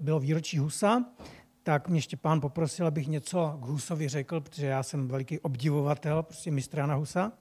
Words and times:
bylo 0.00 0.20
výročí 0.20 0.58
Husa, 0.58 1.04
tak 1.62 1.88
mě 1.88 2.02
Štěpán 2.02 2.40
poprosil, 2.40 2.86
abych 2.86 3.08
něco 3.08 3.58
k 3.62 3.64
Husovi 3.64 4.08
řekl, 4.08 4.40
protože 4.40 4.66
já 4.66 4.82
jsem 4.82 5.08
veliký 5.08 5.38
obdivovatel 5.38 6.22
prostě 6.22 6.50
mistra 6.50 6.86
na 6.86 6.94
Husa. 6.94 7.32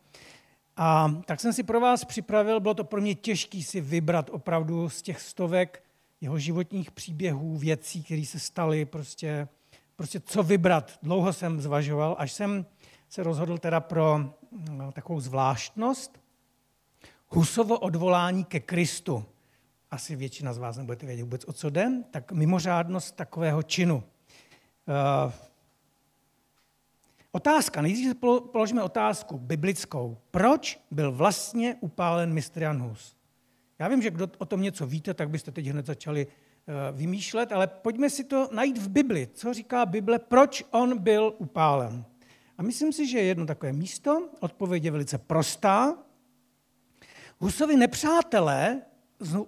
A 0.78 1.16
tak 1.26 1.40
jsem 1.40 1.54
si 1.54 1.64
pro 1.64 1.80
vás 1.80 2.06
připravil, 2.06 2.60
bylo 2.60 2.74
to 2.74 2.84
pro 2.84 3.02
mě 3.02 3.16
těžké 3.16 3.62
si 3.64 3.82
vybrat 3.82 4.30
opravdu 4.30 4.90
z 4.90 5.02
těch 5.02 5.22
stovek 5.22 5.84
jeho 6.22 6.40
životních 6.40 6.92
příběhů, 6.92 7.58
věcí, 7.58 8.04
které 8.04 8.26
se 8.26 8.40
staly, 8.40 8.86
prostě, 8.86 9.48
prostě 9.96 10.20
co 10.20 10.44
vybrat. 10.44 11.00
Dlouho 11.04 11.34
jsem 11.34 11.62
zvažoval, 11.62 12.16
až 12.20 12.32
jsem 12.32 12.66
se 13.10 13.24
rozhodl 13.24 13.58
teda 13.58 13.80
pro 13.80 14.20
no, 14.70 14.92
takovou 14.92 15.20
zvláštnost. 15.20 16.22
Husovo 17.28 17.80
odvolání 17.80 18.44
ke 18.46 18.60
Kristu. 18.60 19.26
Asi 19.94 20.16
většina 20.16 20.54
z 20.54 20.58
vás 20.58 20.78
nebudete 20.78 21.06
vědět 21.06 21.24
vůbec, 21.24 21.46
o 21.46 21.54
co 21.54 21.70
jde. 21.70 21.92
Tak 22.12 22.32
mimořádnost 22.32 23.16
takového 23.16 23.64
činu. 23.64 23.96
Uh, 23.96 25.32
otázka, 27.32 27.82
nejdřív 27.82 28.16
položíme 28.52 28.84
otázku 28.84 29.38
biblickou. 29.38 30.18
Proč 30.32 30.80
byl 30.92 31.12
vlastně 31.12 31.76
upálen 31.82 32.34
mistr 32.34 32.62
Jan 32.62 32.82
Hus? 32.82 33.16
Já 33.80 33.88
vím, 33.88 34.02
že 34.02 34.12
kdo 34.12 34.28
o 34.38 34.46
tom 34.46 34.62
něco 34.62 34.88
víte, 34.88 35.14
tak 35.14 35.30
byste 35.30 35.52
teď 35.52 35.66
hned 35.66 35.86
začali 35.86 36.28
uh, 36.28 36.98
vymýšlet, 36.98 37.52
ale 37.52 37.68
pojďme 37.68 38.10
si 38.10 38.24
to 38.24 38.50
najít 38.52 38.78
v 38.78 38.90
Bibli. 38.90 39.28
Co 39.34 39.54
říká 39.54 39.86
Bible, 39.86 40.20
proč 40.20 40.64
on 40.72 40.98
byl 40.98 41.34
upálen? 41.38 42.06
A 42.58 42.64
myslím 42.64 42.94
si, 42.94 43.08
že 43.08 43.18
je 43.18 43.24
jedno 43.24 43.46
takové 43.46 43.74
místo, 43.74 44.30
odpověď 44.40 44.84
je 44.84 44.92
velice 44.92 45.18
prostá. 45.18 45.98
Husovi 47.40 47.78
nepřátelé, 47.78 48.82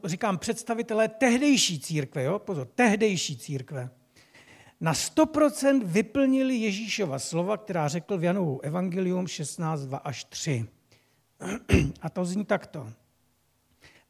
říkám 0.04 0.38
představitelé 0.38 1.08
tehdejší 1.08 1.80
církve, 1.80 2.24
jo? 2.24 2.40
pozor, 2.40 2.68
tehdejší 2.76 3.38
církve, 3.38 3.90
na 4.82 4.94
100% 4.94 5.82
vyplnili 5.84 6.56
Ježíšova 6.56 7.20
slova, 7.20 7.58
která 7.58 7.88
řekl 7.88 8.18
v 8.18 8.24
Janovu 8.24 8.62
Evangelium 8.62 9.28
16, 9.28 9.82
2 9.82 9.98
až 9.98 10.24
3. 10.24 10.66
A 12.02 12.10
to 12.10 12.26
zní 12.26 12.46
takto. 12.46 12.88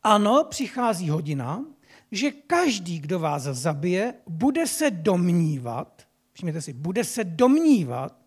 Ano, 0.03 0.44
přichází 0.49 1.09
hodina, 1.09 1.66
že 2.11 2.31
každý, 2.31 3.00
kdo 3.00 3.19
vás 3.19 3.44
zabije, 3.44 4.13
bude 4.27 4.67
se 4.67 4.91
domnívat, 4.91 6.07
všimněte 6.33 6.61
si, 6.61 6.73
bude 6.73 7.03
se 7.03 7.23
domnívat, 7.23 8.19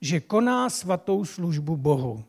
že 0.00 0.20
koná 0.20 0.70
svatou 0.70 1.24
službu 1.24 1.76
Bohu. 1.76 2.24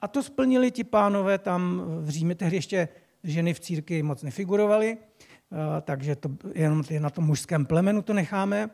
A 0.00 0.08
to 0.08 0.22
splnili 0.22 0.70
ti 0.70 0.84
pánové 0.84 1.38
tam 1.38 1.82
v 2.04 2.08
Římě, 2.08 2.34
tehdy 2.34 2.56
ještě 2.56 2.88
ženy 3.24 3.54
v 3.54 3.60
církvi 3.60 4.02
moc 4.02 4.22
nefigurovaly, 4.22 4.96
eh, 4.98 5.56
takže 5.80 6.16
to 6.16 6.30
jenom 6.54 6.82
na 6.98 7.10
tom 7.10 7.24
mužském 7.24 7.66
plemenu 7.66 8.02
to 8.02 8.12
necháme. 8.12 8.70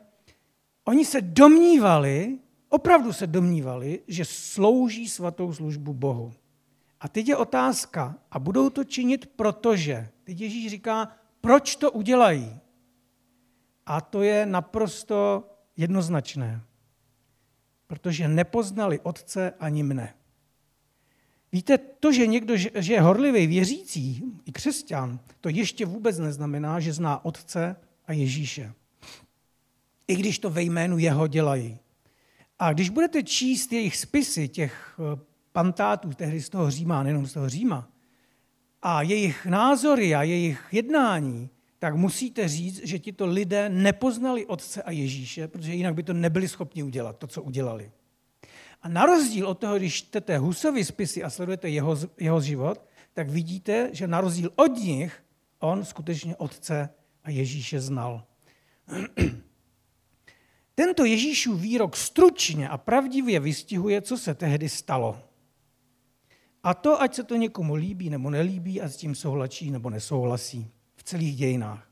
Oni 0.85 1.05
se 1.05 1.21
domnívali, 1.21 2.39
opravdu 2.69 3.13
se 3.13 3.27
domnívali, 3.27 3.99
že 4.07 4.25
slouží 4.25 5.09
svatou 5.09 5.53
službu 5.53 5.93
Bohu. 5.93 6.33
A 6.99 7.07
teď 7.07 7.27
je 7.27 7.37
otázka, 7.37 8.17
a 8.31 8.39
budou 8.39 8.69
to 8.69 8.83
činit 8.83 9.25
protože. 9.35 10.07
Teď 10.23 10.41
Ježíš 10.41 10.71
říká, 10.71 11.11
proč 11.41 11.75
to 11.75 11.91
udělají. 11.91 12.59
A 13.85 14.01
to 14.01 14.21
je 14.21 14.45
naprosto 14.45 15.49
jednoznačné. 15.77 16.61
Protože 17.87 18.27
nepoznali 18.27 18.99
otce 18.99 19.53
ani 19.59 19.83
mne. 19.83 20.13
Víte, 21.51 21.77
to, 21.77 22.11
že 22.11 22.27
někdo 22.27 22.57
že 22.57 22.93
je 22.93 23.01
horlivý 23.01 23.47
věřící, 23.47 24.23
i 24.45 24.51
křesťan, 24.51 25.19
to 25.41 25.49
ještě 25.49 25.85
vůbec 25.85 26.19
neznamená, 26.19 26.79
že 26.79 26.93
zná 26.93 27.25
otce 27.25 27.75
a 28.07 28.13
Ježíše 28.13 28.73
i 30.09 30.15
když 30.15 30.39
to 30.39 30.49
ve 30.49 30.61
jménu 30.61 30.97
jeho 30.97 31.27
dělají. 31.27 31.79
A 32.59 32.73
když 32.73 32.89
budete 32.89 33.23
číst 33.23 33.73
jejich 33.73 33.97
spisy, 33.97 34.47
těch 34.47 34.99
eh, 34.99 35.19
pantátů, 35.51 36.09
tehdy 36.09 36.41
z 36.41 36.49
toho 36.49 36.71
Říma, 36.71 37.03
nejenom 37.03 37.25
z 37.25 37.33
toho 37.33 37.49
Říma, 37.49 37.89
a 38.81 39.01
jejich 39.01 39.45
názory 39.45 40.15
a 40.15 40.23
jejich 40.23 40.67
jednání, 40.71 41.49
tak 41.79 41.95
musíte 41.95 42.47
říct, 42.47 42.85
že 42.85 42.99
tito 42.99 43.25
lidé 43.25 43.69
nepoznali 43.69 44.45
Otce 44.45 44.83
a 44.83 44.91
Ježíše, 44.91 45.47
protože 45.47 45.73
jinak 45.73 45.93
by 45.93 46.03
to 46.03 46.13
nebyli 46.13 46.47
schopni 46.47 46.83
udělat, 46.83 47.17
to, 47.17 47.27
co 47.27 47.43
udělali. 47.43 47.91
A 48.81 48.89
na 48.89 49.05
rozdíl 49.05 49.47
od 49.47 49.59
toho, 49.59 49.77
když 49.77 49.95
čtete 49.95 50.37
Husovy 50.37 50.85
spisy 50.85 51.23
a 51.23 51.29
sledujete 51.29 51.69
jeho, 51.69 51.97
jeho 52.17 52.41
život, 52.41 52.85
tak 53.13 53.29
vidíte, 53.29 53.89
že 53.91 54.07
na 54.07 54.21
rozdíl 54.21 54.51
od 54.55 54.77
nich 54.77 55.23
on 55.59 55.85
skutečně 55.85 56.35
Otce 56.35 56.89
a 57.23 57.29
Ježíše 57.29 57.79
znal. 57.81 58.23
Tento 60.75 61.05
Ježíšův 61.05 61.61
výrok 61.61 61.97
stručně 61.97 62.69
a 62.69 62.77
pravdivě 62.77 63.39
vystihuje, 63.39 64.01
co 64.01 64.17
se 64.17 64.33
tehdy 64.33 64.69
stalo. 64.69 65.21
A 66.63 66.73
to, 66.73 67.01
ať 67.01 67.15
se 67.15 67.23
to 67.23 67.35
někomu 67.35 67.75
líbí 67.75 68.09
nebo 68.09 68.29
nelíbí 68.29 68.81
a 68.81 68.89
s 68.89 68.97
tím 68.97 69.15
souhlasí 69.15 69.71
nebo 69.71 69.89
nesouhlasí 69.89 70.71
v 70.95 71.03
celých 71.03 71.35
dějinách. 71.35 71.88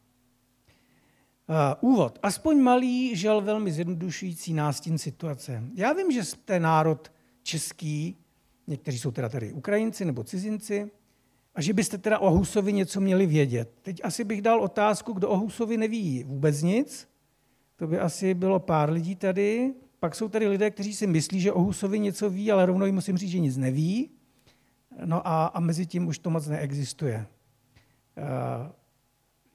Uh, 1.50 1.92
úvod. 1.92 2.20
Aspoň 2.24 2.60
malý, 2.60 3.16
žel 3.16 3.42
velmi 3.42 3.72
zjednodušující 3.72 4.54
nástin 4.54 4.98
situace. 4.98 5.64
Já 5.76 5.94
vím, 5.94 6.12
že 6.12 6.24
jste 6.24 6.60
národ 6.60 7.12
český, 7.44 8.18
někteří 8.68 9.00
jsou 9.00 9.12
teda 9.12 9.30
tady 9.30 9.54
Ukrajinci 9.54 10.06
nebo 10.06 10.24
cizinci, 10.24 10.92
a 11.56 11.62
že 11.62 11.74
byste 11.74 11.98
teda 11.98 12.20
o 12.20 12.32
Husovi 12.32 12.74
něco 12.74 13.02
měli 13.02 13.26
vědět. 13.26 13.72
Teď 13.82 14.02
asi 14.04 14.24
bych 14.24 14.42
dal 14.42 14.62
otázku, 14.62 15.14
kdo 15.14 15.30
o 15.30 15.38
Husovi 15.38 15.78
neví 15.78 16.24
vůbec 16.24 16.62
nic, 16.62 17.10
to 17.76 17.88
by 17.88 18.00
asi 18.00 18.34
bylo 18.34 18.60
pár 18.60 18.92
lidí 18.92 19.16
tady. 19.16 19.74
Pak 20.00 20.16
jsou 20.16 20.30
tady 20.30 20.48
lidé, 20.48 20.72
kteří 20.72 20.94
si 20.94 21.08
myslí, 21.08 21.42
že 21.42 21.52
o 21.52 21.62
Husovi 21.62 22.00
něco 22.00 22.30
ví, 22.30 22.52
ale 22.52 22.66
rovnou 22.66 22.86
jim 22.86 22.96
musím 22.96 23.18
říct, 23.18 23.32
že 23.32 23.40
nic 23.40 23.58
neví. 23.58 24.10
No 25.06 25.28
a, 25.28 25.46
a 25.46 25.60
mezi 25.60 25.86
tím 25.86 26.08
už 26.08 26.20
to 26.20 26.30
moc 26.30 26.48
neexistuje. 26.48 27.26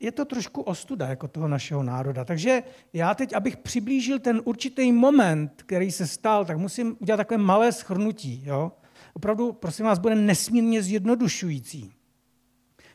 Je 0.03 0.13
to 0.13 0.25
trošku 0.25 0.63
ostuda 0.63 1.09
jako 1.09 1.29
toho 1.29 1.49
našeho 1.49 1.83
národa. 1.83 2.25
Takže 2.25 2.63
já 2.93 3.15
teď, 3.15 3.35
abych 3.35 3.57
přiblížil 3.57 4.19
ten 4.19 4.41
určitý 4.45 4.93
moment, 4.93 5.63
který 5.67 5.93
se 5.93 6.07
stal, 6.07 6.45
tak 6.45 6.59
musím 6.59 6.97
udělat 7.01 7.17
takové 7.17 7.39
malé 7.39 7.73
schrnutí. 7.73 8.43
Jo? 8.45 8.73
Opravdu, 9.15 9.53
prosím 9.53 9.85
vás, 9.85 9.99
bude 9.99 10.15
nesmírně 10.15 10.83
zjednodušující. 10.83 11.93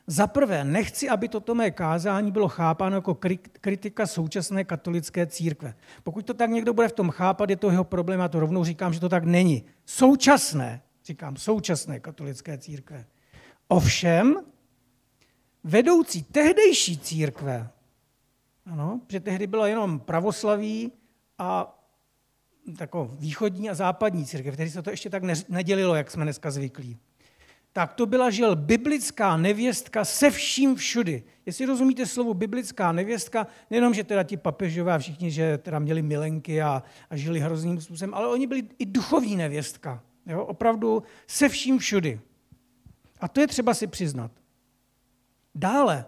Za 0.08 0.28
prvé, 0.28 0.64
nechci, 0.64 1.10
aby 1.10 1.28
toto 1.28 1.56
mé 1.56 1.72
kázání 1.72 2.32
bylo 2.32 2.48
chápáno 2.48 2.96
jako 2.96 3.18
kritika 3.62 4.08
současné 4.08 4.64
katolické 4.64 5.26
církve. 5.28 5.74
Pokud 6.04 6.26
to 6.26 6.34
tak 6.34 6.50
někdo 6.50 6.74
bude 6.74 6.88
v 6.88 6.92
tom 6.92 7.10
chápat, 7.10 7.50
je 7.50 7.56
to 7.56 7.72
jeho 7.72 7.84
problém, 7.84 8.22
a 8.22 8.28
to 8.28 8.40
rovnou 8.40 8.64
říkám, 8.64 8.94
že 8.94 9.00
to 9.00 9.10
tak 9.10 9.24
není. 9.24 9.64
Současné, 9.86 10.82
říkám, 11.06 11.36
současné 11.38 12.00
katolické 12.00 12.58
církve. 12.58 13.06
Ovšem, 13.68 14.36
vedoucí 15.64 16.24
tehdejší 16.24 16.98
církve, 16.98 17.70
ano, 18.66 19.02
protože 19.08 19.20
tehdy 19.20 19.48
byla 19.48 19.68
jenom 19.68 20.00
pravoslaví 20.00 20.92
a 21.38 21.74
takovou 22.78 23.08
východní 23.20 23.70
a 23.70 23.74
západní 23.74 24.26
církev, 24.26 24.58
tehdy 24.58 24.72
se 24.72 24.82
to 24.82 24.90
ještě 24.90 25.10
tak 25.10 25.24
nedělilo, 25.50 25.96
jak 25.96 26.12
jsme 26.12 26.24
dneska 26.24 26.52
zvyklí 26.52 27.00
tak 27.78 27.94
to 27.94 28.06
byla 28.06 28.30
žel 28.30 28.56
biblická 28.56 29.38
nevěstka 29.38 30.06
se 30.06 30.30
vším 30.30 30.76
všudy. 30.76 31.24
Jestli 31.46 31.66
rozumíte 31.66 32.06
slovo 32.06 32.34
biblická 32.34 32.92
nevěstka, 32.92 33.48
nejenom, 33.70 33.94
že 33.94 34.04
teda 34.04 34.24
ti 34.24 34.38
papežové 34.38 34.94
a 34.94 34.98
všichni, 34.98 35.32
že 35.32 35.58
teda 35.58 35.80
měli 35.80 36.02
milenky 36.02 36.62
a, 36.62 36.84
a 37.10 37.16
žili 37.16 37.40
hrozným 37.40 37.82
způsobem, 37.82 38.14
ale 38.14 38.28
oni 38.28 38.48
byli 38.48 38.64
i 38.80 38.86
duchovní 38.86 39.36
nevěstka. 39.36 40.04
Jo? 40.26 40.46
Opravdu 40.46 41.04
se 41.28 41.50
vším 41.50 41.78
všudy. 41.78 42.20
A 43.20 43.28
to 43.28 43.42
je 43.42 43.48
třeba 43.48 43.74
si 43.74 43.88
přiznat. 43.88 44.32
Dále, 45.58 46.06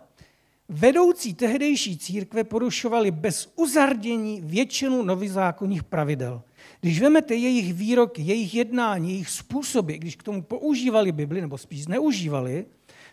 vedoucí 0.70 1.34
tehdejší 1.34 1.98
církve 1.98 2.44
porušovali 2.44 3.12
bez 3.12 3.54
uzardění 3.56 4.42
většinu 4.42 5.04
novizákonních 5.04 5.84
pravidel. 5.84 6.42
Když 6.82 7.02
vezmete 7.02 7.36
jejich 7.36 7.74
výroky, 7.74 8.22
jejich 8.22 8.56
jednání, 8.56 9.12
jejich 9.12 9.30
způsoby, 9.30 9.96
když 9.96 10.16
k 10.16 10.24
tomu 10.24 10.42
používali 10.42 11.12
Bibli, 11.12 11.42
nebo 11.42 11.58
spíš 11.58 11.88
neužívali, 11.88 12.66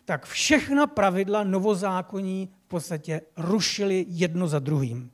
tak 0.05 0.27
všechna 0.27 0.87
pravidla 0.87 1.45
novozákonní 1.45 2.49
v 2.65 2.69
podstatě 2.69 3.21
rušili 3.37 4.07
jedno 4.09 4.49
za 4.49 4.59
druhým. 4.59 5.11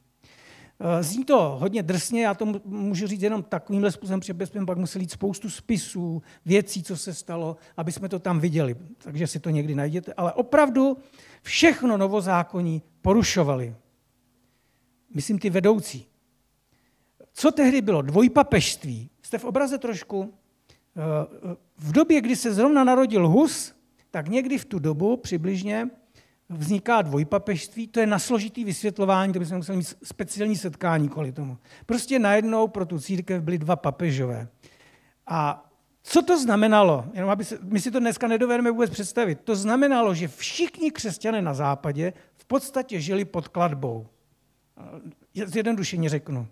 Eh, 0.80 1.02
zní 1.02 1.24
to 1.24 1.56
hodně 1.60 1.82
drsně, 1.82 2.24
já 2.24 2.34
to 2.34 2.46
můžu 2.64 3.06
říct 3.06 3.22
jenom 3.22 3.42
takovýmhle 3.42 3.92
způsobem, 3.92 4.20
protože 4.20 4.34
bychom 4.34 4.66
pak 4.66 4.78
museli 4.78 5.02
jít 5.02 5.10
spoustu 5.10 5.50
spisů, 5.50 6.22
věcí, 6.44 6.82
co 6.82 6.96
se 6.96 7.14
stalo, 7.14 7.56
aby 7.76 7.92
jsme 7.92 8.08
to 8.08 8.18
tam 8.18 8.40
viděli. 8.40 8.76
Takže 8.98 9.26
si 9.26 9.40
to 9.40 9.50
někdy 9.50 9.74
najděte. 9.74 10.12
Ale 10.12 10.32
opravdu 10.32 10.96
všechno 11.42 11.96
novozákonní 11.96 12.82
porušovali. 13.02 13.74
Myslím 15.14 15.38
ty 15.38 15.50
vedoucí. 15.50 16.06
Co 17.32 17.50
tehdy 17.50 17.80
bylo? 17.80 18.02
Dvojpapežství. 18.02 19.10
Jste 19.22 19.38
v 19.38 19.44
obraze 19.44 19.78
trošku? 19.78 20.34
Eh, 20.96 21.56
v 21.78 21.92
době, 21.92 22.20
kdy 22.20 22.36
se 22.36 22.54
zrovna 22.54 22.84
narodil 22.84 23.28
Hus, 23.28 23.74
tak 24.10 24.28
někdy 24.28 24.58
v 24.58 24.64
tu 24.64 24.78
dobu 24.78 25.16
přibližně 25.16 25.90
vzniká 26.48 27.02
dvojpapežství, 27.02 27.88
to 27.88 28.00
je 28.00 28.06
na 28.06 28.18
složitý 28.18 28.64
vysvětlování, 28.64 29.32
to 29.32 29.38
bychom 29.38 29.56
museli 29.56 29.78
mít 29.78 29.96
speciální 30.02 30.56
setkání 30.56 31.08
kvůli 31.08 31.32
tomu. 31.32 31.58
Prostě 31.86 32.18
najednou 32.18 32.68
pro 32.68 32.86
tu 32.86 32.98
církev 32.98 33.42
byly 33.42 33.58
dva 33.58 33.76
papežové. 33.76 34.48
A 35.26 35.68
co 36.02 36.22
to 36.22 36.38
znamenalo? 36.38 37.04
Jenom 37.14 37.30
aby 37.30 37.44
se, 37.44 37.58
my 37.62 37.80
si 37.80 37.90
to 37.90 38.00
dneska 38.00 38.28
nedovedeme 38.28 38.70
vůbec 38.70 38.90
představit. 38.90 39.40
To 39.44 39.56
znamenalo, 39.56 40.14
že 40.14 40.28
všichni 40.28 40.90
křesťané 40.90 41.42
na 41.42 41.54
západě 41.54 42.12
v 42.34 42.44
podstatě 42.44 43.00
žili 43.00 43.24
pod 43.24 43.48
kladbou. 43.48 44.06
Zjednodušeně 45.34 46.08
řeknu. 46.08 46.46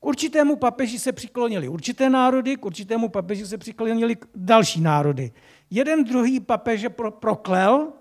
K 0.00 0.06
určitému 0.06 0.56
papeži 0.56 0.98
se 0.98 1.12
přiklonili 1.12 1.68
určité 1.68 2.10
národy, 2.10 2.56
k 2.56 2.64
určitému 2.64 3.08
papeži 3.08 3.46
se 3.46 3.58
přiklonili 3.58 4.16
další 4.34 4.80
národy. 4.80 5.32
Jeden 5.70 6.04
druhý 6.04 6.40
papeže 6.40 6.88
pro, 6.88 7.10
proklel, 7.10 7.92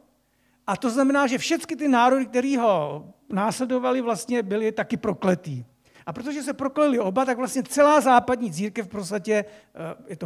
a 0.68 0.78
to 0.78 0.90
znamená, 0.90 1.28
že 1.28 1.38
všechny 1.38 1.76
ty 1.76 1.88
národy, 1.88 2.26
které 2.26 2.58
ho 2.58 3.14
následovali, 3.30 4.02
vlastně 4.02 4.44
byly 4.44 4.72
taky 4.72 4.98
prokletý. 4.98 5.66
A 6.06 6.14
protože 6.14 6.44
se 6.44 6.54
prokleli 6.54 7.00
oba, 7.00 7.26
tak 7.26 7.38
vlastně 7.38 7.64
celá 7.64 8.02
západní 8.02 8.52
církev 8.52 8.86
v 8.86 8.90
podstatě, 8.90 9.34
eh, 9.34 9.96
je 10.08 10.16
to, 10.16 10.26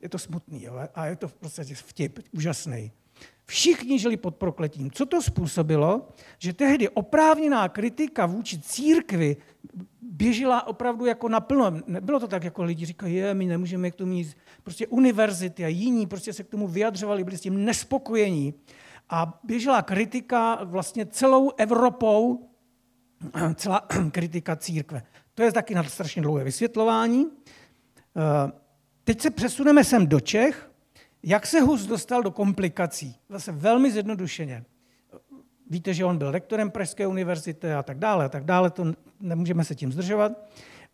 je 0.00 0.08
to 0.08 0.18
smutný, 0.18 0.62
jo? 0.62 0.74
a 0.94 1.06
je 1.06 1.16
to 1.16 1.28
v 1.28 1.34
podstatě 1.34 1.74
vtip, 1.74 2.18
úžasný. 2.32 2.92
Všichni 3.46 3.98
žili 3.98 4.16
pod 4.16 4.36
prokletím. 4.36 4.90
Co 4.90 5.06
to 5.06 5.22
způsobilo? 5.22 6.08
Že 6.38 6.52
tehdy 6.52 6.88
oprávněná 6.88 7.68
kritika 7.68 8.26
vůči 8.26 8.58
církvi 8.58 9.36
běžela 10.02 10.66
opravdu 10.66 11.06
jako 11.06 11.28
naplno. 11.28 11.80
Nebylo 11.86 12.20
to 12.20 12.28
tak, 12.28 12.44
jako 12.44 12.62
lidi 12.62 12.86
říkají, 12.86 13.14
je, 13.14 13.34
my 13.34 13.46
nemůžeme 13.46 13.90
k 13.90 13.94
tomu 13.94 14.12
nic. 14.12 14.36
Prostě 14.62 14.86
univerzity 14.86 15.64
a 15.64 15.68
jiní 15.68 16.06
prostě 16.06 16.32
se 16.32 16.44
k 16.44 16.48
tomu 16.48 16.68
vyjadřovali, 16.68 17.24
byli 17.24 17.38
s 17.38 17.40
tím 17.40 17.64
nespokojení. 17.64 18.54
A 19.08 19.40
běžela 19.44 19.82
kritika 19.82 20.64
vlastně 20.64 21.06
celou 21.06 21.50
Evropou, 21.56 22.50
celá 23.54 23.80
kritika 24.10 24.56
církve. 24.56 25.02
To 25.34 25.42
je 25.42 25.52
taky 25.52 25.74
na 25.74 25.84
strašně 25.84 26.22
dlouhé 26.22 26.44
vysvětlování. 26.44 27.26
Eh, 27.26 28.52
teď 29.04 29.20
se 29.20 29.30
přesuneme 29.30 29.84
sem 29.84 30.06
do 30.06 30.20
Čech. 30.20 30.70
Jak 31.22 31.46
se 31.46 31.60
Hus 31.60 31.86
dostal 31.86 32.22
do 32.22 32.30
komplikací? 32.30 33.16
Zase 33.28 33.52
velmi 33.52 33.90
zjednodušeně. 33.90 34.64
Víte, 35.70 35.94
že 35.94 36.04
on 36.04 36.18
byl 36.18 36.30
rektorem 36.30 36.70
Pražské 36.70 37.06
univerzity 37.06 37.72
a 37.72 37.82
tak 37.82 37.98
dále, 37.98 38.24
a 38.24 38.28
tak 38.28 38.44
dále, 38.44 38.70
to 38.70 38.92
nemůžeme 39.20 39.64
se 39.64 39.74
tím 39.74 39.92
zdržovat. 39.92 40.32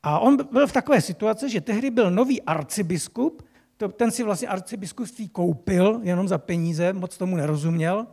A 0.02 0.18
on 0.18 0.36
byl 0.52 0.66
v 0.66 0.72
takové 0.72 1.00
situaci, 1.00 1.50
že 1.50 1.60
tehdy 1.60 1.90
byl 1.90 2.10
nový 2.10 2.42
arcibiskup, 2.42 3.42
to, 3.82 3.88
ten 3.88 4.10
si 4.10 4.22
vlastně 4.22 4.48
arcibiskupství 4.48 5.28
koupil 5.28 6.00
jenom 6.02 6.28
za 6.28 6.38
peníze, 6.38 6.92
moc 6.92 7.16
tomu 7.16 7.36
nerozuměl. 7.36 8.06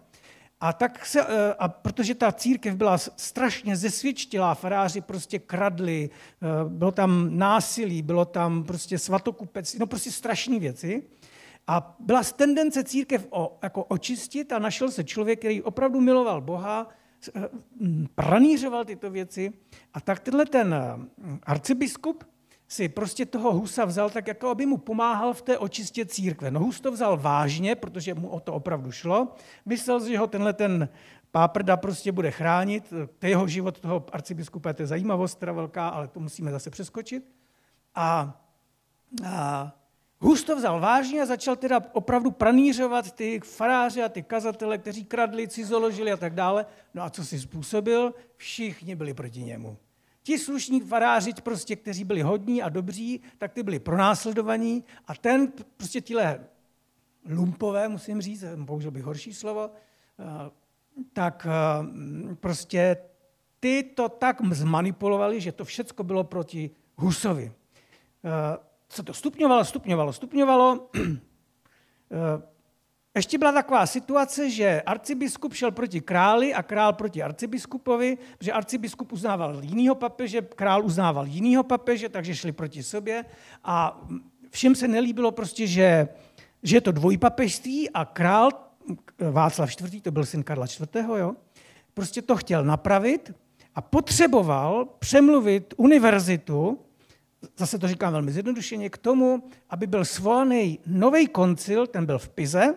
A, 0.60 0.74
tak 0.74 1.06
se, 1.06 1.22
eh, 1.22 1.54
a 1.60 1.68
protože 1.68 2.16
ta 2.16 2.32
církev 2.32 2.76
byla 2.76 2.98
strašně 2.98 3.76
zesvědčilá, 3.76 4.56
faráři 4.56 5.02
prostě 5.02 5.40
kradli, 5.40 6.10
eh, 6.10 6.70
bylo 6.70 6.92
tam 6.92 7.38
násilí, 7.38 8.02
bylo 8.02 8.26
tam 8.26 8.64
prostě 8.64 8.98
svatokupec, 8.98 9.78
no 9.78 9.86
prostě 9.86 10.12
strašné 10.12 10.60
věci. 10.60 11.04
A 11.68 11.96
byla 12.00 12.24
tendence 12.24 12.84
církev 12.84 13.28
o, 13.30 13.60
jako 13.64 13.84
očistit 13.84 14.52
a 14.52 14.60
našel 14.60 14.92
se 14.92 15.04
člověk, 15.04 15.40
který 15.40 15.62
opravdu 15.62 16.02
miloval 16.02 16.42
Boha, 16.42 16.88
eh, 17.36 17.50
pranířoval 18.16 18.86
tyto 18.86 19.10
věci. 19.12 19.54
A 19.94 20.02
tak 20.02 20.20
tenhle 20.20 20.46
ten 20.46 20.76
arcibiskup 21.44 22.24
si 22.70 22.90
prostě 22.90 23.26
toho 23.26 23.54
Husa 23.54 23.86
vzal 23.86 24.10
tak, 24.10 24.28
jako 24.28 24.50
aby 24.50 24.66
mu 24.66 24.78
pomáhal 24.78 25.34
v 25.34 25.42
té 25.42 25.58
očistě 25.58 26.06
církve. 26.06 26.52
No 26.52 26.60
Hus 26.60 26.80
to 26.80 26.92
vzal 26.92 27.18
vážně, 27.18 27.76
protože 27.76 28.14
mu 28.14 28.30
o 28.30 28.40
to 28.40 28.54
opravdu 28.54 28.92
šlo. 28.92 29.36
Myslel, 29.66 30.06
že 30.08 30.18
ho 30.18 30.28
tenhle 30.28 30.54
ten 30.54 30.90
páprda 31.32 31.78
prostě 31.78 32.12
bude 32.12 32.32
chránit. 32.32 32.94
To 33.20 33.28
jeho 33.28 33.48
život 33.48 33.80
toho 33.80 34.06
arcibiskupa, 34.12 34.74
to 34.74 34.82
je 34.82 34.88
zajímavost 34.88 35.40
teda 35.40 35.52
velká, 35.52 35.90
ale 35.90 36.08
to 36.08 36.20
musíme 36.20 36.52
zase 36.52 36.70
přeskočit. 36.70 37.32
A, 37.96 38.40
a 39.26 39.76
Hus 40.20 40.44
to 40.44 40.56
vzal 40.56 40.80
vážně 40.80 41.22
a 41.22 41.26
začal 41.26 41.56
teda 41.56 41.82
opravdu 41.94 42.32
pranířovat 42.32 43.12
ty 43.12 43.40
faráře 43.40 44.04
a 44.04 44.10
ty 44.10 44.24
kazatele, 44.24 44.78
kteří 44.78 45.06
kradli, 45.06 45.48
cizoložili 45.48 46.12
a 46.12 46.18
tak 46.18 46.36
dále. 46.36 46.66
No 46.94 47.04
a 47.04 47.10
co 47.10 47.26
si 47.26 47.40
způsobil? 47.40 48.14
Všichni 48.36 48.96
byli 48.96 49.14
proti 49.14 49.44
němu. 49.44 49.78
Ti 50.24 50.40
slušní 50.40 50.82
faráři, 50.82 51.34
prostě, 51.44 51.76
kteří 51.76 52.04
byli 52.04 52.22
hodní 52.22 52.62
a 52.62 52.70
dobří, 52.70 53.22
tak 53.38 53.54
ty 53.54 53.64
byli 53.64 53.80
pronásledovaní 53.80 54.84
a 55.08 55.16
ten, 55.16 55.52
prostě 55.78 56.02
tíhle 56.02 56.46
lumpové, 57.30 57.88
musím 57.88 58.22
říct, 58.22 58.44
použil 58.66 58.92
bych 58.92 59.04
horší 59.04 59.34
slovo, 59.34 59.72
eh, 60.20 60.52
tak 61.14 61.48
eh, 61.50 62.36
prostě 62.36 62.98
ty 63.60 63.84
to 63.84 64.10
tak 64.10 64.38
zmanipulovali, 64.52 65.42
že 65.42 65.52
to 65.52 65.66
všechno 65.66 66.04
bylo 66.04 66.24
proti 66.24 66.72
Husovi. 66.96 67.52
Eh, 68.26 68.58
co 68.90 69.04
to 69.04 69.14
stupňovalo, 69.14 69.66
stupňovalo, 69.66 70.14
stupňovalo. 70.14 70.90
Ještě 73.16 73.38
byla 73.38 73.52
taková 73.52 73.86
situace, 73.86 74.50
že 74.50 74.82
arcibiskup 74.82 75.54
šel 75.54 75.72
proti 75.72 76.02
králi 76.02 76.54
a 76.54 76.64
král 76.64 76.94
proti 76.94 77.24
arcibiskupovi, 77.24 78.18
že 78.40 78.52
arcibiskup 78.52 79.12
uznával 79.12 79.64
jinýho 79.64 79.96
papeže, 79.96 80.42
král 80.42 80.86
uznával 80.86 81.28
jinýho 81.28 81.64
papeže, 81.64 82.10
takže 82.10 82.36
šli 82.36 82.52
proti 82.52 82.84
sobě 82.84 83.26
a 83.64 84.02
všem 84.50 84.76
se 84.76 84.88
nelíbilo 84.88 85.32
prostě, 85.32 85.68
že, 85.68 86.08
že 86.64 86.76
je 86.78 86.82
to 86.82 86.92
dvojpapežství 86.92 87.90
a 87.90 88.06
král 88.06 88.50
Václav 89.32 89.82
IV., 89.82 90.02
to 90.02 90.12
byl 90.12 90.26
syn 90.26 90.44
Karla 90.44 90.66
IV., 90.66 90.96
jo, 91.18 91.36
prostě 91.94 92.22
to 92.22 92.36
chtěl 92.36 92.66
napravit 92.66 93.34
a 93.76 93.82
potřeboval 93.82 94.86
přemluvit 94.86 95.74
univerzitu, 95.78 96.80
zase 97.58 97.80
to 97.80 97.88
říkám 97.88 98.14
velmi 98.14 98.32
zjednodušeně, 98.32 98.90
k 98.90 98.98
tomu, 98.98 99.44
aby 99.70 99.88
byl 99.88 100.06
svolaný 100.06 100.80
nový 100.86 101.28
koncil, 101.28 101.88
ten 101.88 102.06
byl 102.06 102.20
v 102.20 102.30
Pize, 102.30 102.76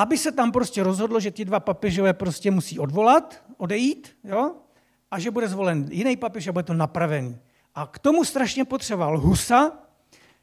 aby 0.00 0.18
se 0.18 0.32
tam 0.32 0.52
prostě 0.52 0.82
rozhodlo, 0.82 1.20
že 1.20 1.30
ti 1.30 1.44
dva 1.44 1.60
papežové 1.60 2.12
prostě 2.12 2.50
musí 2.50 2.78
odvolat, 2.78 3.44
odejít, 3.56 4.16
jo? 4.24 4.54
a 5.10 5.18
že 5.18 5.30
bude 5.30 5.48
zvolen 5.48 5.86
jiný 5.90 6.16
papež 6.16 6.48
a 6.48 6.52
bude 6.52 6.62
to 6.62 6.74
napravený. 6.74 7.38
A 7.74 7.86
k 7.86 7.98
tomu 7.98 8.24
strašně 8.24 8.64
potřeboval 8.64 9.20
Husa, 9.20 9.72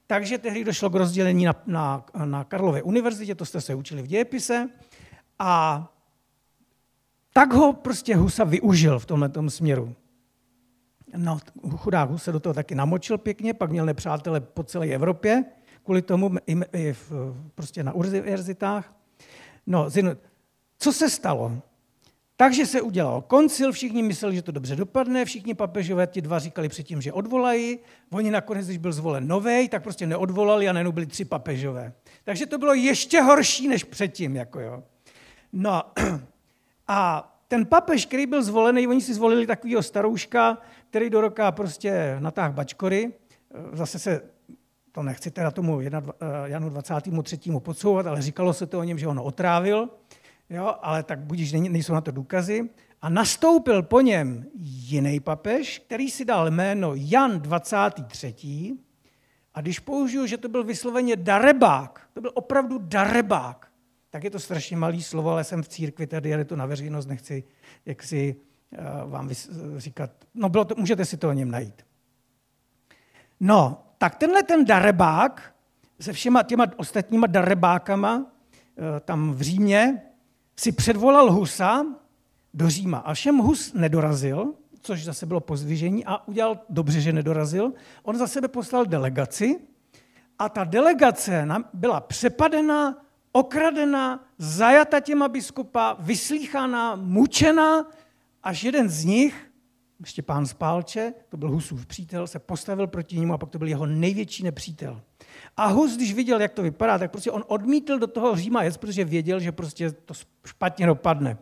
takže 0.07 0.38
tehdy 0.38 0.63
došlo 0.63 0.89
k 0.89 0.95
rozdělení 0.95 1.45
na, 1.45 1.56
na, 1.65 2.06
na 2.25 2.44
Karlově 2.44 2.83
univerzitě, 2.83 3.36
to 3.36 3.45
jste 3.45 3.62
se 3.62 3.75
učili 3.75 4.01
v 4.01 4.07
dějepise, 4.07 4.69
a 5.39 5.83
tak 7.33 7.54
ho 7.54 7.74
prostě 7.74 8.15
Husa 8.15 8.44
využil 8.44 9.00
v 9.00 9.06
tomhle 9.06 9.31
směru. 9.48 9.95
No, 11.16 11.40
chudák 11.78 12.09
Hus 12.09 12.23
se 12.23 12.31
do 12.31 12.40
toho 12.40 12.54
taky 12.54 12.76
namočil 12.76 13.18
pěkně, 13.18 13.54
pak 13.54 13.71
měl 13.71 13.85
nepřátele 13.85 14.40
po 14.42 14.64
celé 14.64 14.87
Evropě, 14.87 15.45
kvůli 15.83 16.02
tomu 16.02 16.31
i, 16.47 16.57
i 16.73 16.94
v, 16.94 17.11
prostě 17.56 17.83
na 17.83 17.94
univerzitách. 17.94 18.96
No, 19.68 19.90
co 20.80 20.94
se 20.94 21.09
stalo? 21.09 21.62
Takže 22.36 22.66
se 22.66 22.81
udělal 22.81 23.21
koncil, 23.21 23.71
všichni 23.71 24.04
mysleli, 24.04 24.36
že 24.36 24.42
to 24.42 24.52
dobře 24.52 24.76
dopadne, 24.76 25.26
všichni 25.26 25.54
papežové, 25.54 26.07
ti 26.07 26.21
dva 26.21 26.40
říkali 26.40 26.69
předtím, 26.69 27.02
že 27.02 27.14
odvolají, 27.14 27.80
oni 28.12 28.31
nakonec, 28.31 28.66
když 28.66 28.78
byl 28.78 28.94
zvolen 28.94 29.28
nový, 29.28 29.69
tak 29.69 29.83
prostě 29.83 30.07
neodvolali 30.07 30.69
a 30.69 30.74
najednou 30.74 30.92
byli 30.92 31.06
tři 31.06 31.26
papežové. 31.26 31.94
Takže 32.24 32.45
to 32.45 32.57
bylo 32.57 32.74
ještě 32.74 33.21
horší 33.21 33.68
než 33.68 33.83
předtím. 33.83 34.36
Jako 34.36 34.59
jo. 34.59 34.83
No 35.54 35.83
a 36.88 37.33
ten 37.47 37.66
papež, 37.66 38.06
který 38.06 38.26
byl 38.26 38.44
zvolený, 38.44 38.88
oni 38.88 39.02
si 39.02 39.14
zvolili 39.14 39.47
takového 39.47 39.83
starouška, 39.83 40.57
který 40.90 41.09
do 41.09 41.21
roka 41.21 41.52
prostě 41.52 42.16
natáh 42.19 42.54
bačkory, 42.54 43.14
zase 43.74 44.00
se 44.00 44.21
to 44.97 45.04
nechci 45.04 45.31
teda 45.31 45.51
tomu 45.51 45.81
eh, 45.81 45.92
Janu 46.45 46.69
23. 46.69 47.37
podsouvat, 47.59 48.07
ale 48.07 48.21
říkalo 48.21 48.54
se 48.54 48.66
to 48.66 48.80
o 48.80 48.83
něm, 48.83 48.97
že 48.99 49.07
on 49.07 49.19
otrávil, 49.19 49.89
jo, 50.49 50.75
ale 50.81 51.04
tak 51.04 51.19
budíš, 51.19 51.51
nejsou 51.51 51.94
na 51.94 52.01
to 52.01 52.11
důkazy. 52.11 52.69
A 53.01 53.09
nastoupil 53.09 53.83
po 53.83 54.01
něm 54.01 54.45
jiný 54.89 55.19
papež, 55.19 55.80
který 55.80 56.09
si 56.09 56.25
dal 56.25 56.51
jméno 56.51 56.92
Jan 56.95 57.39
23. 57.39 58.77
A 59.54 59.61
když 59.61 59.80
použiju, 59.80 60.25
že 60.25 60.37
to 60.37 60.49
byl 60.49 60.63
vysloveně 60.63 61.16
darebák, 61.16 62.09
to 62.13 62.21
byl 62.21 62.31
opravdu 62.33 62.77
darebák, 62.77 63.68
tak 64.09 64.23
je 64.23 64.30
to 64.30 64.39
strašně 64.39 64.77
malý 64.77 65.04
slovo, 65.04 65.31
ale 65.31 65.44
jsem 65.44 65.63
v 65.63 65.68
církvi, 65.68 66.07
tady 66.07 66.30
je 66.30 66.45
to 66.45 66.56
na 66.56 66.66
veřejnost, 66.66 67.06
nechci 67.06 67.44
jak 67.85 68.04
si 68.04 68.35
uh, 69.06 69.11
vám 69.11 69.30
říkat. 69.77 70.11
No, 70.33 70.49
bylo 70.49 70.66
to, 70.66 70.75
můžete 70.77 71.06
si 71.06 71.18
to 71.18 71.30
o 71.30 71.33
něm 71.33 71.51
najít. 71.51 71.85
No, 73.39 73.86
tak 73.97 74.16
tenhle 74.16 74.44
ten 74.44 74.66
darebák 74.66 75.54
se 75.99 76.13
všema 76.13 76.44
těma 76.44 76.66
ostatníma 76.77 77.27
darebákama 77.27 78.25
eh, 78.25 78.99
tam 78.99 79.33
v 79.33 79.42
Římě 79.42 80.01
si 80.59 80.71
předvolal 80.71 81.31
Husa 81.31 81.85
do 82.54 82.69
Říma. 82.69 82.97
A 82.97 83.13
všem 83.13 83.37
Hus 83.37 83.73
nedorazil, 83.73 84.54
což 84.81 85.04
zase 85.04 85.25
bylo 85.25 85.39
pozdvižení 85.39 86.06
a 86.06 86.27
udělal 86.27 86.59
dobře, 86.69 87.01
že 87.01 87.13
nedorazil. 87.13 87.73
On 88.04 88.18
za 88.18 88.27
sebe 88.27 88.47
poslal 88.47 88.85
delegaci 88.85 89.59
a 90.39 90.49
ta 90.49 90.63
delegace 90.63 91.47
byla 91.73 92.01
přepadena 92.01 92.97
okradena, 93.31 94.25
zajata 94.37 94.99
těma 94.99 95.27
biskupa, 95.27 95.97
vyslíchaná, 95.99 96.95
mučena, 96.95 97.85
až 98.44 98.63
jeden 98.63 98.89
z 98.89 99.06
nich, 99.06 99.46
Štěpán 100.04 100.45
Spálče, 100.45 101.13
to 101.30 101.37
byl 101.37 101.49
Husův 101.49 101.85
přítel, 101.85 102.27
se 102.27 102.39
postavil 102.39 102.87
proti 102.87 103.19
němu 103.19 103.33
a 103.33 103.37
pak 103.37 103.49
to 103.49 103.57
byl 103.57 103.68
jeho 103.68 103.85
největší 103.85 104.44
nepřítel. 104.44 105.01
A 105.57 105.68
Hus, 105.68 105.95
když 105.95 106.13
viděl, 106.13 106.42
jak 106.42 106.54
to 106.54 106.63
vypadá, 106.63 106.97
tak 106.97 107.11
prostě 107.11 107.31
on 107.31 107.44
odmítl 107.47 107.99
do 107.99 108.07
toho 108.07 108.35
Říma 108.35 108.63
jet, 108.63 108.77
protože 108.77 109.06
věděl, 109.06 109.39
že 109.39 109.51
prostě 109.51 109.92
to 109.92 110.13
špatně 110.45 110.85
dopadne. 110.85 111.37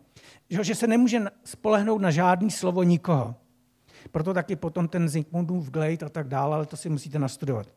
Že 0.50 0.75
se 0.75 0.88
nemůže 0.88 1.21
spolehnout 1.43 2.01
na 2.01 2.12
žádný 2.12 2.51
slovo 2.51 2.83
nikoho. 2.83 3.35
Proto 4.12 4.33
taky 4.33 4.55
potom 4.55 4.88
ten 4.88 5.09
Zikmundův 5.09 5.69
Glade 5.69 6.05
a 6.05 6.09
tak 6.09 6.27
dále, 6.27 6.55
ale 6.55 6.65
to 6.65 6.77
si 6.77 6.89
musíte 6.89 7.19
nastudovat. 7.19 7.67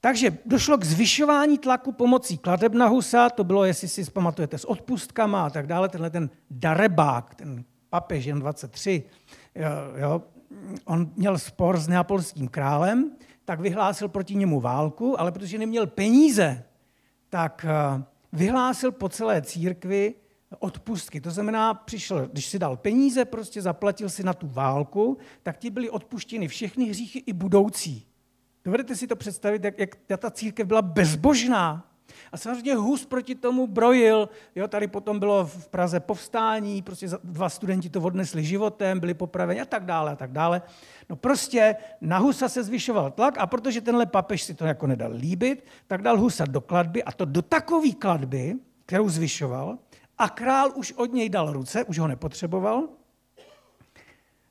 Takže 0.00 0.38
došlo 0.46 0.78
k 0.78 0.84
zvyšování 0.84 1.58
tlaku 1.58 1.92
pomocí 1.92 2.38
kladeb 2.38 2.74
na 2.74 2.86
Husa, 2.86 3.30
to 3.30 3.44
bylo, 3.44 3.64
jestli 3.64 3.88
si 3.88 4.10
pamatujete, 4.10 4.58
s 4.58 4.64
odpustkama 4.64 5.46
a 5.46 5.50
tak 5.50 5.66
dále, 5.66 5.88
tenhle 5.88 6.10
ten 6.10 6.30
darebák, 6.50 7.34
ten 7.34 7.64
papež 7.96 8.24
Jan 8.24 8.40
23, 8.40 9.02
jo, 9.96 10.22
on 10.84 11.10
měl 11.16 11.38
spor 11.38 11.80
s 11.80 11.88
neapolským 11.88 12.48
králem, 12.48 13.16
tak 13.44 13.60
vyhlásil 13.60 14.08
proti 14.08 14.34
němu 14.34 14.60
válku, 14.60 15.20
ale 15.20 15.32
protože 15.32 15.58
neměl 15.58 15.86
peníze, 15.86 16.64
tak 17.28 17.66
eh, 17.68 18.04
vyhlásil 18.32 18.92
po 18.92 19.08
celé 19.08 19.42
církvi 19.42 20.14
odpustky. 20.58 21.20
To 21.20 21.30
znamená, 21.30 21.74
přišel, 21.74 22.28
když 22.32 22.46
si 22.46 22.58
dal 22.58 22.76
peníze, 22.76 23.24
prostě 23.24 23.62
zaplatil 23.62 24.10
si 24.10 24.22
na 24.22 24.34
tu 24.34 24.46
válku, 24.46 25.18
tak 25.42 25.58
ti 25.58 25.70
byly 25.70 25.90
odpuštěny 25.90 26.48
všechny 26.48 26.84
hříchy 26.84 27.18
i 27.26 27.32
budoucí. 27.32 28.06
Dovedete 28.64 28.96
si 28.96 29.06
to 29.06 29.16
představit, 29.16 29.64
jak, 29.64 29.78
jak 29.78 29.96
ta 30.18 30.30
církev 30.30 30.66
byla 30.66 30.82
bezbožná. 30.82 31.95
A 32.32 32.36
samozřejmě 32.36 32.74
Hus 32.74 33.06
proti 33.06 33.34
tomu 33.34 33.66
brojil. 33.66 34.28
Jo, 34.54 34.68
tady 34.68 34.86
potom 34.86 35.18
bylo 35.18 35.46
v 35.46 35.68
Praze 35.68 36.00
povstání, 36.00 36.82
prostě 36.82 37.08
dva 37.24 37.48
studenti 37.48 37.88
to 37.88 38.00
odnesli 38.00 38.44
životem, 38.44 39.00
byli 39.00 39.14
popraveni 39.14 39.60
a 39.60 39.64
tak 39.64 39.84
dále 39.84 40.12
a 40.12 40.16
tak 40.16 40.32
dále. 40.32 40.62
No 41.08 41.16
prostě 41.16 41.76
na 42.00 42.18
Husa 42.18 42.48
se 42.48 42.62
zvyšoval 42.62 43.10
tlak 43.10 43.38
a 43.38 43.46
protože 43.46 43.80
tenhle 43.80 44.06
papež 44.06 44.42
si 44.42 44.54
to 44.54 44.64
jako 44.64 44.86
nedal 44.86 45.12
líbit, 45.12 45.64
tak 45.86 46.02
dal 46.02 46.18
Husa 46.18 46.44
do 46.44 46.60
kladby 46.60 47.04
a 47.04 47.12
to 47.12 47.24
do 47.24 47.42
takové 47.42 47.92
kladby, 47.92 48.54
kterou 48.86 49.08
zvyšoval, 49.08 49.78
a 50.18 50.28
král 50.28 50.72
už 50.74 50.92
od 50.92 51.12
něj 51.12 51.28
dal 51.28 51.52
ruce, 51.52 51.84
už 51.84 51.98
ho 51.98 52.08
nepotřeboval, 52.08 52.88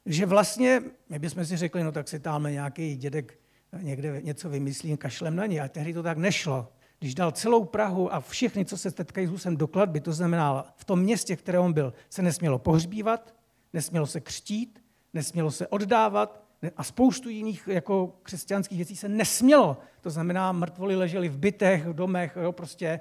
že 0.06 0.26
vlastně, 0.26 0.82
my 1.10 1.20
bychom 1.20 1.46
si 1.46 1.58
řekli, 1.58 1.84
no 1.84 1.92
tak 1.92 2.08
si 2.08 2.20
tam 2.20 2.44
nějaký 2.44 2.96
dědek 2.96 3.40
někde 3.82 4.22
něco 4.22 4.50
vymyslí, 4.50 4.98
kašlem 4.98 5.36
na 5.36 5.46
ně. 5.46 5.62
A 5.62 5.68
tehdy 5.68 5.94
to 5.94 6.04
tak 6.04 6.18
nešlo. 6.18 6.68
Když 7.06 7.16
dal 7.16 7.32
celou 7.32 7.66
Prahu 7.66 8.14
a 8.14 8.20
všechny, 8.20 8.66
co 8.66 8.78
se 8.78 8.92
setkají 8.92 9.28
s 9.28 9.30
Husem 9.30 9.58
do 9.58 9.68
kladby, 9.68 10.02
to 10.02 10.14
znamená, 10.14 10.66
v 10.76 10.86
tom 10.86 11.00
městě, 11.00 11.36
které 11.36 11.60
on 11.60 11.74
byl, 11.74 11.94
se 12.10 12.22
nesmělo 12.22 12.60
pohřbívat, 12.60 13.36
nesmělo 13.74 14.08
se 14.08 14.20
křtít, 14.20 14.84
nesmělo 15.14 15.52
se 15.52 15.68
oddávat 15.68 16.44
a 16.78 16.84
spoustu 16.84 17.30
jiných 17.30 17.68
jako 17.68 18.20
křesťanských 18.24 18.78
věcí 18.78 18.96
se 18.96 19.10
nesmělo. 19.10 19.78
To 20.02 20.10
znamená, 20.10 20.52
mrtvoli 20.52 20.96
leželi 20.96 21.30
v 21.30 21.38
bytech, 21.38 21.86
v 21.86 21.94
domech, 21.94 22.38
jo, 22.42 22.52
prostě 22.52 23.00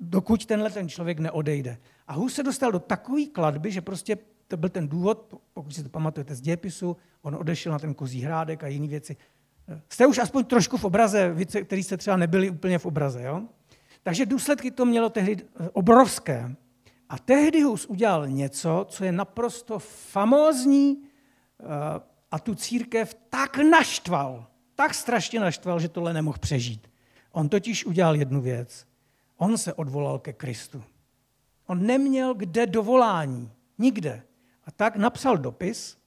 dokud 0.00 0.46
tenhle 0.46 0.70
ten 0.70 0.88
člověk 0.88 1.18
neodejde. 1.18 1.78
A 2.06 2.12
Hus 2.12 2.34
se 2.34 2.42
dostal 2.42 2.72
do 2.72 2.78
takové 2.78 3.26
kladby, 3.26 3.70
že 3.70 3.80
prostě 3.80 4.18
to 4.48 4.56
byl 4.56 4.68
ten 4.68 4.88
důvod, 4.88 5.34
pokud 5.54 5.74
si 5.74 5.82
to 5.82 5.88
pamatujete 5.88 6.34
z 6.34 6.40
dějepisu, 6.40 6.96
on 7.22 7.34
odešel 7.34 7.72
na 7.72 7.78
ten 7.78 7.94
kozí 7.94 8.20
hrádek 8.20 8.64
a 8.64 8.66
jiné 8.66 8.88
věci. 8.88 9.16
Jste 9.88 10.06
už 10.06 10.18
aspoň 10.18 10.44
trošku 10.44 10.76
v 10.76 10.84
obraze, 10.84 11.32
vy, 11.32 11.46
který 11.46 11.82
jste 11.82 11.96
třeba 11.96 12.16
nebyli 12.16 12.50
úplně 12.50 12.78
v 12.78 12.86
obraze. 12.86 13.22
Jo? 13.22 13.42
Takže 14.02 14.26
důsledky 14.26 14.70
to 14.70 14.84
mělo 14.84 15.10
tehdy 15.10 15.36
eh, 15.36 15.70
obrovské. 15.72 16.56
A 17.08 17.18
tehdy 17.18 17.62
Hus 17.62 17.86
udělal 17.86 18.28
něco, 18.28 18.86
co 18.88 19.04
je 19.04 19.12
naprosto 19.12 19.78
famózní 19.78 21.02
eh, 21.02 21.64
a 22.30 22.38
tu 22.38 22.54
církev 22.54 23.14
tak 23.28 23.58
naštval, 23.58 24.46
tak 24.74 24.94
strašně 24.94 25.40
naštval, 25.40 25.80
že 25.80 25.88
tohle 25.88 26.12
nemohl 26.12 26.38
přežít. 26.38 26.90
On 27.32 27.48
totiž 27.48 27.86
udělal 27.86 28.16
jednu 28.16 28.40
věc. 28.40 28.86
On 29.36 29.58
se 29.58 29.74
odvolal 29.74 30.18
ke 30.18 30.32
Kristu. 30.32 30.84
On 31.66 31.86
neměl 31.86 32.34
kde 32.34 32.66
dovolání. 32.66 33.50
Nikde. 33.78 34.22
A 34.64 34.70
tak 34.70 34.96
napsal 34.96 35.38
dopis, 35.38 35.98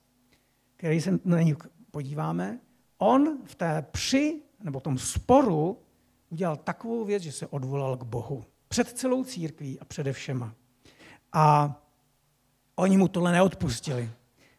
který 0.76 1.00
se 1.00 1.18
na 1.24 1.42
něj 1.42 1.56
podíváme, 1.90 2.58
on 2.98 3.38
v 3.44 3.54
té 3.54 3.86
při, 3.90 4.40
nebo 4.62 4.80
tom 4.80 4.98
sporu 4.98 5.78
udělal 6.30 6.56
takovou 6.56 7.04
věc, 7.04 7.22
že 7.22 7.32
se 7.32 7.46
odvolal 7.46 7.96
k 7.96 8.02
Bohu. 8.02 8.44
Před 8.68 8.88
celou 8.88 9.24
církví 9.24 9.80
a 9.80 9.84
přede 9.84 10.12
všema. 10.12 10.54
A 11.32 11.74
oni 12.76 12.96
mu 12.96 13.08
tohle 13.08 13.32
neodpustili. 13.32 14.10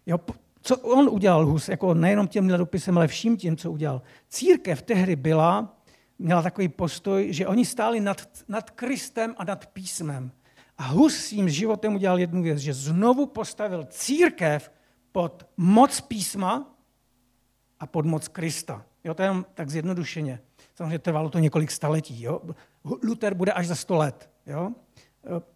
Jo, 0.06 0.20
co 0.62 0.78
on 0.78 1.10
udělal, 1.10 1.46
Hus, 1.46 1.70
jako 1.70 1.94
nejenom 1.94 2.28
tím 2.28 2.48
dopisem, 2.48 2.98
ale 2.98 3.08
vším 3.08 3.38
tím, 3.38 3.58
co 3.58 3.72
udělal. 3.72 4.02
Církev 4.30 4.82
tehdy 4.82 5.16
byla, 5.16 5.78
měla 6.20 6.42
takový 6.42 6.68
postoj, 6.68 7.34
že 7.34 7.48
oni 7.48 7.66
stáli 7.66 8.00
nad, 8.00 8.22
nad 8.48 8.70
Kristem 8.70 9.36
a 9.38 9.44
nad 9.44 9.66
písmem. 9.66 10.32
A 10.78 10.84
Hus 10.84 11.16
svým 11.18 11.50
životem 11.50 11.96
udělal 11.96 12.20
jednu 12.20 12.44
věc, 12.44 12.58
že 12.58 12.74
znovu 12.74 13.26
postavil 13.26 13.86
církev 13.90 14.72
pod 15.12 15.48
moc 15.58 16.02
písma 16.02 16.79
a 17.80 17.88
pod 17.88 18.06
moc 18.06 18.28
Krista. 18.28 18.86
Jo, 19.04 19.14
to 19.14 19.24
je 19.24 19.32
tak 19.54 19.70
zjednodušeně. 19.70 20.40
Samozřejmě 20.76 21.00
trvalo 21.00 21.30
to 21.30 21.40
několik 21.40 21.72
staletí. 21.72 22.22
Jo. 22.22 22.42
Luther 23.04 23.34
bude 23.34 23.52
až 23.52 23.68
za 23.68 23.76
sto 23.76 23.96
let. 23.96 24.30
Jo. 24.46 24.72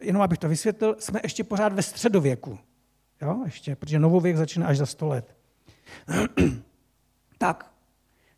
E, 0.02 0.06
jenom 0.06 0.22
abych 0.22 0.38
to 0.38 0.50
vysvětlil, 0.50 0.96
jsme 1.00 1.20
ještě 1.24 1.44
pořád 1.44 1.74
ve 1.74 1.82
středověku. 1.82 2.60
Jo, 3.22 3.42
ještě, 3.46 3.76
protože 3.76 4.00
novověk 4.00 4.38
začíná 4.38 4.68
až 4.68 4.78
za 4.78 4.86
sto 4.86 5.08
let. 5.08 5.36
tak, 7.38 7.72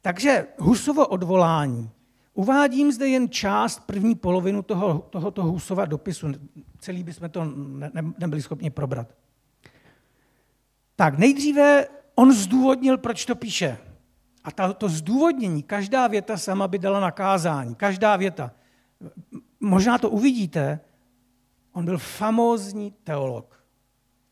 takže 0.02 0.48
Husovo 0.58 1.08
odvolání. 1.08 1.90
Uvádím 2.34 2.92
zde 2.92 3.08
jen 3.08 3.30
část, 3.30 3.80
první 3.80 4.16
polovinu 4.16 4.62
toho, 4.62 5.00
tohoto 5.00 5.44
Husova 5.44 5.86
dopisu. 5.86 6.28
Celý 6.80 7.04
bychom 7.04 7.30
to 7.30 7.46
ne, 7.56 7.92
ne, 7.94 8.14
nebyli 8.18 8.42
schopni 8.42 8.70
probrat. 8.70 9.16
Tak 10.96 11.18
nejdříve 11.18 11.88
on 12.16 12.34
zdůvodnil, 12.34 12.98
proč 12.98 13.26
to 13.26 13.36
píše. 13.36 13.78
A 14.44 14.52
ta, 14.52 14.74
to 14.74 14.90
zdůvodnění, 14.90 15.64
každá 15.64 16.08
věta 16.08 16.38
sama 16.38 16.68
by 16.68 16.80
dala 16.80 17.00
nakázání. 17.00 17.76
Každá 17.76 18.16
věta. 18.16 18.52
Možná 19.60 19.98
to 19.98 20.10
uvidíte, 20.10 20.80
on 21.74 21.86
byl 21.86 21.98
famózní 21.98 22.94
teolog. 23.04 23.64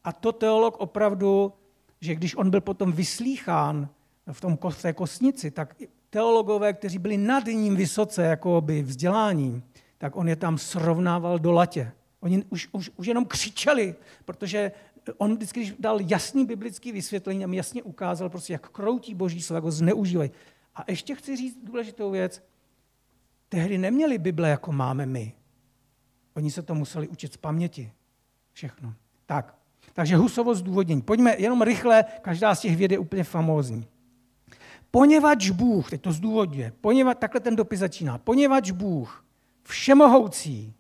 A 0.03 0.11
to 0.11 0.31
teolog 0.31 0.77
opravdu, 0.79 1.53
že 2.01 2.15
když 2.15 2.35
on 2.35 2.49
byl 2.49 2.61
potom 2.61 2.91
vyslýchán 2.91 3.89
v, 4.31 4.41
tom, 4.41 4.57
té 4.81 4.93
kosnici, 4.93 5.51
tak 5.51 5.75
teologové, 6.09 6.73
kteří 6.73 6.97
byli 6.99 7.17
nad 7.17 7.45
ním 7.45 7.75
vysoce 7.75 8.23
jako 8.23 8.61
by 8.61 8.83
vzděláním, 8.83 9.63
tak 9.97 10.15
on 10.15 10.29
je 10.29 10.35
tam 10.35 10.57
srovnával 10.57 11.39
do 11.39 11.51
latě. 11.51 11.91
Oni 12.19 12.43
už, 12.49 12.69
už, 12.71 12.91
už 12.95 13.07
jenom 13.07 13.25
křičeli, 13.25 13.95
protože 14.25 14.71
on 15.17 15.35
vždycky, 15.35 15.59
když 15.59 15.75
dal 15.79 15.99
jasný 16.01 16.45
biblický 16.45 16.91
vysvětlení, 16.91 17.45
a 17.45 17.47
jasně 17.51 17.83
ukázal, 17.83 18.29
prostě, 18.29 18.53
jak 18.53 18.69
kroutí 18.69 19.15
boží 19.15 19.41
slovo, 19.41 19.57
jak 19.57 19.63
ho 19.63 19.71
zneužívají. 19.71 20.31
A 20.75 20.83
ještě 20.87 21.15
chci 21.15 21.35
říct 21.35 21.57
důležitou 21.63 22.11
věc. 22.11 22.43
Tehdy 23.49 23.77
neměli 23.77 24.17
Bible, 24.17 24.49
jako 24.49 24.71
máme 24.71 25.05
my. 25.05 25.33
Oni 26.35 26.51
se 26.51 26.61
to 26.61 26.75
museli 26.75 27.07
učit 27.07 27.33
z 27.33 27.37
paměti. 27.37 27.91
Všechno. 28.51 28.93
Tak. 29.25 29.55
Takže 29.93 30.15
Husovo 30.15 30.55
zdůvodnění. 30.55 31.01
Pojďme 31.01 31.35
jenom 31.37 31.61
rychle, 31.61 32.05
každá 32.21 32.55
z 32.55 32.59
těch 32.59 32.77
věd 32.77 32.91
je 32.91 32.99
úplně 32.99 33.23
famózní. 33.23 33.87
Poněvadž 34.91 35.49
Bůh, 35.49 35.89
teď 35.89 36.01
to 36.01 36.11
zdůvodňuje, 36.11 36.73
poněvadž, 36.81 37.17
takhle 37.19 37.41
ten 37.41 37.55
dopis 37.55 37.79
začíná, 37.79 38.17
poněvadž 38.17 38.71
Bůh, 38.71 39.25
všemohoucí, 39.63 40.73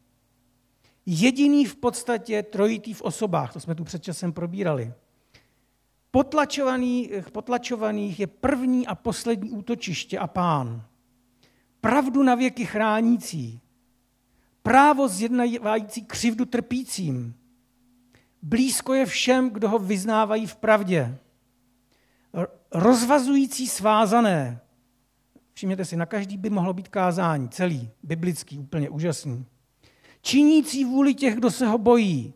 jediný 1.05 1.65
v 1.65 1.75
podstatě 1.75 2.43
trojitý 2.43 2.93
v 2.93 3.01
osobách, 3.01 3.53
to 3.53 3.59
jsme 3.59 3.75
tu 3.75 3.83
před 3.83 4.03
časem 4.03 4.33
probírali. 4.33 4.93
Potlačovaných, 6.11 7.11
potlačovaných 7.31 8.19
je 8.19 8.27
první 8.27 8.87
a 8.87 8.95
poslední 8.95 9.51
útočiště 9.51 10.19
a 10.19 10.27
pán. 10.27 10.85
Pravdu 11.81 12.23
na 12.23 12.35
věky 12.35 12.65
chránící, 12.65 13.61
právo 14.63 15.07
zjednávající 15.07 16.01
křivdu 16.01 16.45
trpícím. 16.45 17.35
Blízko 18.41 18.93
je 18.93 19.05
všem, 19.05 19.49
kdo 19.49 19.69
ho 19.69 19.79
vyznávají 19.79 20.47
v 20.47 20.55
pravdě. 20.55 21.17
Rozvazující 22.71 23.67
svázané. 23.67 24.59
Všimněte 25.53 25.85
si, 25.85 25.97
na 25.97 26.05
každý 26.05 26.37
by 26.37 26.49
mohlo 26.49 26.73
být 26.73 26.87
kázání, 26.87 27.49
celý, 27.49 27.89
biblický, 28.03 28.59
úplně 28.59 28.89
úžasný 28.89 29.45
činící 30.23 30.85
vůli 30.85 31.13
těch, 31.13 31.35
kdo 31.35 31.51
se 31.51 31.67
ho 31.67 31.77
bojí. 31.77 32.33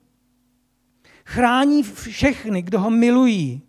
Chrání 1.26 1.84
všechny, 1.84 2.62
kdo 2.62 2.80
ho 2.80 2.90
milují. 2.90 3.62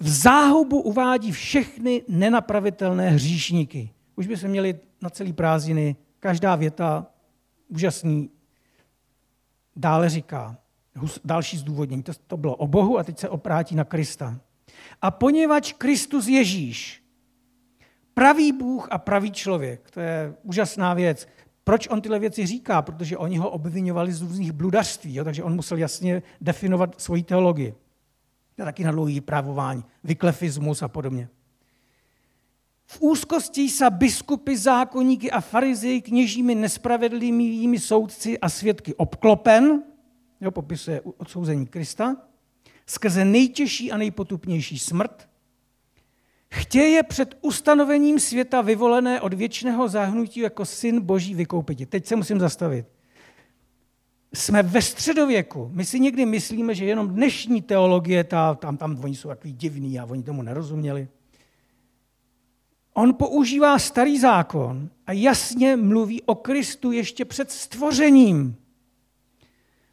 V 0.00 0.08
záhubu 0.08 0.80
uvádí 0.80 1.32
všechny 1.32 2.02
nenapravitelné 2.08 3.10
hříšníky. 3.10 3.90
Už 4.16 4.26
by 4.26 4.36
se 4.36 4.48
měli 4.48 4.78
na 5.02 5.10
celý 5.10 5.32
prázdniny 5.32 5.96
každá 6.20 6.56
věta 6.56 7.06
úžasný. 7.68 8.30
Dále 9.76 10.08
říká, 10.08 10.58
další 11.24 11.56
zdůvodnění, 11.56 12.02
to, 12.02 12.12
to 12.26 12.36
bylo 12.36 12.56
o 12.56 12.66
Bohu 12.66 12.98
a 12.98 13.04
teď 13.04 13.18
se 13.18 13.28
oprátí 13.28 13.74
na 13.74 13.84
Krista. 13.84 14.40
A 15.02 15.10
poněvadž 15.10 15.72
Kristus 15.72 16.26
Ježíš, 16.26 17.02
pravý 18.14 18.52
Bůh 18.52 18.88
a 18.90 18.98
pravý 18.98 19.30
člověk, 19.30 19.90
to 19.90 20.00
je 20.00 20.34
úžasná 20.42 20.94
věc. 20.94 21.28
Proč 21.64 21.88
on 21.88 22.00
tyhle 22.00 22.18
věci 22.18 22.46
říká? 22.46 22.82
Protože 22.82 23.18
oni 23.18 23.36
ho 23.36 23.50
obvinovali 23.50 24.12
z 24.12 24.22
různých 24.22 24.52
bludařství, 24.52 25.14
jo? 25.14 25.24
takže 25.24 25.42
on 25.42 25.54
musel 25.54 25.78
jasně 25.78 26.22
definovat 26.40 27.00
svoji 27.00 27.22
teologii. 27.22 27.74
A 28.62 28.64
taky 28.64 28.84
na 28.84 28.92
dlouhý 28.92 29.20
právování, 29.20 29.84
vyklefismus 30.04 30.82
a 30.82 30.88
podobně. 30.88 31.28
V 32.86 33.00
úzkosti 33.00 33.68
sa 33.68 33.90
biskupy, 33.90 34.56
zákonníky 34.56 35.30
a 35.30 35.40
farizeji 35.40 36.02
kněžími 36.02 36.54
nespravedlivými 36.54 37.78
soudci 37.78 38.38
a 38.38 38.48
svědky 38.48 38.94
obklopen, 38.94 39.82
jo, 40.40 40.50
popisuje 40.50 41.00
odsouzení 41.00 41.66
Krista, 41.66 42.16
skrze 42.86 43.24
nejtěžší 43.24 43.92
a 43.92 43.96
nejpotupnější 43.96 44.78
smrt, 44.78 45.28
chtěje 46.50 47.02
před 47.02 47.38
ustanovením 47.40 48.20
světa 48.20 48.60
vyvolené 48.60 49.20
od 49.20 49.34
věčného 49.34 49.88
zahnutí 49.88 50.40
jako 50.40 50.64
syn 50.64 51.00
boží 51.00 51.34
vykoupit. 51.34 51.90
Teď 51.90 52.06
se 52.06 52.16
musím 52.16 52.40
zastavit. 52.40 52.86
Jsme 54.34 54.62
ve 54.62 54.82
středověku. 54.82 55.70
My 55.72 55.84
si 55.84 56.00
někdy 56.00 56.26
myslíme, 56.26 56.74
že 56.74 56.84
jenom 56.84 57.08
dnešní 57.08 57.62
teologie, 57.62 58.24
ta, 58.24 58.54
tam, 58.54 58.76
tam 58.76 59.04
oni 59.04 59.16
jsou 59.16 59.28
takový 59.28 59.52
divní 59.52 59.98
a 59.98 60.04
oni 60.04 60.22
tomu 60.22 60.42
nerozuměli. 60.42 61.08
On 62.94 63.14
používá 63.14 63.78
starý 63.78 64.18
zákon 64.18 64.90
a 65.06 65.12
jasně 65.12 65.76
mluví 65.76 66.22
o 66.22 66.34
Kristu 66.34 66.92
ještě 66.92 67.24
před 67.24 67.50
stvořením. 67.50 68.56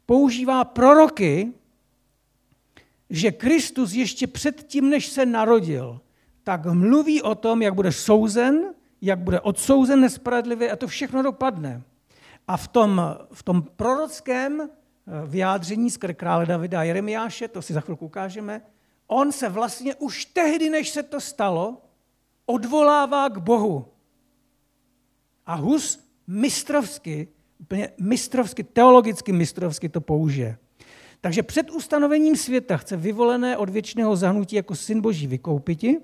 Používá 0.06 0.64
proroky, 0.64 1.54
že 3.10 3.32
Kristus 3.32 3.94
ještě 3.94 4.28
předtím, 4.28 4.90
než 4.90 5.08
se 5.08 5.26
narodil, 5.26 6.02
tak 6.44 6.66
mluví 6.66 7.22
o 7.22 7.36
tom, 7.36 7.62
jak 7.62 7.74
bude 7.74 7.92
souzen, 7.92 8.74
jak 9.02 9.20
bude 9.20 9.40
odsouzen 9.40 10.02
nespravedlivě 10.02 10.72
a 10.72 10.76
to 10.76 10.88
všechno 10.88 11.24
dopadne. 11.24 11.82
A 12.48 12.58
v 12.58 12.68
tom, 12.68 13.02
v 13.34 13.44
tom 13.44 13.62
prorockém 13.76 14.62
eh, 14.62 14.68
vyjádření 15.28 15.92
z 15.92 15.98
krále 15.98 16.46
Davida 16.46 16.80
a 16.80 16.84
Jeremiáše, 16.84 17.48
to 17.48 17.62
si 17.62 17.74
za 17.74 17.82
chvilku 17.82 18.06
ukážeme, 18.06 18.62
on 19.08 19.32
se 19.32 19.50
vlastně 19.50 19.96
už 19.96 20.26
tehdy, 20.26 20.70
než 20.70 20.90
se 20.90 21.04
to 21.04 21.22
stalo, 21.22 21.82
odvolává 22.46 23.30
k 23.30 23.38
Bohu. 23.38 23.86
A 25.46 25.56
Hus 25.56 26.00
mistrovsky, 26.28 27.28
úplně 27.60 27.90
mistrovsky, 28.00 28.64
teologicky 28.64 29.32
mistrovsky 29.32 29.90
to 29.90 30.02
použije. 30.02 30.58
Takže 31.22 31.44
před 31.44 31.72
ustanovením 31.72 32.36
světa 32.36 32.78
chce 32.78 32.98
vyvolené 32.98 33.58
od 33.58 33.70
věčného 33.70 34.16
zahnutí 34.16 34.56
jako 34.56 34.76
syn 34.76 35.02
boží 35.02 35.28
vykoupiti. 35.28 36.00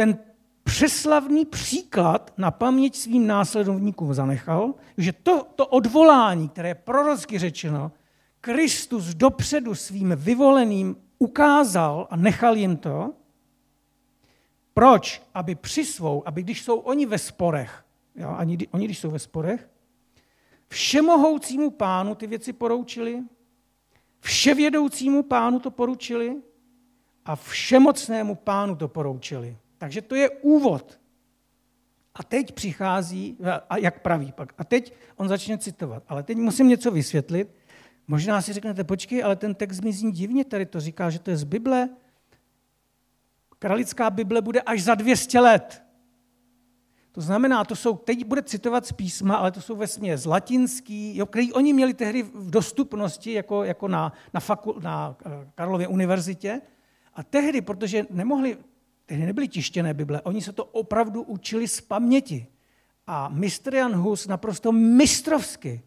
Ten 0.00 0.18
přeslavný 0.64 1.44
příklad 1.44 2.32
na 2.38 2.50
paměť 2.50 2.96
svým 2.96 3.26
následovníkům 3.26 4.14
zanechal, 4.14 4.74
že 4.96 5.12
to, 5.12 5.46
to 5.54 5.66
odvolání, 5.66 6.48
které 6.48 6.68
je 6.68 6.74
prorocky 6.74 7.38
řečeno, 7.38 7.92
Kristus 8.40 9.04
dopředu 9.04 9.74
svým 9.74 10.12
vyvoleným 10.16 10.96
ukázal 11.18 12.08
a 12.10 12.16
nechal 12.16 12.56
jim 12.56 12.76
to, 12.76 13.12
proč? 14.74 15.22
Aby 15.34 15.54
přisvou, 15.54 16.28
aby 16.28 16.42
když 16.42 16.62
jsou 16.62 16.78
oni 16.78 17.06
ve 17.06 17.18
sporech, 17.18 17.84
jo, 18.16 18.34
ani, 18.36 18.58
oni 18.70 18.84
když 18.84 18.98
jsou 18.98 19.10
ve 19.10 19.18
sporech, 19.18 19.70
všemohoucímu 20.68 21.70
pánu 21.70 22.14
ty 22.14 22.26
věci 22.26 22.52
poroučili, 22.52 23.22
vševědoucímu 24.20 25.22
pánu 25.22 25.58
to 25.58 25.70
poručili 25.70 26.36
a 27.24 27.36
všemocnému 27.36 28.34
pánu 28.34 28.76
to 28.76 28.88
poroučili. 28.88 29.56
Takže 29.80 30.02
to 30.02 30.14
je 30.14 30.30
úvod. 30.30 31.00
A 32.14 32.22
teď 32.22 32.52
přichází, 32.52 33.38
a 33.68 33.76
jak 33.76 34.02
praví 34.02 34.32
pak, 34.32 34.52
a 34.58 34.64
teď 34.64 34.94
on 35.16 35.28
začne 35.28 35.58
citovat. 35.58 36.02
Ale 36.08 36.22
teď 36.22 36.38
musím 36.38 36.68
něco 36.68 36.90
vysvětlit. 36.90 37.54
Možná 38.06 38.42
si 38.42 38.52
řeknete, 38.52 38.84
počkej, 38.84 39.24
ale 39.24 39.36
ten 39.36 39.54
text 39.54 39.80
mi 39.80 39.92
zní 39.92 40.12
divně, 40.12 40.44
tady 40.44 40.66
to 40.66 40.80
říká, 40.80 41.10
že 41.10 41.18
to 41.18 41.30
je 41.30 41.36
z 41.36 41.44
Bible. 41.44 41.88
Kralická 43.58 44.10
Bible 44.10 44.42
bude 44.42 44.60
až 44.60 44.82
za 44.82 44.94
200 44.94 45.40
let. 45.40 45.82
To 47.12 47.20
znamená, 47.20 47.64
to 47.64 47.76
jsou, 47.76 47.96
teď 47.96 48.24
bude 48.24 48.42
citovat 48.42 48.86
z 48.86 48.92
písma, 48.92 49.36
ale 49.36 49.50
to 49.50 49.60
jsou 49.60 49.76
ve 49.76 49.86
z 50.16 50.26
latinský, 50.26 51.16
jo, 51.16 51.26
který 51.26 51.52
oni 51.52 51.72
měli 51.72 51.94
tehdy 51.94 52.22
v 52.22 52.50
dostupnosti 52.50 53.32
jako, 53.32 53.64
jako 53.64 53.88
na, 53.88 54.12
na, 54.34 54.40
faku, 54.40 54.80
na 54.80 55.16
eh, 55.26 55.30
Karlově 55.54 55.88
univerzitě. 55.88 56.60
A 57.14 57.22
tehdy, 57.22 57.60
protože 57.60 58.06
nemohli, 58.10 58.56
tehdy 59.10 59.26
nebyly 59.26 59.48
tištěné 59.48 59.94
Bible, 59.94 60.20
oni 60.20 60.42
se 60.42 60.52
to 60.52 60.64
opravdu 60.64 61.22
učili 61.22 61.68
z 61.68 61.80
paměti. 61.80 62.46
A 63.06 63.28
mistr 63.28 63.74
Jan 63.74 63.94
Hus 63.94 64.26
naprosto 64.26 64.72
mistrovsky 64.72 65.82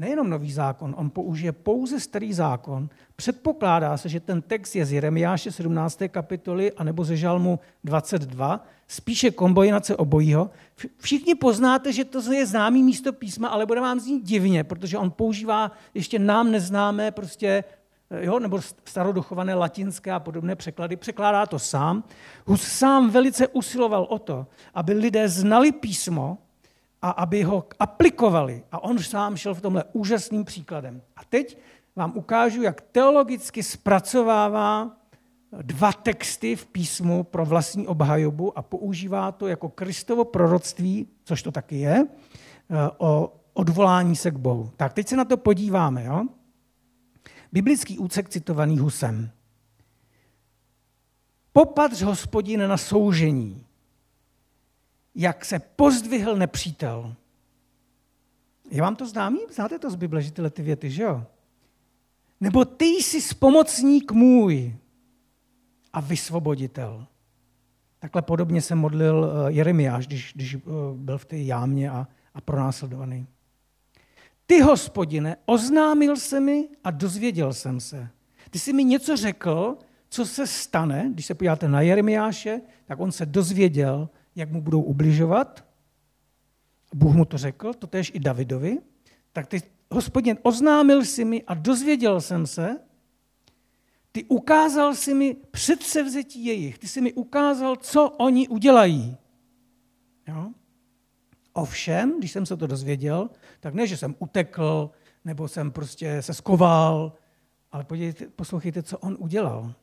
nejenom 0.00 0.30
nový 0.30 0.52
zákon, 0.52 0.94
on 0.98 1.10
použije 1.10 1.52
pouze 1.52 2.00
starý 2.00 2.32
zákon. 2.32 2.88
Předpokládá 3.16 3.96
se, 3.96 4.08
že 4.08 4.20
ten 4.20 4.42
text 4.42 4.76
je 4.76 4.86
z 4.86 4.92
Jeremiáše 4.92 5.52
17. 5.52 6.02
kapitoly 6.08 6.72
anebo 6.72 7.04
ze 7.04 7.16
Žalmu 7.16 7.60
22, 7.84 8.64
spíše 8.88 9.30
kombinace 9.30 9.96
obojího. 9.96 10.50
Všichni 10.98 11.34
poznáte, 11.34 11.92
že 11.92 12.04
to 12.04 12.32
je 12.32 12.46
známý 12.46 12.82
místo 12.82 13.12
písma, 13.12 13.48
ale 13.48 13.66
bude 13.66 13.80
vám 13.80 14.00
znít 14.00 14.24
divně, 14.24 14.64
protože 14.64 14.98
on 14.98 15.10
používá 15.10 15.72
ještě 15.94 16.18
nám 16.18 16.50
neznámé 16.50 17.10
prostě 17.10 17.64
jo, 18.20 18.38
nebo 18.38 18.60
staroduchované 18.84 19.54
latinské 19.54 20.12
a 20.12 20.20
podobné 20.20 20.56
překlady, 20.56 20.96
překládá 20.96 21.46
to 21.46 21.58
sám. 21.58 22.04
Hus 22.46 22.62
sám 22.62 23.10
velice 23.10 23.48
usiloval 23.48 24.02
o 24.02 24.18
to, 24.18 24.46
aby 24.74 24.92
lidé 24.92 25.28
znali 25.28 25.72
písmo, 25.72 26.38
a 27.02 27.10
aby 27.10 27.42
ho 27.42 27.64
aplikovali. 27.78 28.64
A 28.72 28.82
on 28.84 28.98
sám 28.98 29.36
šel 29.36 29.54
v 29.54 29.60
tomhle 29.60 29.84
úžasným 29.92 30.44
příkladem. 30.44 31.02
A 31.16 31.20
teď 31.28 31.58
vám 31.96 32.12
ukážu, 32.16 32.62
jak 32.62 32.80
teologicky 32.80 33.62
zpracovává 33.62 34.90
dva 35.62 35.92
texty 35.92 36.56
v 36.56 36.66
písmu 36.66 37.24
pro 37.24 37.44
vlastní 37.46 37.86
obhajobu 37.86 38.58
a 38.58 38.62
používá 38.62 39.32
to 39.32 39.46
jako 39.46 39.68
Kristovo 39.68 40.24
proroctví, 40.24 41.08
což 41.24 41.42
to 41.42 41.52
taky 41.52 41.78
je, 41.78 42.06
eh, 42.06 42.90
o 42.98 43.32
odvolání 43.54 44.16
se 44.16 44.30
k 44.30 44.36
Bohu. 44.36 44.70
Tak 44.76 44.92
teď 44.92 45.08
se 45.08 45.16
na 45.16 45.24
to 45.24 45.36
podíváme. 45.36 46.04
Jo? 46.04 46.26
Biblický 47.52 47.98
úcek 47.98 48.28
citovaný 48.28 48.78
Husem. 48.78 49.30
Popatř 51.52 52.02
hospodine 52.02 52.68
na 52.68 52.76
soužení, 52.76 53.66
jak 55.14 55.44
se 55.44 55.58
pozdvihl 55.58 56.36
nepřítel. 56.36 57.14
Je 58.70 58.82
vám 58.82 58.96
to 58.96 59.06
známý? 59.06 59.38
Znáte 59.54 59.78
to 59.78 59.90
z 59.90 59.94
Bible, 59.94 60.22
že 60.22 60.32
tyhle 60.32 60.50
ty 60.50 60.62
věty, 60.62 60.90
že 60.90 61.02
jo? 61.02 61.26
Nebo 62.40 62.64
ty 62.64 62.84
jsi 62.84 63.20
spomocník 63.20 64.12
můj 64.12 64.76
a 65.92 66.00
vysvoboditel. 66.00 67.06
Takhle 67.98 68.22
podobně 68.22 68.62
se 68.62 68.74
modlil 68.74 69.24
eh, 69.24 69.52
Jeremiáš, 69.52 70.06
když, 70.06 70.32
když 70.34 70.54
eh, 70.54 70.60
byl 70.94 71.18
v 71.18 71.24
té 71.24 71.38
jámě 71.38 71.90
a, 71.90 72.08
a 72.34 72.40
pronásledovaný. 72.40 73.26
Ty, 74.50 74.60
hospodine, 74.60 75.36
oznámil 75.46 76.16
se 76.16 76.40
mi 76.40 76.68
a 76.84 76.90
dozvěděl 76.90 77.52
jsem 77.52 77.80
se. 77.80 78.08
Ty 78.50 78.58
jsi 78.58 78.72
mi 78.72 78.84
něco 78.84 79.16
řekl, 79.16 79.78
co 80.08 80.26
se 80.26 80.46
stane, 80.46 81.10
když 81.12 81.26
se 81.26 81.34
podíváte 81.34 81.68
na 81.68 81.80
Jeremiáše, 81.80 82.60
tak 82.84 83.00
on 83.00 83.12
se 83.12 83.26
dozvěděl, 83.26 84.08
jak 84.36 84.50
mu 84.50 84.62
budou 84.62 84.82
ubližovat. 84.82 85.64
Bůh 86.94 87.14
mu 87.14 87.24
to 87.24 87.38
řekl, 87.38 87.74
to 87.74 87.86
tež 87.86 88.12
i 88.14 88.20
Davidovi. 88.20 88.78
Tak 89.32 89.46
ty, 89.46 89.62
hospodin, 89.90 90.38
oznámil 90.42 91.04
si 91.04 91.24
mi 91.24 91.42
a 91.42 91.54
dozvěděl 91.54 92.20
jsem 92.20 92.46
se, 92.46 92.76
ty 94.12 94.24
ukázal 94.24 94.94
si 94.94 95.14
mi 95.14 95.36
předsevzetí 95.50 96.44
jejich, 96.44 96.78
ty 96.78 96.88
si 96.88 97.00
mi 97.00 97.12
ukázal, 97.12 97.76
co 97.76 98.10
oni 98.10 98.48
udělají. 98.48 99.16
Jo? 100.28 100.50
Ovšem, 101.52 102.18
když 102.18 102.32
jsem 102.32 102.46
se 102.46 102.56
to 102.56 102.66
dozvěděl, 102.66 103.30
tak 103.60 103.74
ne, 103.74 103.86
že 103.86 103.96
jsem 103.96 104.14
utekl, 104.18 104.90
nebo 105.24 105.48
jsem 105.48 105.70
prostě 105.70 106.22
se 106.22 106.34
skoval, 106.34 107.12
ale 107.72 107.84
podívejte, 107.84 108.26
poslouchejte, 108.26 108.82
co 108.82 108.98
on 108.98 109.16
udělal. 109.18 109.74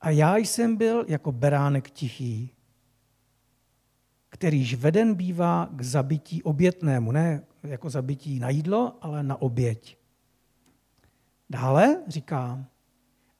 A 0.00 0.10
já 0.10 0.36
jsem 0.36 0.76
byl 0.76 1.04
jako 1.08 1.32
beránek 1.32 1.90
tichý, 1.90 2.50
kterýž 4.28 4.74
veden 4.74 5.14
bývá 5.14 5.68
k 5.72 5.82
zabití 5.82 6.42
obětnému, 6.42 7.12
ne 7.12 7.42
jako 7.62 7.90
zabití 7.90 8.38
na 8.38 8.50
jídlo, 8.50 8.98
ale 9.00 9.22
na 9.22 9.42
oběť. 9.42 9.96
Dále 11.50 12.02
říká, 12.08 12.64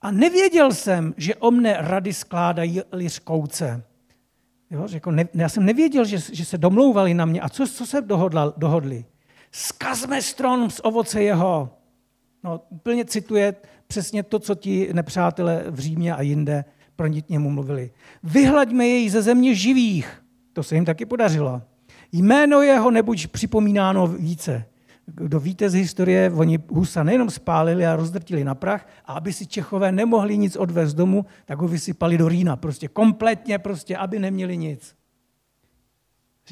a 0.01 0.11
nevěděl 0.11 0.73
jsem, 0.73 1.14
že 1.16 1.35
o 1.35 1.51
mne 1.51 1.77
rady 1.79 2.12
skládají 2.12 2.81
liřkouce. 2.92 3.85
Jo, 4.71 4.88
řekl, 4.88 5.12
ne, 5.12 5.29
já 5.35 5.49
jsem 5.49 5.64
nevěděl, 5.64 6.05
že, 6.05 6.18
že 6.33 6.45
se 6.45 6.59
domlouvali 6.59 7.14
na 7.14 7.25
mě. 7.25 7.40
A 7.40 7.49
co, 7.49 7.66
co 7.66 7.87
se 7.87 8.01
dohodla, 8.01 8.53
dohodli? 8.57 9.05
Skazme 9.53 10.23
strom 10.23 10.71
z 10.71 10.81
ovoce 10.83 11.23
jeho. 11.23 11.71
No, 12.45 12.61
úplně 12.69 13.05
cituje 13.05 13.55
přesně 13.87 14.23
to, 14.23 14.38
co 14.38 14.55
ti 14.55 14.88
nepřátelé 14.93 15.65
v 15.71 15.79
Římě 15.79 16.15
a 16.15 16.23
jinde 16.23 16.65
pro 16.97 17.07
němu 17.07 17.51
mluvili. 17.51 17.91
Vyhlaďme 18.23 18.87
jej 18.87 19.11
ze 19.11 19.23
země 19.23 19.55
živých. 19.55 20.23
To 20.53 20.62
se 20.62 20.75
jim 20.75 20.85
taky 20.85 21.07
podařilo. 21.07 21.62
Jméno 22.12 22.62
jeho 22.62 22.91
nebuď 22.91 23.27
připomínáno 23.27 24.07
více. 24.07 24.65
Kdo 25.07 25.41
víte 25.41 25.71
z 25.71 25.75
historie, 25.75 26.31
oni 26.31 26.59
Husa 26.69 27.03
nejenom 27.03 27.31
spálili 27.31 27.87
a 27.87 27.97
rozdrtili 27.97 28.45
na 28.45 28.55
prach, 28.55 28.88
a 29.05 29.12
aby 29.12 29.33
si 29.33 29.47
Čechové 29.47 29.93
nemohli 29.93 30.38
nic 30.38 30.57
odvést 30.57 30.95
domů, 30.95 31.27
tak 31.45 31.59
ho 31.59 31.69
vysypali 31.69 32.19
do 32.19 32.29
Rýna. 32.29 32.57
Prostě 32.57 32.88
kompletně, 32.88 33.59
prostě, 33.59 33.97
aby 33.97 34.19
neměli 34.19 34.57
nic. 34.57 34.95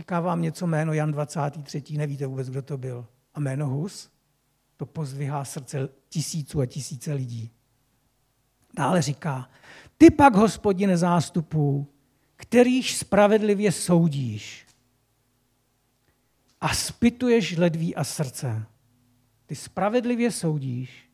Říká 0.00 0.20
vám 0.20 0.42
něco 0.42 0.66
jméno 0.66 0.92
Jan 0.92 1.12
23. 1.12 1.82
Nevíte 1.96 2.26
vůbec, 2.26 2.50
kdo 2.50 2.62
to 2.62 2.78
byl. 2.78 3.06
A 3.34 3.40
jméno 3.40 3.68
Hus? 3.68 4.10
To 4.76 4.86
pozdvihá 4.86 5.44
srdce 5.44 5.88
tisíců 6.08 6.60
a 6.60 6.66
tisíce 6.66 7.12
lidí. 7.12 7.50
Dále 8.76 9.02
říká, 9.02 9.50
ty 9.98 10.10
pak, 10.10 10.34
hospodine 10.34 10.96
zástupů, 10.96 11.86
kterýž 12.36 12.96
spravedlivě 12.96 13.72
soudíš 13.72 14.66
a 16.60 16.74
spituješ 16.74 17.56
ledví 17.56 17.96
a 17.96 18.04
srdce. 18.04 18.66
Ty 19.46 19.54
spravedlivě 19.54 20.30
soudíš 20.30 21.10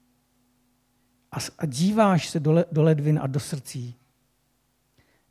a 1.58 1.66
díváš 1.66 2.28
se 2.28 2.40
do 2.72 2.82
ledvin 2.82 3.18
a 3.22 3.26
do 3.26 3.40
srdcí. 3.40 3.94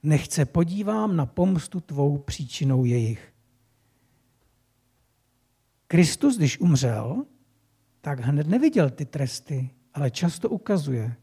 Nechce 0.04 0.46
podívám 0.46 1.16
na 1.16 1.26
pomstu 1.26 1.80
tvou 1.80 2.18
příčinou 2.18 2.86
jejich. 2.86 3.35
Kristus, 5.88 6.38
když 6.38 6.60
umřel, 6.60 7.26
tak 8.02 8.20
hned 8.20 8.48
neviděl 8.48 8.90
ty 8.90 9.06
tresty, 9.06 9.70
ale 9.94 10.12
často 10.12 10.50
ukazuje. 10.50 11.16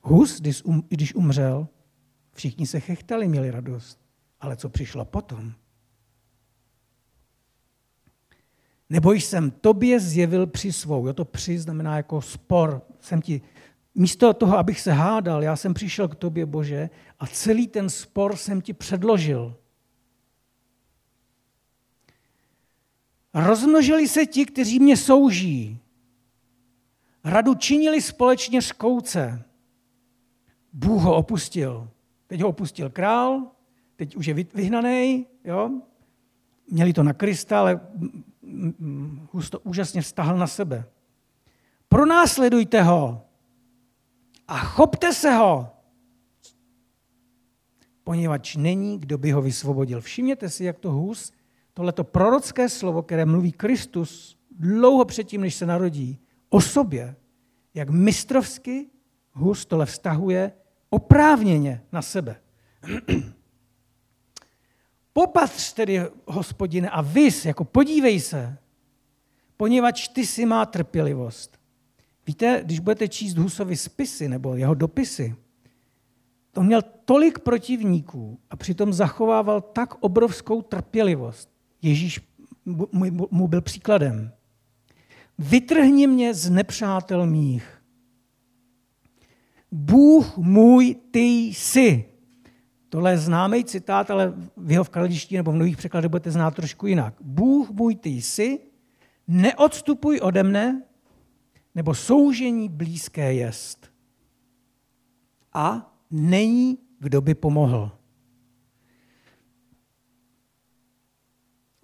Hus, 0.00 0.40
když 0.88 1.14
um, 1.14 1.24
umřel, 1.24 1.68
všichni 2.32 2.66
se 2.66 2.80
chechtali, 2.80 3.28
měli 3.28 3.50
radost. 3.50 4.00
Ale 4.40 4.56
co 4.56 4.68
přišlo 4.68 5.04
potom? 5.04 5.52
Nebo 8.90 9.12
jsem 9.12 9.50
tobě 9.50 10.00
zjevil 10.00 10.46
při 10.46 10.72
svou. 10.72 11.06
Jo, 11.06 11.12
to 11.12 11.24
při 11.24 11.58
znamená 11.58 11.96
jako 11.96 12.22
spor. 12.22 12.82
Jsem 13.00 13.22
ti, 13.22 13.40
místo 13.94 14.34
toho, 14.34 14.58
abych 14.58 14.80
se 14.80 14.92
hádal, 14.92 15.42
já 15.42 15.56
jsem 15.56 15.74
přišel 15.74 16.08
k 16.08 16.14
tobě, 16.14 16.46
Bože, 16.46 16.90
a 17.18 17.26
celý 17.26 17.68
ten 17.68 17.90
spor 17.90 18.36
jsem 18.36 18.60
ti 18.60 18.72
předložil. 18.72 19.56
Rozmnožili 23.34 24.08
se 24.08 24.26
ti, 24.26 24.46
kteří 24.46 24.80
mě 24.80 24.96
souží. 24.96 25.78
Radu 27.24 27.54
činili 27.54 28.02
společně 28.02 28.62
škouce. 28.62 29.44
Bůh 30.72 31.02
ho 31.02 31.16
opustil. 31.16 31.88
Teď 32.26 32.40
ho 32.40 32.48
opustil 32.48 32.90
král, 32.90 33.50
teď 33.96 34.16
už 34.16 34.26
je 34.26 34.34
vyhnaný, 34.34 35.26
jo? 35.44 35.70
Měli 36.70 36.92
to 36.92 37.02
na 37.02 37.12
Krista, 37.12 37.60
ale 37.60 37.80
Hus 39.32 39.50
to 39.50 39.60
úžasně 39.60 40.02
vztahl 40.02 40.36
na 40.36 40.46
sebe. 40.46 40.84
Pronásledujte 41.88 42.82
ho 42.82 43.22
a 44.48 44.58
chopte 44.58 45.12
se 45.12 45.32
ho, 45.32 45.70
poněvadž 48.04 48.56
není, 48.56 48.98
kdo 48.98 49.18
by 49.18 49.30
ho 49.30 49.42
vysvobodil. 49.42 50.00
Všimněte 50.00 50.50
si, 50.50 50.64
jak 50.64 50.78
to 50.78 50.92
Hus, 50.92 51.32
tohleto 51.74 52.04
prorocké 52.04 52.68
slovo, 52.68 53.02
které 53.02 53.24
mluví 53.24 53.52
Kristus 53.52 54.38
dlouho 54.50 55.04
předtím, 55.04 55.40
než 55.40 55.54
se 55.54 55.66
narodí, 55.66 56.18
o 56.48 56.60
sobě, 56.60 57.16
jak 57.74 57.90
mistrovsky 57.90 58.90
Hus 59.32 59.66
tohle 59.66 59.86
vztahuje 59.86 60.52
oprávněně 60.90 61.82
na 61.92 62.02
sebe. 62.02 62.40
Popatř 65.12 65.72
tedy, 65.72 66.00
hospodine, 66.26 66.90
a 66.90 67.00
vys, 67.00 67.44
jako 67.44 67.64
podívej 67.64 68.20
se, 68.20 68.58
poněvadž 69.56 70.08
ty 70.08 70.26
si 70.26 70.46
má 70.46 70.66
trpělivost. 70.66 71.58
Víte, 72.26 72.60
když 72.64 72.80
budete 72.80 73.08
číst 73.08 73.36
Husovi 73.36 73.76
spisy 73.76 74.28
nebo 74.28 74.54
jeho 74.54 74.74
dopisy, 74.74 75.36
to 76.52 76.62
měl 76.62 76.82
tolik 76.82 77.38
protivníků 77.38 78.40
a 78.50 78.56
přitom 78.56 78.92
zachovával 78.92 79.60
tak 79.60 79.94
obrovskou 80.00 80.62
trpělivost. 80.62 81.53
Ježíš 81.84 82.20
mu 83.30 83.48
byl 83.48 83.60
příkladem. 83.60 84.32
Vytrhni 85.38 86.06
mě 86.06 86.34
z 86.34 86.50
nepřátel 86.50 87.26
mých. 87.26 87.82
Bůh 89.72 90.36
můj, 90.36 90.94
ty 91.10 91.20
jsi. 91.20 92.04
Tohle 92.88 93.10
je 93.10 93.18
známý 93.18 93.64
citát, 93.64 94.10
ale 94.10 94.34
v 94.56 94.70
jeho 94.70 94.84
vkladišti 94.84 95.36
nebo 95.36 95.52
v 95.52 95.54
mnohých 95.54 95.76
překladech 95.76 96.10
budete 96.10 96.30
znát 96.30 96.54
trošku 96.54 96.86
jinak. 96.86 97.14
Bůh 97.20 97.70
můj, 97.70 97.94
ty 97.94 98.08
jsi, 98.08 98.58
neodstupuj 99.28 100.20
ode 100.22 100.42
mne, 100.42 100.82
nebo 101.74 101.94
soužení 101.94 102.68
blízké 102.68 103.34
jest. 103.34 103.90
A 105.52 105.94
není, 106.10 106.78
kdo 106.98 107.20
by 107.20 107.34
pomohl. 107.34 107.90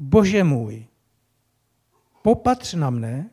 Bože 0.00 0.44
můj, 0.44 0.86
popatř 2.22 2.74
na 2.74 2.90
mne 2.90 3.30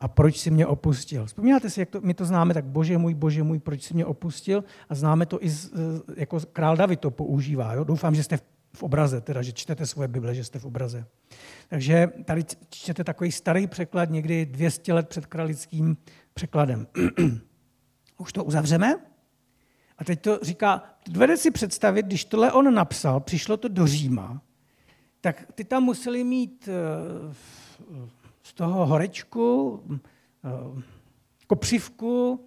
a 0.00 0.08
proč 0.08 0.38
si 0.38 0.50
mě 0.50 0.66
opustil. 0.66 1.26
Vzpomínáte 1.26 1.70
si, 1.70 1.80
jak 1.80 1.90
to, 1.90 2.00
my 2.00 2.14
to 2.14 2.24
známe, 2.24 2.54
tak 2.54 2.64
bože 2.64 2.98
můj, 2.98 3.14
bože 3.14 3.42
můj, 3.42 3.58
proč 3.58 3.82
si 3.82 3.94
mě 3.94 4.06
opustil 4.06 4.64
a 4.88 4.94
známe 4.94 5.26
to 5.26 5.44
i 5.44 5.50
z, 5.50 5.70
jako 6.16 6.40
král 6.52 6.76
David 6.76 7.00
to 7.00 7.10
používá. 7.10 7.74
Jo? 7.74 7.84
Doufám, 7.84 8.14
že 8.14 8.22
jste 8.22 8.36
v, 8.36 8.42
v 8.72 8.82
obraze, 8.82 9.20
teda, 9.20 9.42
že 9.42 9.52
čtete 9.52 9.86
svoje 9.86 10.08
Bible, 10.08 10.34
že 10.34 10.44
jste 10.44 10.58
v 10.58 10.64
obraze. 10.64 11.06
Takže 11.68 12.08
tady 12.24 12.44
čtete 12.70 13.04
takový 13.04 13.32
starý 13.32 13.66
překlad, 13.66 14.10
někdy 14.10 14.46
200 14.46 14.92
let 14.92 15.08
před 15.08 15.26
kralickým 15.26 15.96
překladem. 16.34 16.86
Už 18.18 18.32
to 18.32 18.44
uzavřeme? 18.44 18.96
A 19.98 20.04
teď 20.04 20.20
to 20.20 20.38
říká, 20.42 20.82
dovede 21.10 21.36
si 21.36 21.50
představit, 21.50 22.06
když 22.06 22.24
tohle 22.24 22.52
on 22.52 22.74
napsal, 22.74 23.20
přišlo 23.20 23.56
to 23.56 23.68
do 23.68 23.86
Říma, 23.86 24.42
tak 25.20 25.44
ty 25.54 25.64
tam 25.64 25.82
museli 25.82 26.24
mít 26.24 26.68
uh, 26.68 27.32
z 28.42 28.54
toho 28.54 28.86
horečku, 28.86 29.70
uh, 29.70 30.82
kopřivku, 31.46 32.44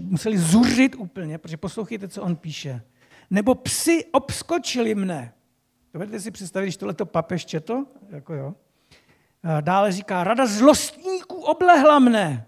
museli 0.00 0.38
zuřit 0.38 0.94
úplně, 0.94 1.38
protože 1.38 1.56
poslouchejte, 1.56 2.08
co 2.08 2.22
on 2.22 2.36
píše. 2.36 2.82
Nebo 3.30 3.54
psi 3.54 4.04
obskočili 4.04 4.94
mne. 4.94 5.32
Dovedete 5.92 6.20
si 6.20 6.30
představit, 6.30 6.66
když 6.66 6.76
tohleto 6.76 7.06
papež 7.06 7.46
četl? 7.46 7.84
Jako 8.10 8.34
jo. 8.34 8.54
Dále 9.60 9.92
říká, 9.92 10.24
rada 10.24 10.46
zlostníků 10.46 11.34
oblehla 11.34 11.98
mne. 11.98 12.46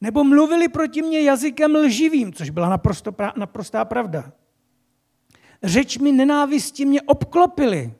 Nebo 0.00 0.24
mluvili 0.24 0.68
proti 0.68 1.02
mně 1.02 1.20
jazykem 1.20 1.74
lživým, 1.74 2.32
což 2.32 2.50
byla 2.50 2.68
naprosto, 2.68 3.14
naprostá 3.36 3.84
pravda. 3.84 4.32
Řečmi 5.62 6.12
nenávisti 6.12 6.84
mě 6.84 7.02
obklopili. 7.02 7.94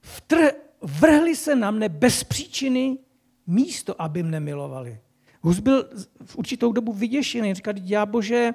Vtr, 0.00 0.52
vrhli 0.82 1.36
se 1.36 1.56
na 1.56 1.70
mne 1.70 1.88
bez 1.88 2.24
příčiny 2.24 2.98
místo, 3.46 4.02
aby 4.02 4.22
mne 4.22 4.40
milovali. 4.40 5.00
Hus 5.40 5.58
byl 5.58 5.88
v 6.24 6.36
určitou 6.36 6.72
dobu 6.72 6.92
vyděšený. 6.92 7.54
Říkal, 7.54 7.74
já 7.82 8.06
bože, 8.06 8.54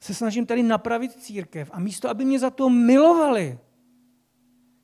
se 0.00 0.14
snažím 0.14 0.46
tady 0.46 0.62
napravit 0.62 1.12
církev 1.12 1.70
a 1.72 1.80
místo, 1.80 2.08
aby 2.10 2.24
mě 2.24 2.38
za 2.38 2.50
to 2.50 2.70
milovali, 2.70 3.58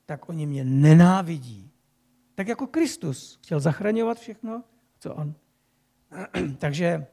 tak 0.06 0.28
oni 0.28 0.46
mě 0.46 0.64
nenávidí. 0.64 1.70
Tak 2.34 2.48
jako 2.48 2.66
Kristus 2.66 3.38
chtěl 3.42 3.60
zachraňovat 3.60 4.18
všechno, 4.18 4.62
co 4.98 5.14
on. 5.14 5.34
Takže 6.58 7.06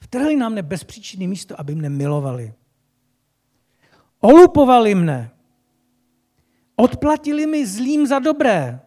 vtrhli 0.00 0.36
na 0.36 0.48
mne 0.48 0.62
bez 0.62 0.84
příčiny 0.84 1.26
místo, 1.26 1.60
aby 1.60 1.74
mne 1.74 1.88
milovali. 1.88 2.54
Olupovali 4.20 4.94
mne. 4.94 5.30
Odplatili 6.76 7.46
mi 7.46 7.66
zlým 7.66 8.06
za 8.06 8.18
dobré. 8.18 8.80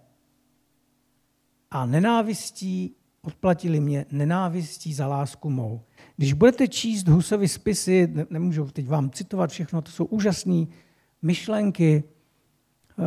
A 1.72 1.86
nenávistí 1.86 2.96
odplatili 3.22 3.80
mě 3.80 4.06
nenávistí 4.12 4.94
za 4.94 5.08
lásku 5.08 5.50
mou. 5.50 5.82
Když 6.18 6.34
budete 6.34 6.68
číst 6.68 7.08
Husovy 7.08 7.48
spisy, 7.48 8.14
nemůžu 8.30 8.66
teď 8.66 8.88
vám 8.88 9.10
citovat 9.10 9.50
všechno, 9.50 9.82
to 9.82 9.92
jsou 9.92 10.06
úžasné 10.06 10.66
myšlenky, 11.22 12.04
eh, 12.04 13.04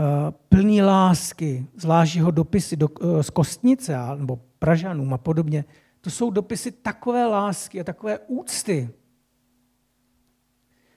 plný 0.48 0.82
lásky, 0.82 1.66
zvlášť 1.76 2.16
jeho 2.16 2.30
dopisy 2.30 2.76
do, 2.76 2.88
eh, 2.88 3.22
z 3.22 3.30
Kostnice 3.30 3.96
nebo 4.16 4.40
Pražanům 4.58 5.14
a 5.14 5.18
podobně. 5.18 5.64
To 6.00 6.10
jsou 6.10 6.30
dopisy 6.30 6.72
takové 6.72 7.26
lásky 7.26 7.80
a 7.80 7.84
takové 7.84 8.18
úcty. 8.18 8.90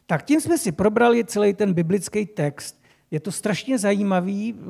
Tak 0.06 0.24
tím 0.24 0.42
jsme 0.42 0.58
si 0.58 0.72
probrali 0.72 1.26
celý 1.26 1.54
ten 1.54 1.74
biblický 1.74 2.26
text. 2.26 2.82
Je 3.12 3.20
to 3.20 3.32
strašně 3.32 3.78
zajímavý, 3.78 4.56
eh, 4.58 4.64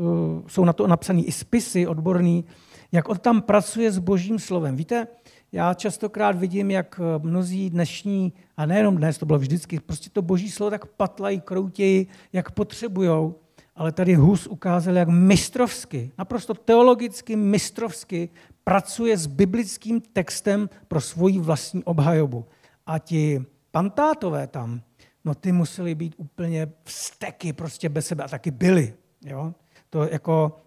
jsou 0.47 0.65
na 0.65 0.73
to 0.73 0.87
napsané 0.87 1.21
i 1.21 1.31
spisy 1.31 1.87
odborný, 1.87 2.45
jak 2.91 3.09
on 3.09 3.17
tam 3.17 3.41
pracuje 3.41 3.91
s 3.91 3.99
božím 3.99 4.39
slovem. 4.39 4.75
Víte, 4.75 5.07
já 5.51 5.73
častokrát 5.73 6.35
vidím, 6.35 6.71
jak 6.71 6.99
eh, 6.99 7.19
mnozí 7.27 7.69
dnešní, 7.69 8.33
a 8.57 8.65
nejenom 8.65 8.97
dnes, 8.97 9.17
to 9.17 9.25
bylo 9.25 9.39
vždycky, 9.39 9.79
prostě 9.79 10.09
to 10.09 10.21
boží 10.21 10.51
slovo 10.51 10.69
tak 10.69 10.85
patlají, 10.85 11.41
kroutějí, 11.41 12.07
jak 12.33 12.51
potřebujou. 12.51 13.35
Ale 13.75 13.91
tady 13.91 14.13
Hus 14.13 14.47
ukázal, 14.47 14.95
jak 14.95 15.07
mistrovsky, 15.07 16.11
naprosto 16.17 16.53
teologicky 16.53 17.35
mistrovsky 17.35 18.29
pracuje 18.63 19.17
s 19.17 19.27
biblickým 19.27 20.01
textem 20.01 20.69
pro 20.87 21.01
svoji 21.01 21.39
vlastní 21.39 21.83
obhajobu. 21.83 22.45
A 22.85 22.99
ti 22.99 23.45
pantátové 23.71 24.47
tam, 24.47 24.81
no 25.25 25.35
ty 25.35 25.51
museli 25.51 25.95
být 25.95 26.15
úplně 26.17 26.67
vsteky 26.83 27.53
prostě 27.53 27.89
bez 27.89 28.07
sebe 28.07 28.23
a 28.23 28.27
taky 28.27 28.51
byli. 28.51 28.93
Jo? 29.25 29.53
To 29.89 30.03
jako 30.03 30.57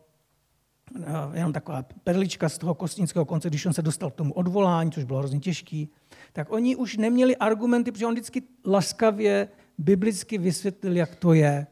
no, 0.99 1.31
jenom 1.35 1.53
taková 1.53 1.83
perlička 2.05 2.49
z 2.49 2.59
toho 2.59 2.75
kostnického 2.75 3.25
konce, 3.25 3.49
když 3.49 3.67
on 3.67 3.73
se 3.73 3.83
dostal 3.83 4.11
k 4.11 4.15
tomu 4.15 4.35
odvolání, 4.35 4.93
což 4.93 5.05
bylo 5.05 5.19
hrozně 5.19 5.41
těžký, 5.41 5.89
tak 6.33 6.53
oni 6.53 6.77
už 6.77 6.97
neměli 6.97 7.37
argumenty, 7.37 7.93
protože 7.93 8.07
on 8.07 8.13
vždycky 8.13 8.43
laskavě 8.67 9.49
biblicky 9.79 10.39
vysvětlil, 10.39 10.97
jak 10.97 11.17
to 11.17 11.33
je. 11.33 11.67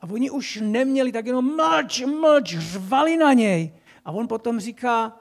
A 0.00 0.10
oni 0.10 0.30
už 0.30 0.60
neměli, 0.64 1.12
tak 1.12 1.26
jenom 1.26 1.56
mlč, 1.56 2.04
mlč, 2.04 2.56
řvali 2.58 3.16
na 3.16 3.32
něj. 3.32 3.72
A 4.04 4.12
on 4.12 4.28
potom 4.28 4.60
říká, 4.60 5.20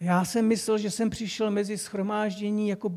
já 0.00 0.24
jsem 0.24 0.46
myslel, 0.46 0.78
že 0.78 0.90
jsem 0.90 1.10
přišel 1.10 1.50
mezi 1.50 1.78
schromáždění 1.78 2.68
jako 2.68 2.88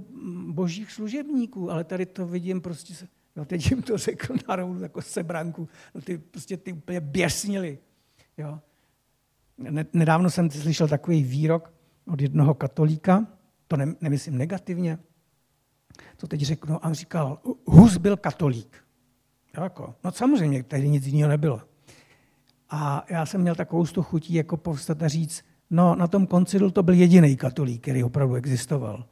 božích 0.47 0.91
služebníků, 0.91 1.71
ale 1.71 1.83
tady 1.83 2.05
to 2.05 2.25
vidím 2.25 2.61
prostě, 2.61 2.93
no 3.35 3.45
teď 3.45 3.71
jim 3.71 3.81
to 3.81 3.97
řekl 3.97 4.35
na 4.49 4.55
rovnu 4.55 4.83
jako 4.83 5.01
sebranku, 5.01 5.69
no 5.95 6.01
ty 6.01 6.17
prostě 6.17 6.57
ty 6.57 6.73
úplně 6.73 7.01
běsnili. 7.01 7.79
Jo. 8.37 8.59
Nedávno 9.93 10.29
jsem 10.29 10.49
slyšel 10.51 10.87
takový 10.87 11.23
výrok 11.23 11.73
od 12.07 12.21
jednoho 12.21 12.53
katolíka, 12.53 13.27
to 13.67 13.77
ne, 13.77 13.95
nemyslím 14.01 14.37
negativně, 14.37 14.99
to 16.17 16.27
teď 16.27 16.41
řeknu, 16.41 16.75
a 16.75 16.87
on 16.87 16.93
říkal, 16.93 17.39
Hus 17.65 17.97
byl 17.97 18.17
katolík. 18.17 18.77
Jo, 19.57 19.63
jako, 19.63 19.95
no 20.03 20.11
samozřejmě, 20.11 20.63
tady 20.63 20.89
nic 20.89 21.05
jiného 21.05 21.29
nebylo. 21.29 21.61
A 22.69 23.05
já 23.09 23.25
jsem 23.25 23.41
měl 23.41 23.55
takovou 23.55 23.85
stu 23.85 24.03
chutí 24.03 24.33
jako 24.33 24.57
povstat 24.57 25.03
a 25.03 25.07
říct, 25.07 25.45
no 25.69 25.95
na 25.95 26.07
tom 26.07 26.27
koncilu 26.27 26.71
to 26.71 26.83
byl 26.83 26.93
jediný 26.93 27.37
katolík, 27.37 27.81
který 27.81 28.03
opravdu 28.03 28.35
existoval. 28.35 29.05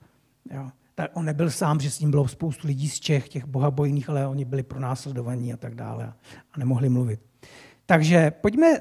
Jo. 0.51 0.69
Tak 0.95 1.11
on 1.13 1.25
nebyl 1.25 1.49
sám, 1.49 1.79
že 1.79 1.91
s 1.91 1.99
ním 1.99 2.11
bylo 2.11 2.27
spoustu 2.27 2.67
lidí 2.67 2.89
z 2.89 2.99
Čech, 2.99 3.29
těch 3.29 3.45
bohabojných, 3.45 4.09
ale 4.09 4.27
oni 4.27 4.45
byli 4.45 4.63
pronásledovaní 4.63 5.53
a 5.53 5.57
tak 5.57 5.75
dále 5.75 6.13
a 6.53 6.59
nemohli 6.59 6.89
mluvit. 6.89 7.19
Takže 7.85 8.31
pojďme, 8.31 8.79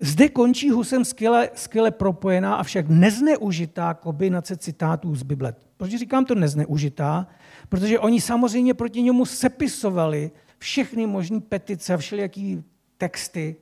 zde 0.00 0.28
končí 0.28 0.70
Husem 0.70 1.04
skvěle, 1.04 1.50
skvěle 1.54 1.90
propojená, 1.90 2.54
avšak 2.54 2.88
nezneužitá 2.88 3.94
kombinace 3.94 4.56
citátů 4.56 5.14
z 5.14 5.22
Bible. 5.22 5.54
Proč 5.76 5.90
říkám 5.90 6.24
to 6.24 6.34
nezneužitá? 6.34 7.26
Protože 7.68 7.98
oni 7.98 8.20
samozřejmě 8.20 8.74
proti 8.74 9.02
němu 9.02 9.24
sepisovali 9.24 10.30
všechny 10.58 11.06
možné 11.06 11.40
petice 11.40 11.94
a 11.94 11.96
všelijaký 11.96 12.64
texty, 12.98 13.56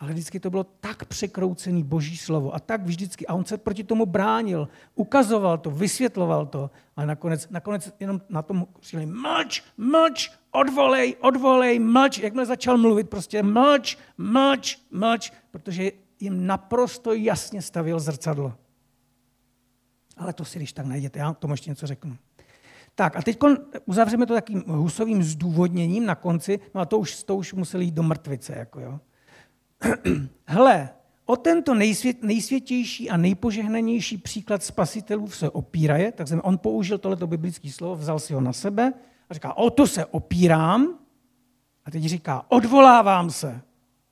ale 0.00 0.12
vždycky 0.12 0.40
to 0.40 0.50
bylo 0.50 0.64
tak 0.64 1.04
překroucený 1.04 1.82
boží 1.82 2.16
slovo 2.16 2.54
a 2.54 2.58
tak 2.60 2.82
vždycky. 2.82 3.26
A 3.26 3.34
on 3.34 3.44
se 3.44 3.58
proti 3.58 3.84
tomu 3.84 4.06
bránil, 4.06 4.68
ukazoval 4.94 5.58
to, 5.58 5.70
vysvětloval 5.70 6.46
to, 6.46 6.70
ale 6.96 7.06
nakonec, 7.06 7.48
nakonec 7.50 7.92
jenom 8.00 8.20
na 8.28 8.42
tom 8.42 8.66
říkali 8.82 9.06
mlč, 9.06 9.62
mlč, 9.76 10.30
odvolej, 10.50 11.16
odvolej, 11.20 11.78
mlč. 11.78 12.18
Jakmile 12.18 12.46
začal 12.46 12.78
mluvit, 12.78 13.08
prostě 13.08 13.42
mlč, 13.42 13.98
mlč, 14.18 14.78
mlč, 14.90 15.32
protože 15.50 15.92
jim 16.20 16.46
naprosto 16.46 17.12
jasně 17.12 17.62
stavil 17.62 18.00
zrcadlo. 18.00 18.54
Ale 20.16 20.32
to 20.32 20.44
si 20.44 20.58
když 20.58 20.72
tak 20.72 20.86
najděte, 20.86 21.18
já 21.18 21.32
tomu 21.32 21.54
ještě 21.54 21.70
něco 21.70 21.86
řeknu. 21.86 22.16
Tak 22.94 23.16
a 23.16 23.22
teď 23.22 23.38
uzavřeme 23.86 24.26
to 24.26 24.34
takým 24.34 24.64
husovým 24.66 25.22
zdůvodněním 25.22 26.06
na 26.06 26.14
konci, 26.14 26.60
no 26.74 26.80
a 26.80 26.84
to 26.84 26.98
už, 26.98 27.22
to 27.22 27.36
už 27.36 27.52
museli 27.52 27.84
jít 27.84 27.94
do 27.94 28.02
mrtvice. 28.02 28.54
Jako 28.56 28.80
jo. 28.80 29.00
Hle, 30.46 30.88
o 31.26 31.36
tento 31.36 31.74
nejsvět, 31.74 32.22
nejsvětější 32.22 33.10
a 33.10 33.16
nejpožehnanější 33.16 34.18
příklad 34.18 34.62
spasitelů 34.62 35.28
se 35.28 35.50
opíraje, 35.50 36.12
tak 36.12 36.28
jsem, 36.28 36.40
on 36.44 36.58
použil 36.58 36.98
tohleto 36.98 37.26
biblické 37.26 37.70
slovo, 37.70 37.96
vzal 37.96 38.18
si 38.18 38.34
ho 38.34 38.40
na 38.40 38.52
sebe 38.52 38.92
a 39.30 39.34
říká, 39.34 39.54
o 39.54 39.70
to 39.70 39.86
se 39.86 40.06
opírám. 40.06 40.98
A 41.84 41.90
teď 41.90 42.04
říká, 42.04 42.44
odvolávám 42.48 43.30
se. 43.30 43.60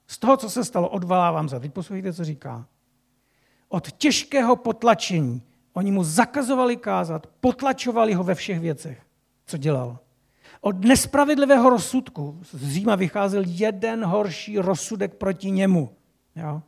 Z 0.06 0.18
toho, 0.18 0.36
co 0.36 0.50
se 0.50 0.64
stalo, 0.64 0.88
odvolávám 0.88 1.48
se. 1.48 1.60
Teď 1.60 1.72
poslouchejte, 1.72 2.12
co 2.12 2.24
říká. 2.24 2.66
Od 3.68 3.92
těžkého 3.92 4.56
potlačení. 4.56 5.42
Oni 5.72 5.90
mu 5.90 6.04
zakazovali 6.04 6.76
kázat, 6.76 7.26
potlačovali 7.26 8.14
ho 8.14 8.24
ve 8.24 8.34
všech 8.34 8.60
věcech. 8.60 9.02
Co 9.46 9.56
dělal? 9.56 9.98
Od 10.64 10.84
nespravedlivého 10.84 11.70
rozsudku 11.70 12.40
z 12.42 12.72
Říma 12.72 12.94
vycházel 12.94 13.42
jeden 13.46 14.04
horší 14.04 14.58
rozsudek 14.58 15.14
proti 15.14 15.50
němu. 15.50 15.90
Jo? 16.36 16.62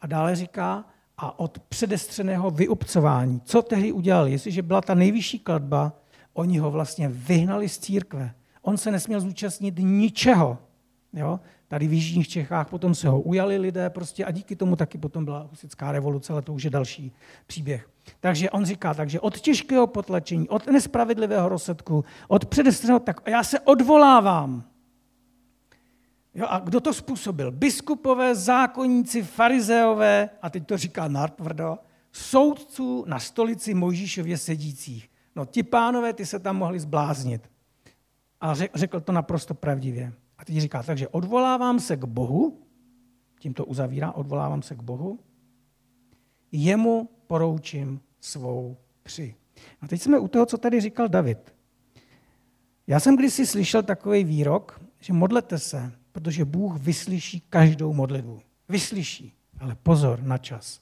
A 0.00 0.06
dále 0.06 0.36
říká, 0.36 0.84
a 1.18 1.38
od 1.38 1.58
předestřeného 1.58 2.50
vyobcování. 2.50 3.40
Co 3.44 3.62
tehdy 3.62 3.92
udělali? 3.92 4.32
Jestliže 4.32 4.62
byla 4.62 4.80
ta 4.80 4.94
nejvyšší 4.94 5.38
kladba, 5.38 5.92
oni 6.32 6.58
ho 6.58 6.70
vlastně 6.70 7.08
vyhnali 7.08 7.68
z 7.68 7.78
církve. 7.78 8.34
On 8.62 8.76
se 8.76 8.90
nesměl 8.90 9.20
zúčastnit 9.20 9.74
ničeho. 9.78 10.58
Jo? 11.12 11.40
Tady 11.68 11.88
v 11.88 11.92
Jižních 11.92 12.28
Čechách 12.28 12.68
potom 12.70 12.94
se 12.94 13.08
ho 13.08 13.20
ujali 13.20 13.58
lidé 13.58 13.90
prostě 13.90 14.24
a 14.24 14.30
díky 14.30 14.56
tomu 14.56 14.76
taky 14.76 14.98
potom 14.98 15.24
byla 15.24 15.48
husická 15.50 15.92
revoluce, 15.92 16.32
ale 16.32 16.42
to 16.42 16.52
už 16.52 16.62
je 16.62 16.70
další 16.70 17.12
příběh. 17.46 17.88
Takže 18.20 18.50
on 18.50 18.64
říká, 18.64 18.94
takže 18.94 19.20
od 19.20 19.40
těžkého 19.40 19.86
potlačení, 19.86 20.48
od 20.48 20.66
nespravedlivého 20.66 21.48
rozsudku, 21.48 22.04
od 22.28 22.46
předestřeného, 22.46 22.98
tak 22.98 23.20
já 23.26 23.44
se 23.44 23.60
odvolávám. 23.60 24.64
Jo, 26.34 26.46
a 26.48 26.58
kdo 26.58 26.80
to 26.80 26.94
způsobil? 26.94 27.50
Biskupové, 27.50 28.34
zákonníci, 28.34 29.22
farizeové, 29.22 30.30
a 30.42 30.50
teď 30.50 30.66
to 30.66 30.78
říká 30.78 31.08
natvrdo, 31.08 31.78
soudců 32.12 33.04
na 33.08 33.18
stolici 33.18 33.74
Mojžíšově 33.74 34.38
sedících. 34.38 35.10
No 35.36 35.44
ti 35.44 35.62
pánové, 35.62 36.12
ty 36.12 36.26
se 36.26 36.38
tam 36.38 36.56
mohli 36.56 36.80
zbláznit. 36.80 37.50
A 38.40 38.54
řekl 38.54 39.00
to 39.00 39.12
naprosto 39.12 39.54
pravdivě. 39.54 40.12
Teď 40.48 40.58
říká, 40.58 40.82
takže 40.82 41.08
odvolávám 41.08 41.80
se 41.80 41.96
k 41.96 42.04
Bohu, 42.04 42.58
tím 43.38 43.54
to 43.54 43.64
uzavírá, 43.64 44.12
odvolávám 44.12 44.62
se 44.62 44.74
k 44.74 44.82
Bohu, 44.82 45.18
jemu 46.52 47.10
poroučím 47.26 48.00
svou 48.20 48.76
při. 49.02 49.34
A 49.80 49.88
teď 49.88 50.02
jsme 50.02 50.18
u 50.18 50.28
toho, 50.28 50.46
co 50.46 50.58
tady 50.58 50.80
říkal 50.80 51.08
David. 51.08 51.54
Já 52.86 53.00
jsem 53.00 53.16
kdysi 53.16 53.46
slyšel 53.46 53.82
takový 53.82 54.24
výrok, 54.24 54.80
že 55.00 55.12
modlete 55.12 55.58
se, 55.58 55.92
protože 56.12 56.44
Bůh 56.44 56.80
vyslyší 56.80 57.40
každou 57.40 57.92
modlitbu. 57.92 58.40
Vyslyší, 58.68 59.34
ale 59.58 59.74
pozor 59.74 60.22
na 60.22 60.38
čas. 60.38 60.80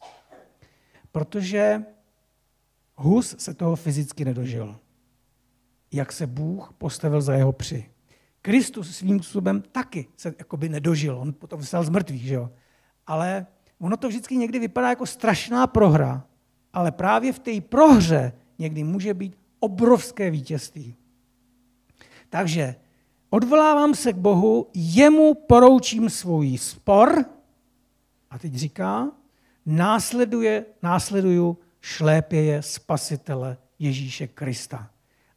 Protože 1.13 1.85
Hus 2.97 3.35
se 3.39 3.55
toho 3.55 3.77
fyzicky 3.77 4.25
nedožil. 4.25 4.81
Jak 5.93 6.13
se 6.13 6.27
Bůh 6.27 6.73
postavil 6.79 7.21
za 7.21 7.35
jeho 7.35 7.53
při. 7.53 7.96
Kristus 8.47 8.97
svým 8.97 9.23
způsobem 9.23 9.63
taky 9.73 10.09
se 10.17 10.35
jakoby 10.39 10.69
nedožil. 10.69 11.19
On 11.19 11.33
potom 11.33 11.61
vstal 11.61 11.85
z 11.85 11.89
mrtvých, 11.89 12.23
že 12.23 12.35
jo? 12.35 12.51
Ale 13.07 13.47
ono 13.79 13.97
to 13.97 14.09
vždycky 14.09 14.37
někdy 14.37 14.59
vypadá 14.59 14.89
jako 14.89 15.07
strašná 15.07 15.67
prohra, 15.67 16.25
ale 16.73 16.93
právě 16.93 17.33
v 17.33 17.39
té 17.39 17.61
prohře 17.61 18.33
někdy 18.59 18.85
může 18.85 19.15
být 19.15 19.39
obrovské 19.59 20.31
vítězství. 20.31 20.95
Takže 22.29 22.75
odvolávám 23.31 23.95
se 23.95 24.13
k 24.13 24.17
Bohu, 24.17 24.71
jemu 24.75 25.35
poroučím 25.35 26.11
svůj 26.11 26.59
spor 26.59 27.25
a 28.31 28.39
teď 28.39 28.55
říká, 28.55 29.13
následuje, 29.67 30.65
následuju 30.83 31.59
šlépěje 31.81 32.63
spasitele 32.63 33.57
Ježíše 33.79 34.27
Krista. 34.27 34.91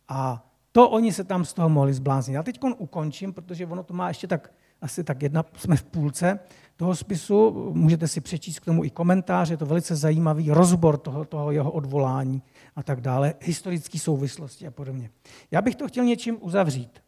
A 0.08 0.49
to 0.72 0.90
oni 0.90 1.14
se 1.14 1.24
tam 1.24 1.46
z 1.46 1.54
toho 1.54 1.70
mohli 1.70 1.94
zbláznit. 1.94 2.36
Já 2.36 2.44
teď 2.44 2.60
ukončím, 2.78 3.34
protože 3.34 3.66
ono 3.66 3.84
to 3.84 3.94
má 3.94 4.08
ještě 4.08 4.28
tak, 4.28 4.54
asi 4.82 5.04
tak 5.04 5.22
jedna, 5.22 5.46
jsme 5.58 5.76
v 5.76 5.84
půlce 5.84 6.40
toho 6.76 6.96
spisu, 6.96 7.72
můžete 7.74 8.08
si 8.08 8.22
přečíst 8.22 8.60
k 8.60 8.66
tomu 8.66 8.84
i 8.84 8.90
komentáře, 8.90 9.54
je 9.54 9.58
to 9.58 9.66
velice 9.66 9.96
zajímavý 9.96 10.52
rozbor 10.52 10.98
toho, 10.98 11.26
toho 11.26 11.52
jeho 11.52 11.72
odvolání 11.72 12.42
a 12.76 12.84
tak 12.84 13.02
dále, 13.02 13.34
historické 13.42 14.00
souvislosti 14.00 14.68
a 14.68 14.72
podobně. 14.72 15.10
Já 15.52 15.62
bych 15.62 15.76
to 15.76 15.88
chtěl 15.88 16.06
něčím 16.06 16.38
uzavřít. 16.42 17.00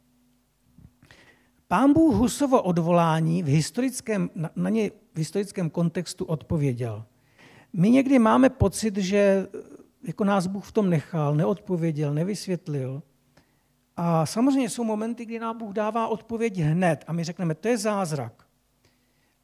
Pán 1.67 1.93
Bůh 1.93 2.15
Husovo 2.15 2.61
odvolání 2.61 3.43
v 3.43 3.47
historickém, 3.47 4.29
na, 4.35 4.49
na 4.55 4.69
ně 4.69 4.91
v 5.13 5.17
historickém 5.17 5.69
kontextu 5.69 6.25
odpověděl. 6.25 7.05
My 7.73 7.89
někdy 7.89 8.19
máme 8.19 8.49
pocit, 8.49 8.97
že 8.97 9.47
jako 10.07 10.23
nás 10.23 10.47
Bůh 10.47 10.65
v 10.65 10.71
tom 10.71 10.89
nechal, 10.89 11.35
neodpověděl, 11.35 12.13
nevysvětlil, 12.13 13.03
A 13.97 14.25
samozřejmě 14.25 14.69
jsou 14.69 14.83
momenty, 14.83 15.25
kdy 15.25 15.39
nám 15.39 15.57
Bůh 15.57 15.73
dává 15.73 16.07
odpověď 16.07 16.57
hned 16.57 17.03
a 17.07 17.13
my 17.13 17.23
řekneme, 17.23 17.55
to 17.55 17.67
je 17.67 17.77
zázrak. 17.77 18.47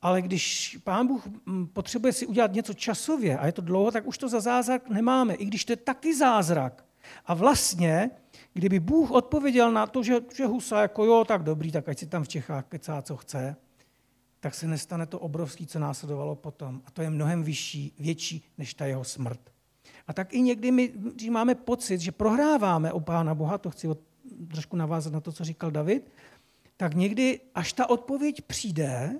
Ale 0.02 0.22
když 0.22 0.78
pán 0.84 1.08
Bůh 1.08 1.28
mm, 1.46 1.68
potřebuje 1.68 2.14
si 2.14 2.28
udělat 2.28 2.54
něco 2.54 2.74
časově 2.74 3.38
a 3.38 3.46
je 3.46 3.52
to 3.52 3.62
dlouho, 3.62 3.92
tak 3.92 4.08
už 4.08 4.18
to 4.18 4.30
za 4.30 4.40
zázrak 4.40 4.90
nemáme, 4.90 5.34
i 5.34 5.46
když 5.46 5.66
to 5.66 5.72
je 5.72 5.78
taky 5.78 6.16
zázrak. 6.16 6.86
A 7.26 7.34
vlastně, 7.34 8.10
kdyby 8.54 8.80
Bůh 8.80 9.12
odpověděl 9.12 9.72
na 9.72 9.88
to, 9.88 10.04
že, 10.04 10.22
že 10.36 10.46
Husa 10.46 10.82
jako 10.82 11.06
jo, 11.06 11.26
tak 11.28 11.44
dobrý, 11.44 11.72
tak 11.72 11.90
ať 11.90 12.00
si 12.00 12.08
tam 12.08 12.24
v 12.24 12.28
Čechách 12.28 12.66
kecá, 12.66 13.02
co 13.02 13.18
chce, 13.18 13.56
tak 14.40 14.56
se 14.56 14.68
nestane 14.68 15.06
to 15.06 15.20
obrovský, 15.20 15.68
co 15.68 15.80
následovalo 15.80 16.36
potom. 16.36 16.82
A 16.86 16.92
to 16.92 17.02
je 17.02 17.10
mnohem 17.10 17.44
vyšší, 17.44 17.94
větší 18.00 18.44
než 18.58 18.74
ta 18.74 18.86
jeho 18.86 19.04
smrt. 19.04 19.40
A 20.08 20.14
tak 20.14 20.34
i 20.34 20.42
někdy 20.42 20.72
my, 20.72 20.88
když 20.88 21.30
máme 21.30 21.56
pocit, 21.56 22.00
že 22.00 22.12
prohráváme 22.12 22.94
u 22.94 23.00
Pána 23.00 23.36
Boha, 23.36 23.58
to 23.58 23.70
chci 23.70 23.88
od, 23.88 24.00
trošku 24.52 24.78
navázat 24.78 25.14
na 25.14 25.20
to, 25.20 25.32
co 25.32 25.44
říkal 25.44 25.72
David, 25.72 26.12
tak 26.78 26.94
někdy, 26.94 27.40
až 27.56 27.74
ta 27.74 27.90
odpověď 27.90 28.42
přijde, 28.42 29.20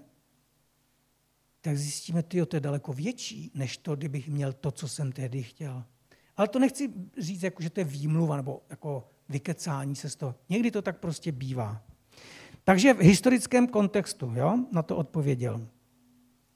tak 1.62 1.78
zjistíme, 1.78 2.24
že 2.34 2.46
to 2.46 2.56
je 2.56 2.60
daleko 2.60 2.94
větší, 2.94 3.52
než 3.54 3.78
to, 3.78 3.96
kdybych 3.96 4.30
měl 4.30 4.54
to, 4.54 4.72
co 4.72 4.88
jsem 4.88 5.12
tehdy 5.12 5.44
chtěl. 5.44 5.84
Ale 6.38 6.48
to 6.48 6.60
nechci 6.60 6.94
říct, 7.18 7.44
jako, 7.44 7.64
že 7.64 7.70
to 7.70 7.80
je 7.80 7.84
výmluva 7.84 8.36
nebo 8.36 8.62
jako 8.70 9.10
vykecání 9.30 9.96
se 9.96 10.10
z 10.10 10.16
toho. 10.16 10.36
Někdy 10.50 10.72
to 10.72 10.82
tak 10.82 11.00
prostě 11.00 11.32
bývá. 11.32 11.82
Takže 12.64 12.94
v 12.94 13.00
historickém 13.00 13.68
kontextu 13.68 14.32
jo, 14.36 14.58
na 14.72 14.84
to 14.84 14.98
odpověděl. 14.98 15.68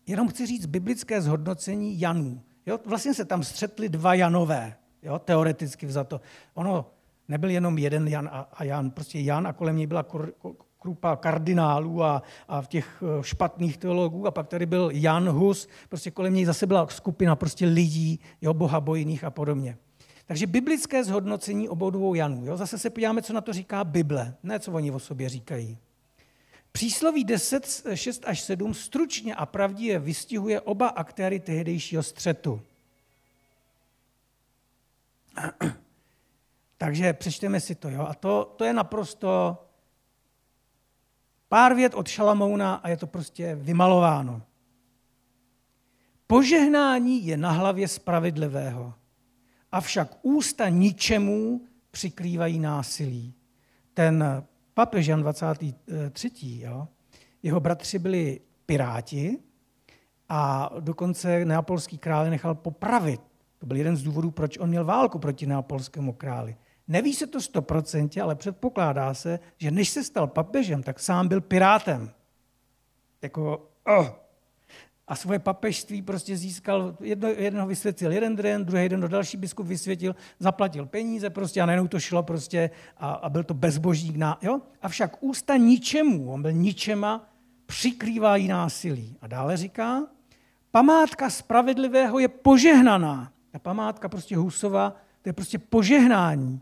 Jenom 0.07 0.27
chci 0.27 0.45
říct 0.45 0.65
biblické 0.65 1.21
zhodnocení 1.21 1.99
Janů. 1.99 2.41
Jo, 2.65 2.79
vlastně 2.85 3.13
se 3.13 3.25
tam 3.25 3.43
střetli 3.43 3.89
dva 3.89 4.13
Janové, 4.13 4.77
jo, 5.03 5.19
teoreticky 5.19 5.85
vzato. 5.85 6.21
Ono 6.53 6.91
nebyl 7.31 7.49
jenom 7.49 7.77
jeden 7.77 8.07
Jan 8.07 8.29
a, 8.31 8.39
a 8.53 8.63
Jan, 8.63 8.91
prostě 8.91 9.19
Jan 9.19 9.47
a 9.47 9.53
kolem 9.53 9.77
něj 9.77 9.87
byla 9.87 10.03
kur, 10.03 10.33
krupa 10.79 11.15
kardinálů 11.15 12.03
a, 12.03 12.21
a 12.47 12.61
v 12.61 12.67
těch 12.67 13.03
eh, 13.03 13.23
špatných 13.23 13.77
teologů 13.77 14.27
a 14.27 14.31
pak 14.31 14.47
tady 14.47 14.65
byl 14.65 14.89
Jan 14.93 15.29
Hus, 15.29 15.67
prostě 15.89 16.11
kolem 16.11 16.33
něj 16.33 16.45
zase 16.45 16.67
byla 16.67 16.87
skupina 16.87 17.35
prostě 17.35 17.65
lidí, 17.65 18.19
jo, 18.41 18.53
bohabojných 18.53 19.23
a 19.23 19.29
podobně. 19.29 19.77
Takže 20.25 20.47
biblické 20.47 21.03
zhodnocení 21.03 21.69
obou 21.69 21.89
dvou 21.89 22.13
Janů. 22.13 22.45
Jo? 22.45 22.57
Zase 22.57 22.77
se 22.77 22.89
podíváme, 22.89 23.21
co 23.21 23.33
na 23.33 23.41
to 23.41 23.53
říká 23.53 23.83
Bible, 23.83 24.35
ne 24.43 24.59
co 24.59 24.71
oni 24.71 24.91
o 24.91 24.99
sobě 24.99 25.29
říkají. 25.29 25.77
Přísloví 26.71 27.23
10, 27.23 27.83
6 27.93 28.23
až 28.25 28.41
7 28.41 28.73
stručně 28.73 29.35
a 29.35 29.45
pravdivě 29.45 29.99
vystihuje 29.99 30.61
oba 30.61 30.87
aktéry 30.87 31.39
tehdejšího 31.39 32.03
střetu. 32.03 32.61
Takže 36.81 37.13
přečteme 37.13 37.59
si 37.59 37.75
to. 37.75 37.89
Jo? 37.89 38.01
A 38.09 38.13
to, 38.13 38.53
to 38.57 38.63
je 38.65 38.73
naprosto 38.73 39.57
pár 41.49 41.73
vět 41.75 41.93
od 41.93 42.07
Šalamouna 42.07 42.75
a 42.75 42.89
je 42.89 42.97
to 42.97 43.07
prostě 43.07 43.55
vymalováno. 43.55 44.41
Požehnání 46.27 47.25
je 47.25 47.37
na 47.37 47.51
hlavě 47.51 47.87
spravedlivého, 47.87 48.93
avšak 49.71 50.17
ústa 50.21 50.69
ničemu 50.69 51.61
přikrývají 51.91 52.59
násilí. 52.59 53.33
Ten 53.93 54.43
papež 54.73 55.07
Jan 55.07 55.21
23. 55.21 56.31
Jo, 56.41 56.87
jeho 57.43 57.59
bratři 57.59 57.99
byli 57.99 58.41
piráti 58.65 59.39
a 60.29 60.69
dokonce 60.79 61.45
neapolský 61.45 61.97
král 61.97 62.29
nechal 62.29 62.55
popravit. 62.55 63.21
To 63.57 63.65
byl 63.65 63.77
jeden 63.77 63.97
z 63.97 64.03
důvodů, 64.03 64.31
proč 64.31 64.57
on 64.57 64.69
měl 64.69 64.85
válku 64.85 65.19
proti 65.19 65.45
neapolskému 65.45 66.13
králi. 66.13 66.57
Neví 66.91 67.13
se 67.13 67.27
to 67.27 67.41
stoprocentně, 67.41 68.21
ale 68.21 68.35
předpokládá 68.35 69.13
se, 69.13 69.39
že 69.57 69.71
než 69.71 69.89
se 69.89 70.03
stal 70.03 70.27
papežem, 70.27 70.83
tak 70.83 70.99
sám 70.99 71.27
byl 71.27 71.41
pirátem. 71.41 72.11
Jako, 73.21 73.69
oh. 73.85 74.09
A 75.07 75.15
svoje 75.15 75.39
papežství 75.39 76.01
prostě 76.01 76.37
získal, 76.37 76.97
jedno, 76.99 77.29
jednoho 77.29 77.67
vysvětlil 77.67 78.11
jeden 78.11 78.35
den, 78.35 78.65
druhý 78.65 78.89
den 78.89 79.01
do 79.01 79.07
další 79.07 79.37
biskup 79.37 79.67
vysvětil, 79.67 80.15
zaplatil 80.39 80.85
peníze 80.85 81.29
prostě 81.29 81.61
a 81.61 81.65
najednou 81.65 81.87
to 81.87 81.99
šlo 81.99 82.23
prostě 82.23 82.69
a, 82.97 83.11
a 83.11 83.29
byl 83.29 83.43
to 83.43 83.53
bezbožník. 83.53 84.15
Na, 84.15 84.37
jo? 84.41 84.61
Avšak 84.81 85.23
ústa 85.23 85.57
ničemu, 85.57 86.31
on 86.31 86.41
byl 86.41 86.51
ničema, 86.51 87.29
přikrývají 87.65 88.47
násilí. 88.47 89.17
A 89.21 89.27
dále 89.27 89.57
říká, 89.57 90.07
památka 90.71 91.29
spravedlivého 91.29 92.19
je 92.19 92.27
požehnaná. 92.27 93.31
Ta 93.51 93.59
památka 93.59 94.09
prostě 94.09 94.37
Husova, 94.37 94.95
to 95.21 95.29
je 95.29 95.33
prostě 95.33 95.59
požehnání 95.59 96.61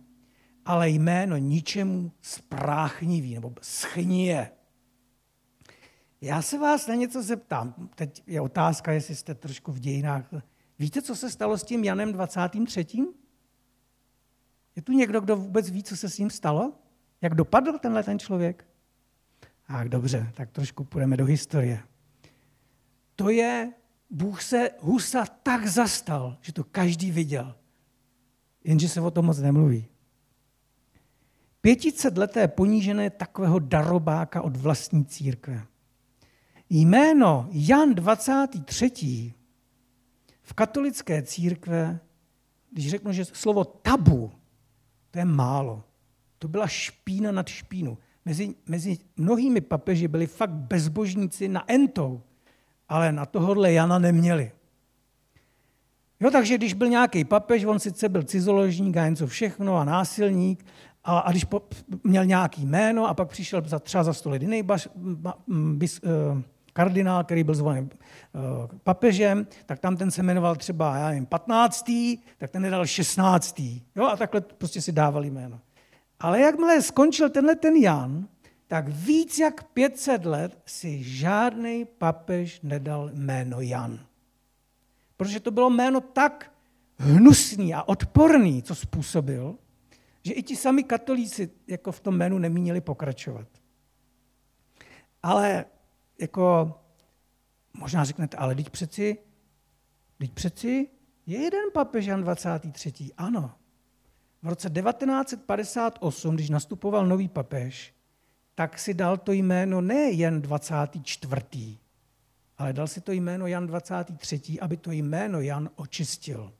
ale 0.69 0.89
jméno 0.89 1.37
ničemu 1.37 2.11
spráchnivý 2.21 3.33
nebo 3.33 3.53
schnije. 3.61 4.51
Já 6.21 6.41
se 6.41 6.57
vás 6.57 6.87
na 6.87 6.95
něco 6.95 7.23
zeptám. 7.23 7.89
Teď 7.95 8.23
je 8.27 8.41
otázka, 8.41 8.91
jestli 8.91 9.15
jste 9.15 9.35
trošku 9.35 9.71
v 9.71 9.79
dějinách. 9.79 10.33
Víte, 10.79 11.01
co 11.01 11.15
se 11.15 11.29
stalo 11.29 11.57
s 11.57 11.63
tím 11.63 11.83
Janem 11.83 12.13
23. 12.13 12.85
Je 14.75 14.81
tu 14.81 14.91
někdo, 14.91 15.21
kdo 15.21 15.37
vůbec 15.37 15.69
ví, 15.69 15.83
co 15.83 15.97
se 15.97 16.09
s 16.09 16.17
ním 16.17 16.29
stalo? 16.29 16.73
Jak 17.21 17.35
dopadl 17.35 17.79
tenhle 17.79 18.03
ten 18.03 18.19
člověk? 18.19 18.67
Ach, 19.67 19.87
dobře, 19.87 20.31
tak 20.35 20.51
trošku 20.51 20.83
půjdeme 20.83 21.17
do 21.17 21.25
historie. 21.25 21.83
To 23.15 23.29
je, 23.29 23.73
Bůh 24.09 24.41
se 24.41 24.69
Husa 24.79 25.25
tak 25.25 25.67
zastal, 25.67 26.37
že 26.41 26.53
to 26.53 26.63
každý 26.63 27.11
viděl. 27.11 27.55
Jenže 28.63 28.89
se 28.89 29.01
o 29.01 29.11
tom 29.11 29.25
moc 29.25 29.39
nemluví. 29.39 29.87
Pěticetleté 31.61 32.47
ponížené 32.47 33.09
takového 33.09 33.59
darobáka 33.59 34.41
od 34.41 34.57
vlastní 34.57 35.05
církve. 35.05 35.65
Jméno 36.69 37.49
Jan 37.51 37.95
23. 37.95 39.33
v 40.41 40.53
katolické 40.53 41.21
církve, 41.21 41.99
když 42.71 42.89
řeknu, 42.89 43.11
že 43.11 43.25
slovo 43.25 43.63
tabu, 43.63 44.31
to 45.11 45.19
je 45.19 45.25
málo. 45.25 45.83
To 46.39 46.47
byla 46.47 46.67
špína 46.67 47.31
nad 47.31 47.47
špínu. 47.47 47.97
Mezi, 48.25 48.55
mezi 48.65 48.97
mnohými 49.17 49.61
papeži 49.61 50.07
byli 50.07 50.27
fakt 50.27 50.49
bezbožníci 50.49 51.47
na 51.47 51.71
entou, 51.71 52.21
ale 52.89 53.11
na 53.11 53.25
tohohle 53.25 53.73
Jana 53.73 53.99
neměli. 53.99 54.51
Jo, 56.19 56.31
takže 56.31 56.57
když 56.57 56.73
byl 56.73 56.87
nějaký 56.87 57.23
papež, 57.23 57.63
on 57.63 57.79
sice 57.79 58.09
byl 58.09 58.23
cizoložník 58.23 58.97
a 58.97 59.09
něco 59.09 59.27
všechno 59.27 59.77
a 59.77 59.85
násilník, 59.85 60.65
a, 61.03 61.19
a 61.19 61.31
když 61.31 61.43
po, 61.43 61.61
měl 62.03 62.25
nějaký 62.25 62.65
jméno 62.65 63.07
a 63.07 63.13
pak 63.13 63.29
přišel 63.29 63.61
za, 63.65 63.79
třeba 63.79 64.03
za 64.03 64.13
sto 64.13 64.29
let 64.29 64.41
jiný 64.41 64.63
baš, 64.63 64.87
bis, 65.73 65.99
uh, 65.99 66.41
kardinál, 66.73 67.23
který 67.23 67.43
byl 67.43 67.55
zvolen 67.55 67.83
uh, 67.83 68.67
papežem, 68.83 69.47
tak 69.65 69.79
tam 69.79 69.97
ten 69.97 70.11
se 70.11 70.23
jmenoval 70.23 70.55
třeba, 70.55 70.97
já 70.97 71.07
nevím, 71.07 71.25
15. 71.25 71.85
tak 72.37 72.51
ten 72.51 72.61
nedal 72.61 72.85
16. 72.85 73.61
Jo, 73.95 74.05
a 74.05 74.17
takhle 74.17 74.41
prostě 74.41 74.81
si 74.81 74.91
dávali 74.91 75.29
jméno. 75.29 75.59
Ale 76.19 76.39
jakmile 76.39 76.81
skončil 76.81 77.29
tenhle 77.29 77.55
ten 77.55 77.75
Jan, 77.75 78.27
tak 78.67 78.87
víc 78.87 79.39
jak 79.39 79.63
500 79.63 80.25
let 80.25 80.61
si 80.65 81.03
žádný 81.03 81.85
papež 81.85 82.61
nedal 82.63 83.09
jméno 83.13 83.61
Jan. 83.61 83.99
Protože 85.17 85.39
to 85.39 85.51
bylo 85.51 85.69
jméno 85.69 86.01
tak 86.01 86.51
hnusný 86.97 87.73
a 87.73 87.83
odporný, 87.83 88.63
co 88.63 88.75
způsobil, 88.75 89.55
že 90.29 90.33
i 90.33 90.43
ti 90.43 90.55
sami 90.55 90.83
katolíci 90.83 91.49
jako 91.67 91.91
v 91.91 91.99
tom 91.99 92.15
jménu 92.15 92.37
nemínili 92.37 92.81
pokračovat. 92.81 93.47
Ale 95.23 95.65
jako 96.21 96.73
možná 97.73 98.03
řeknete, 98.03 98.37
ale 98.37 98.55
teď 98.55 98.69
přeci, 98.69 99.17
teď 100.17 100.31
přeci 100.31 100.87
je 101.25 101.39
jeden 101.39 101.71
papež 101.73 102.05
Jan 102.05 102.21
23. 102.21 102.93
Ano. 103.17 103.51
V 104.41 104.47
roce 104.47 104.69
1958, 104.69 106.35
když 106.35 106.49
nastupoval 106.49 107.07
nový 107.07 107.27
papež, 107.27 107.93
tak 108.55 108.79
si 108.79 108.93
dal 108.93 109.17
to 109.17 109.31
jméno 109.31 109.81
ne 109.81 110.11
jen 110.11 110.41
24., 110.41 111.77
ale 112.57 112.73
dal 112.73 112.87
si 112.87 113.01
to 113.01 113.11
jméno 113.11 113.47
Jan 113.47 113.67
23., 113.67 114.59
aby 114.59 114.77
to 114.77 114.91
jméno 114.91 115.41
Jan 115.41 115.69
očistil. 115.75 116.53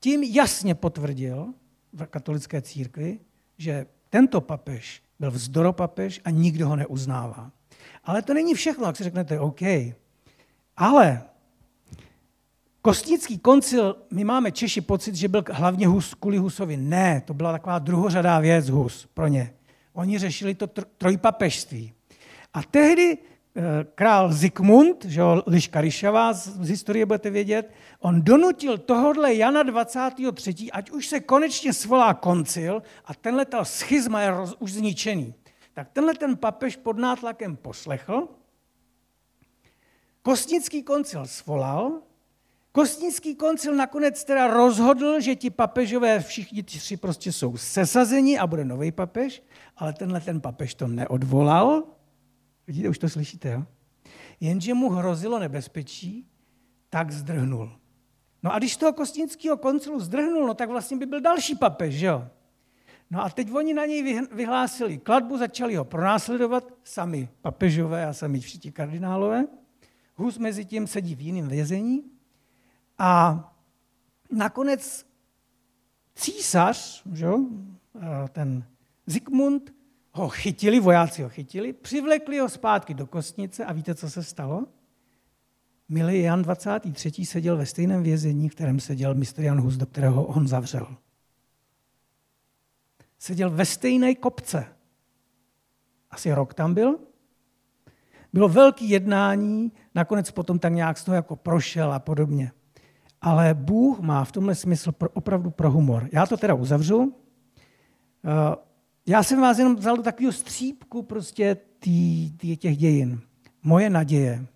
Tím 0.00 0.22
jasně 0.22 0.74
potvrdil, 0.74 1.54
v 1.92 2.06
katolické 2.06 2.62
církvi, 2.62 3.20
že 3.58 3.86
tento 4.10 4.40
papež 4.40 5.02
byl 5.18 5.30
vzdoropapež 5.30 6.20
a 6.24 6.30
nikdo 6.30 6.68
ho 6.68 6.76
neuznává. 6.76 7.50
Ale 8.04 8.22
to 8.22 8.34
není 8.34 8.54
všechno, 8.54 8.86
jak 8.86 8.96
si 8.96 9.04
řeknete, 9.04 9.40
OK. 9.40 9.60
Ale 10.76 11.22
Kostnický 12.82 13.38
koncil, 13.38 13.96
my 14.10 14.24
máme 14.24 14.52
Češi 14.52 14.80
pocit, 14.80 15.14
že 15.14 15.28
byl 15.28 15.44
hlavně 15.52 15.86
Hus 15.86 16.14
kvůli 16.14 16.36
Husovi. 16.36 16.76
Ne, 16.76 17.22
to 17.26 17.34
byla 17.34 17.52
taková 17.52 17.78
druhořadá 17.78 18.38
věc 18.38 18.68
Hus 18.68 19.08
pro 19.14 19.26
ně. 19.26 19.54
Oni 19.92 20.18
řešili 20.18 20.54
to 20.54 20.66
trojpapežství. 20.98 21.92
A 22.54 22.62
tehdy 22.62 23.18
král 23.94 24.32
Zikmund, 24.32 25.04
že 25.04 25.20
jo, 25.20 25.42
Liška 25.46 25.80
Ryšavá 25.80 26.32
z, 26.32 26.48
z 26.48 26.68
historie 26.68 27.06
budete 27.06 27.30
vědět, 27.30 27.72
on 28.00 28.22
donutil 28.22 28.78
tohodle 28.78 29.34
Jana 29.34 29.62
23., 29.62 30.70
ať 30.72 30.90
už 30.90 31.06
se 31.06 31.20
konečně 31.20 31.72
svolá 31.72 32.14
koncil 32.14 32.82
a 33.04 33.14
tenhle 33.14 33.44
ta 33.44 33.64
schizma 33.64 34.20
je 34.20 34.30
roz, 34.30 34.56
už 34.58 34.72
zničený. 34.72 35.34
Tak 35.74 35.88
tenhle 35.92 36.14
ten 36.14 36.36
papež 36.36 36.76
pod 36.76 36.98
nátlakem 36.98 37.56
poslechl, 37.56 38.28
Kostnický 40.22 40.82
koncil 40.82 41.26
svolal, 41.26 42.02
Kostnický 42.72 43.34
koncil 43.34 43.74
nakonec 43.74 44.24
teda 44.24 44.46
rozhodl, 44.46 45.20
že 45.20 45.36
ti 45.36 45.50
papežové 45.50 46.20
všichni 46.20 46.62
tři 46.62 46.96
prostě 46.96 47.32
jsou 47.32 47.56
sesazeni 47.56 48.38
a 48.38 48.46
bude 48.46 48.64
nový 48.64 48.92
papež, 48.92 49.42
ale 49.76 49.92
tenhle 49.92 50.20
ten 50.20 50.40
papež 50.40 50.74
to 50.74 50.86
neodvolal. 50.86 51.82
Vidíte, 52.70 52.88
už 52.88 52.98
to 52.98 53.08
slyšíte, 53.08 53.50
jo? 53.50 53.64
Jenže 54.40 54.74
mu 54.74 54.88
hrozilo 54.88 55.38
nebezpečí, 55.38 56.26
tak 56.90 57.10
zdrhnul. 57.10 57.72
No 58.42 58.54
a 58.54 58.58
když 58.58 58.76
toho 58.76 58.92
kostnického 58.92 59.56
koncilu 59.56 60.00
zdrhnul, 60.00 60.46
no 60.46 60.54
tak 60.54 60.68
vlastně 60.68 60.96
by 60.96 61.06
byl 61.06 61.20
další 61.20 61.54
papež, 61.54 62.00
jo? 62.00 62.28
No 63.10 63.24
a 63.24 63.28
teď 63.28 63.52
oni 63.52 63.74
na 63.74 63.86
něj 63.86 64.26
vyhlásili 64.32 64.98
kladbu, 64.98 65.38
začali 65.38 65.76
ho 65.76 65.84
pronásledovat, 65.84 66.64
sami 66.84 67.28
papežové 67.40 68.06
a 68.06 68.12
sami 68.12 68.40
všichni 68.40 68.72
kardinálové. 68.72 69.46
Hus 70.14 70.38
mezi 70.38 70.64
tím 70.64 70.86
sedí 70.86 71.14
v 71.14 71.20
jiném 71.20 71.48
vězení 71.48 72.04
a 72.98 73.40
nakonec 74.30 75.06
císař, 76.14 77.02
že, 77.12 77.26
ten 78.32 78.64
Zikmund, 79.06 79.74
ho 80.20 80.28
chytili, 80.28 80.80
vojáci 80.80 81.22
ho 81.22 81.28
chytili, 81.28 81.72
přivlekli 81.72 82.38
ho 82.38 82.48
zpátky 82.48 82.94
do 82.94 83.06
kostnice 83.06 83.64
a 83.64 83.72
víte, 83.72 83.94
co 83.94 84.10
se 84.10 84.24
stalo? 84.24 84.66
Milý 85.88 86.22
Jan 86.22 86.42
23. 86.42 87.24
seděl 87.24 87.56
ve 87.56 87.66
stejném 87.66 88.02
vězení, 88.02 88.48
v 88.48 88.54
kterém 88.54 88.80
seděl 88.80 89.14
mistr 89.14 89.42
Jan 89.42 89.60
Hus, 89.60 89.76
do 89.76 89.86
kterého 89.86 90.24
on 90.24 90.48
zavřel. 90.48 90.96
Seděl 93.18 93.50
ve 93.50 93.64
stejné 93.64 94.14
kopce. 94.14 94.66
Asi 96.10 96.32
rok 96.32 96.54
tam 96.54 96.74
byl. 96.74 96.98
Bylo 98.32 98.48
velké 98.48 98.84
jednání, 98.84 99.72
nakonec 99.94 100.30
potom 100.30 100.58
tak 100.58 100.72
nějak 100.72 100.98
z 100.98 101.04
toho 101.04 101.14
jako 101.14 101.36
prošel 101.36 101.92
a 101.92 101.98
podobně. 101.98 102.52
Ale 103.20 103.54
Bůh 103.54 104.00
má 104.00 104.24
v 104.24 104.32
tomhle 104.32 104.54
smysl 104.54 104.92
opravdu 105.12 105.50
pro 105.50 105.70
humor. 105.70 106.08
Já 106.12 106.26
to 106.26 106.36
teda 106.36 106.54
uzavřu. 106.54 107.14
Já 109.10 109.22
jsem 109.22 109.40
vás 109.40 109.58
jenom 109.58 109.76
vzal 109.76 109.96
do 109.96 110.02
takového 110.02 110.32
střípku 110.32 111.02
prostě 111.02 111.56
tý, 111.78 112.32
tý, 112.32 112.56
těch 112.56 112.76
dějin. 112.76 113.20
Moje 113.62 113.90
naděje. 113.90 114.46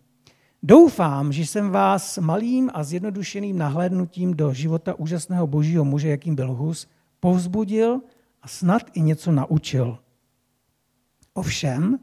Doufám, 0.62 1.32
že 1.32 1.46
jsem 1.46 1.70
vás 1.70 2.18
malým 2.18 2.70
a 2.74 2.84
zjednodušeným 2.84 3.58
nahlédnutím 3.58 4.34
do 4.34 4.52
života 4.52 4.94
úžasného 4.94 5.46
božího 5.46 5.84
muže, 5.84 6.08
jakým 6.08 6.34
byl 6.34 6.52
Hus, 6.52 6.86
povzbudil 7.20 8.00
a 8.42 8.48
snad 8.48 8.82
i 8.92 9.00
něco 9.00 9.32
naučil. 9.32 9.98
Ovšem, 11.32 11.98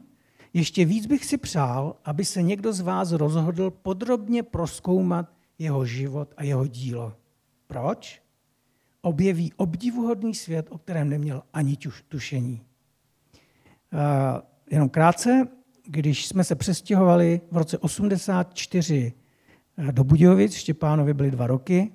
ještě 0.52 0.84
víc 0.84 1.06
bych 1.06 1.24
si 1.24 1.38
přál, 1.38 1.96
aby 2.04 2.24
se 2.24 2.42
někdo 2.42 2.72
z 2.72 2.80
vás 2.80 3.12
rozhodl 3.12 3.70
podrobně 3.70 4.42
proskoumat 4.42 5.32
jeho 5.58 5.84
život 5.84 6.34
a 6.36 6.44
jeho 6.44 6.66
dílo. 6.66 7.12
Proč? 7.66 8.22
Objeví 9.02 9.52
obdivuhodný 9.52 10.34
svět, 10.34 10.66
o 10.70 10.78
kterém 10.78 11.08
neměl 11.08 11.42
ani 11.52 11.76
tušení. 12.08 12.62
Uh, 13.92 13.98
jenom 14.70 14.88
krátce, 14.88 15.48
když 15.86 16.26
jsme 16.26 16.44
se 16.44 16.54
přestěhovali 16.54 17.40
v 17.50 17.56
roce 17.56 17.78
84 17.78 19.12
eh, 19.78 19.92
do 19.92 20.04
Budějovic, 20.04 20.54
Štěpánovi 20.54 21.14
byly 21.14 21.30
dva 21.30 21.46
roky, 21.46 21.92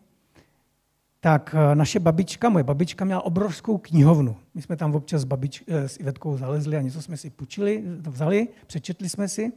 tak 1.20 1.56
eh, 1.58 1.76
naše 1.76 2.00
babička, 2.00 2.50
moje 2.50 2.64
babička 2.64 3.06
měla 3.06 3.22
obrovskou 3.22 3.78
knihovnu. 3.78 4.38
My 4.54 4.62
jsme 4.62 4.76
tam 4.76 4.96
občas 4.96 5.22
s, 5.22 5.26
babič, 5.26 5.64
s 5.68 6.00
Ivetkou 6.00 6.38
zalezli 6.38 6.78
a 6.78 6.82
něco 6.82 7.02
jsme 7.02 7.18
si 7.18 7.30
půjčili, 7.30 7.84
vzali, 8.08 8.48
přečetli 8.68 9.10
jsme 9.10 9.28
si. 9.28 9.52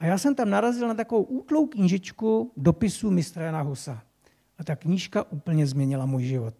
A 0.00 0.06
já 0.06 0.18
jsem 0.18 0.34
tam 0.34 0.50
narazil 0.50 0.88
na 0.88 0.94
takovou 0.94 1.22
útlou 1.22 1.66
knížičku 1.66 2.52
dopisů 2.56 3.10
mistra 3.10 3.44
Jana 3.44 3.60
Husa. 3.60 4.02
A 4.58 4.64
ta 4.64 4.76
knížka 4.76 5.32
úplně 5.32 5.66
změnila 5.66 6.06
můj 6.06 6.24
život. 6.24 6.54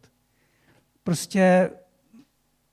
Prostě 1.06 1.70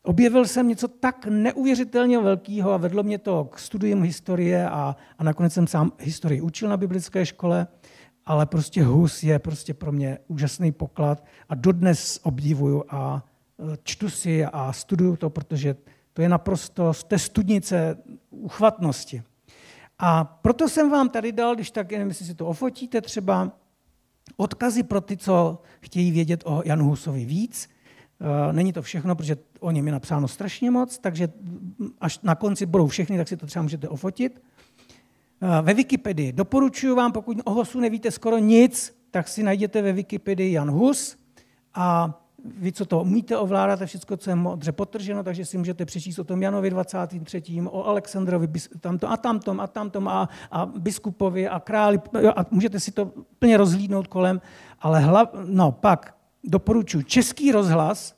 objevil 0.03 0.45
jsem 0.45 0.67
něco 0.67 0.87
tak 0.87 1.25
neuvěřitelně 1.25 2.19
velkého 2.19 2.71
a 2.71 2.77
vedlo 2.77 3.03
mě 3.03 3.17
to 3.17 3.45
k 3.45 3.59
studium 3.59 4.01
historie 4.01 4.69
a, 4.69 4.95
a 5.17 5.23
nakonec 5.23 5.53
jsem 5.53 5.67
sám 5.67 5.91
historii 5.99 6.41
učil 6.41 6.69
na 6.69 6.77
biblické 6.77 7.25
škole, 7.25 7.67
ale 8.25 8.45
prostě 8.45 8.83
Hus 8.83 9.23
je 9.23 9.39
prostě 9.39 9.73
pro 9.73 9.91
mě 9.91 10.17
úžasný 10.27 10.71
poklad 10.71 11.23
a 11.49 11.55
dodnes 11.55 12.19
obdivuju 12.23 12.83
a 12.89 13.25
e, 13.59 13.77
čtu 13.83 14.09
si 14.09 14.45
a 14.45 14.73
studuju 14.73 15.15
to, 15.15 15.29
protože 15.29 15.75
to 16.13 16.21
je 16.21 16.29
naprosto 16.29 16.93
z 16.93 17.03
té 17.03 17.19
studnice 17.19 17.97
uchvatnosti. 18.29 19.23
A 19.99 20.23
proto 20.23 20.69
jsem 20.69 20.89
vám 20.89 21.09
tady 21.09 21.31
dal, 21.31 21.55
když 21.55 21.71
tak, 21.71 21.91
nevím, 21.91 22.07
jestli 22.07 22.25
si 22.25 22.35
to 22.35 22.47
ofotíte 22.47 23.01
třeba, 23.01 23.51
odkazy 24.37 24.83
pro 24.83 25.01
ty, 25.01 25.17
co 25.17 25.61
chtějí 25.79 26.11
vědět 26.11 26.43
o 26.45 26.61
Janu 26.65 26.85
Husovi 26.85 27.25
víc. 27.25 27.72
Eh, 28.23 28.53
není 28.53 28.73
to 28.73 28.81
všechno, 28.81 29.15
protože 29.15 29.35
o 29.59 29.71
něm 29.71 29.87
je 29.87 29.93
napsáno 29.93 30.27
strašně 30.27 30.71
moc, 30.71 30.97
takže 30.97 31.27
až 32.01 32.19
na 32.23 32.35
konci 32.35 32.65
budou 32.65 32.87
všechny, 32.87 33.17
tak 33.17 33.27
si 33.27 33.37
to 33.37 33.45
třeba 33.45 33.63
můžete 33.63 33.89
ofotit. 33.89 34.41
Eh, 35.41 35.61
ve 35.61 35.73
Wikipedii 35.73 36.31
doporučuji 36.31 36.95
vám, 36.95 37.11
pokud 37.11 37.37
o 37.43 37.53
Husu 37.53 37.79
nevíte 37.79 38.11
skoro 38.11 38.37
nic, 38.37 38.97
tak 39.11 39.27
si 39.27 39.43
najděte 39.43 39.81
ve 39.81 39.93
Wikipedii 39.93 40.51
Jan 40.51 40.71
Hus 40.71 41.17
a 41.73 42.19
vy, 42.45 42.71
co 42.71 42.85
to 42.85 43.01
umíte 43.01 43.37
ovládat, 43.37 43.81
a 43.81 43.85
všechno, 43.85 44.17
co 44.17 44.29
je 44.29 44.35
modře 44.35 44.71
potrženo, 44.71 45.23
takže 45.23 45.45
si 45.45 45.57
můžete 45.57 45.85
přečíst 45.85 46.19
o 46.19 46.23
tom 46.23 46.41
Janovi 46.41 46.69
23., 46.69 47.43
o 47.65 47.85
Alexandrovi 47.85 48.47
tamto 48.79 49.11
a 49.11 49.17
tamtom 49.17 49.59
a 49.59 49.67
tamtom 49.67 50.07
a, 50.07 50.29
a 50.51 50.65
biskupovi 50.65 51.47
a 51.47 51.59
králi 51.59 51.99
a 52.35 52.45
můžete 52.51 52.79
si 52.79 52.91
to 52.91 53.11
plně 53.39 53.57
rozhlídnout 53.57 54.07
kolem, 54.07 54.41
ale 54.79 54.99
hlav, 54.99 55.29
no, 55.45 55.71
pak 55.71 56.22
doporučuji 56.43 57.03
Český 57.03 57.51
rozhlas, 57.51 58.15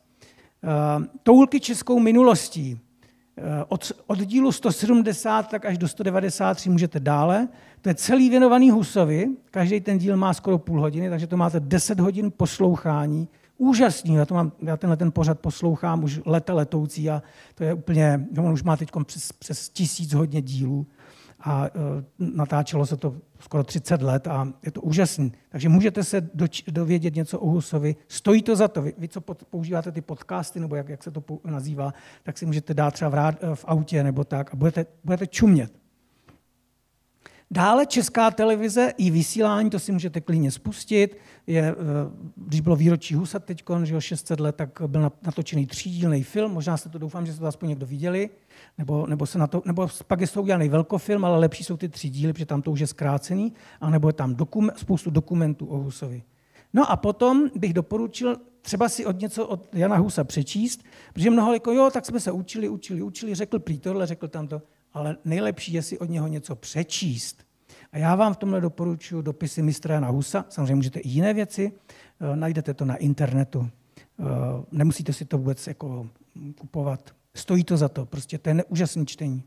uh, 0.63 1.05
toulky 1.23 1.59
českou 1.59 1.99
minulostí, 1.99 2.73
uh, 2.73 3.43
od, 3.67 3.91
od 4.07 4.19
dílu 4.19 4.51
170 4.51 5.49
tak 5.49 5.65
až 5.65 5.77
do 5.77 5.87
193 5.87 6.69
můžete 6.69 6.99
dále. 6.99 7.47
To 7.81 7.89
je 7.89 7.95
celý 7.95 8.29
věnovaný 8.29 8.71
Husovi, 8.71 9.29
každý 9.51 9.81
ten 9.81 9.97
díl 9.97 10.17
má 10.17 10.33
skoro 10.33 10.57
půl 10.57 10.81
hodiny, 10.81 11.09
takže 11.09 11.27
to 11.27 11.37
máte 11.37 11.59
10 11.59 11.99
hodin 11.99 12.31
poslouchání 12.37 13.27
úžasný. 13.57 14.15
Já, 14.15 14.25
to 14.25 14.33
mám, 14.33 14.51
já 14.61 14.77
tenhle 14.77 14.97
ten 14.97 15.11
pořad 15.11 15.39
poslouchám 15.39 16.03
už 16.03 16.21
leta 16.25 16.53
letoucí 16.53 17.09
a 17.09 17.23
to 17.55 17.63
je 17.63 17.73
úplně, 17.73 18.27
on 18.37 18.53
už 18.53 18.63
má 18.63 18.77
teď 18.77 18.89
přes, 19.03 19.31
přes 19.31 19.69
tisíc 19.69 20.13
hodně 20.13 20.41
dílů 20.41 20.87
a 21.45 21.61
uh, 21.61 21.69
natáčelo 22.19 22.85
se 22.85 22.97
to 22.97 23.15
skoro 23.39 23.63
30 23.63 24.01
let 24.01 24.27
a 24.27 24.53
je 24.63 24.71
to 24.71 24.81
úžasný. 24.81 25.31
Takže 25.49 25.69
můžete 25.69 26.03
se 26.03 26.29
dovědět 26.67 27.15
něco 27.15 27.39
o 27.39 27.49
Husovi. 27.49 27.95
Stojí 28.07 28.41
to 28.41 28.55
za 28.55 28.67
to. 28.67 28.81
Vy, 28.81 28.93
vy 28.97 29.07
co 29.07 29.21
používáte 29.21 29.91
ty 29.91 30.01
podcasty, 30.01 30.59
nebo 30.59 30.75
jak, 30.75 30.89
jak 30.89 31.03
se 31.03 31.11
to 31.11 31.23
nazývá, 31.45 31.93
tak 32.23 32.37
si 32.37 32.45
můžete 32.45 32.73
dát 32.73 32.93
třeba 32.93 33.09
v, 33.09 33.13
rád, 33.13 33.35
v 33.53 33.65
autě 33.67 34.03
nebo 34.03 34.23
tak 34.23 34.53
a 34.53 34.55
budete, 34.55 34.85
budete 35.03 35.27
čumět. 35.27 35.84
Dále 37.51 37.85
česká 37.85 38.31
televize 38.31 38.93
i 38.97 39.11
vysílání, 39.11 39.69
to 39.69 39.79
si 39.79 39.91
můžete 39.91 40.21
klidně 40.21 40.51
spustit. 40.51 41.17
Je, 41.47 41.61
eh, 41.61 41.75
když 42.35 42.61
bylo 42.61 42.75
výročí 42.75 43.15
Husa 43.15 43.39
teď, 43.39 43.63
že 43.83 44.01
600 44.01 44.39
let, 44.39 44.55
tak 44.55 44.81
byl 44.87 45.01
natočený 45.01 45.65
třídílný 45.65 46.23
film. 46.23 46.51
Možná 46.51 46.77
jste 46.77 46.89
to 46.89 46.97
doufám, 46.97 47.25
že 47.25 47.33
jste 47.33 47.39
to 47.39 47.47
aspoň 47.47 47.69
někdo 47.69 47.85
viděli. 47.85 48.29
Nebo, 48.77 49.07
nebo, 49.07 49.25
se 49.25 49.37
na 49.37 49.47
to, 49.47 49.61
nebo 49.65 49.87
pak 50.07 50.21
je 50.21 50.27
to 50.27 50.41
udělaný 50.41 50.69
velkofilm, 50.69 51.25
ale 51.25 51.39
lepší 51.39 51.63
jsou 51.63 51.77
ty 51.77 51.89
tři 51.89 52.09
díly, 52.09 52.33
protože 52.33 52.45
tam 52.45 52.61
to 52.61 52.71
už 52.71 52.79
je 52.79 52.87
zkrácený. 52.87 53.53
A 53.81 53.89
nebo 53.89 54.09
je 54.09 54.13
tam 54.13 54.35
dokum, 54.35 54.71
spoustu 54.75 55.09
dokumentů 55.09 55.65
o 55.65 55.77
Husovi. 55.77 56.23
No 56.73 56.91
a 56.91 56.97
potom 56.97 57.49
bych 57.55 57.73
doporučil 57.73 58.37
třeba 58.61 58.89
si 58.89 59.05
od 59.05 59.19
něco 59.19 59.47
od 59.47 59.75
Jana 59.75 59.97
Husa 59.97 60.23
přečíst, 60.23 60.83
protože 61.13 61.29
mnoho 61.29 61.53
jako, 61.53 61.71
jo, 61.71 61.89
tak 61.93 62.05
jsme 62.05 62.19
se 62.19 62.31
učili, 62.31 62.69
učili, 62.69 63.01
učili, 63.01 63.35
řekl 63.35 63.59
prý 63.59 63.79
tohle, 63.79 64.07
řekl 64.07 64.27
tamto 64.27 64.61
ale 64.95 65.17
nejlepší 65.25 65.73
je 65.73 65.81
si 65.81 65.99
od 65.99 66.09
něho 66.09 66.27
něco 66.27 66.55
přečíst. 66.55 67.45
A 67.91 67.97
já 67.97 68.15
vám 68.15 68.33
v 68.33 68.37
tomhle 68.37 68.61
doporučuji 68.61 69.21
dopisy 69.21 69.61
mistra 69.61 69.93
Jana 69.93 70.09
Husa, 70.09 70.45
samozřejmě 70.49 70.75
můžete 70.75 70.99
i 70.99 71.09
jiné 71.09 71.33
věci, 71.33 71.71
eh, 71.71 72.35
najdete 72.35 72.73
to 72.73 72.85
na 72.85 72.95
internetu. 72.95 73.69
Eh, 74.19 74.23
nemusíte 74.71 75.13
si 75.13 75.25
to 75.25 75.37
vůbec 75.37 75.67
jako 75.67 76.07
kupovat. 76.59 77.11
Stojí 77.33 77.63
to 77.63 77.77
za 77.77 77.89
to, 77.89 78.05
prostě 78.05 78.37
to 78.37 78.49
je 78.49 78.63
úžasné 78.63 79.05
čtení. 79.05 79.43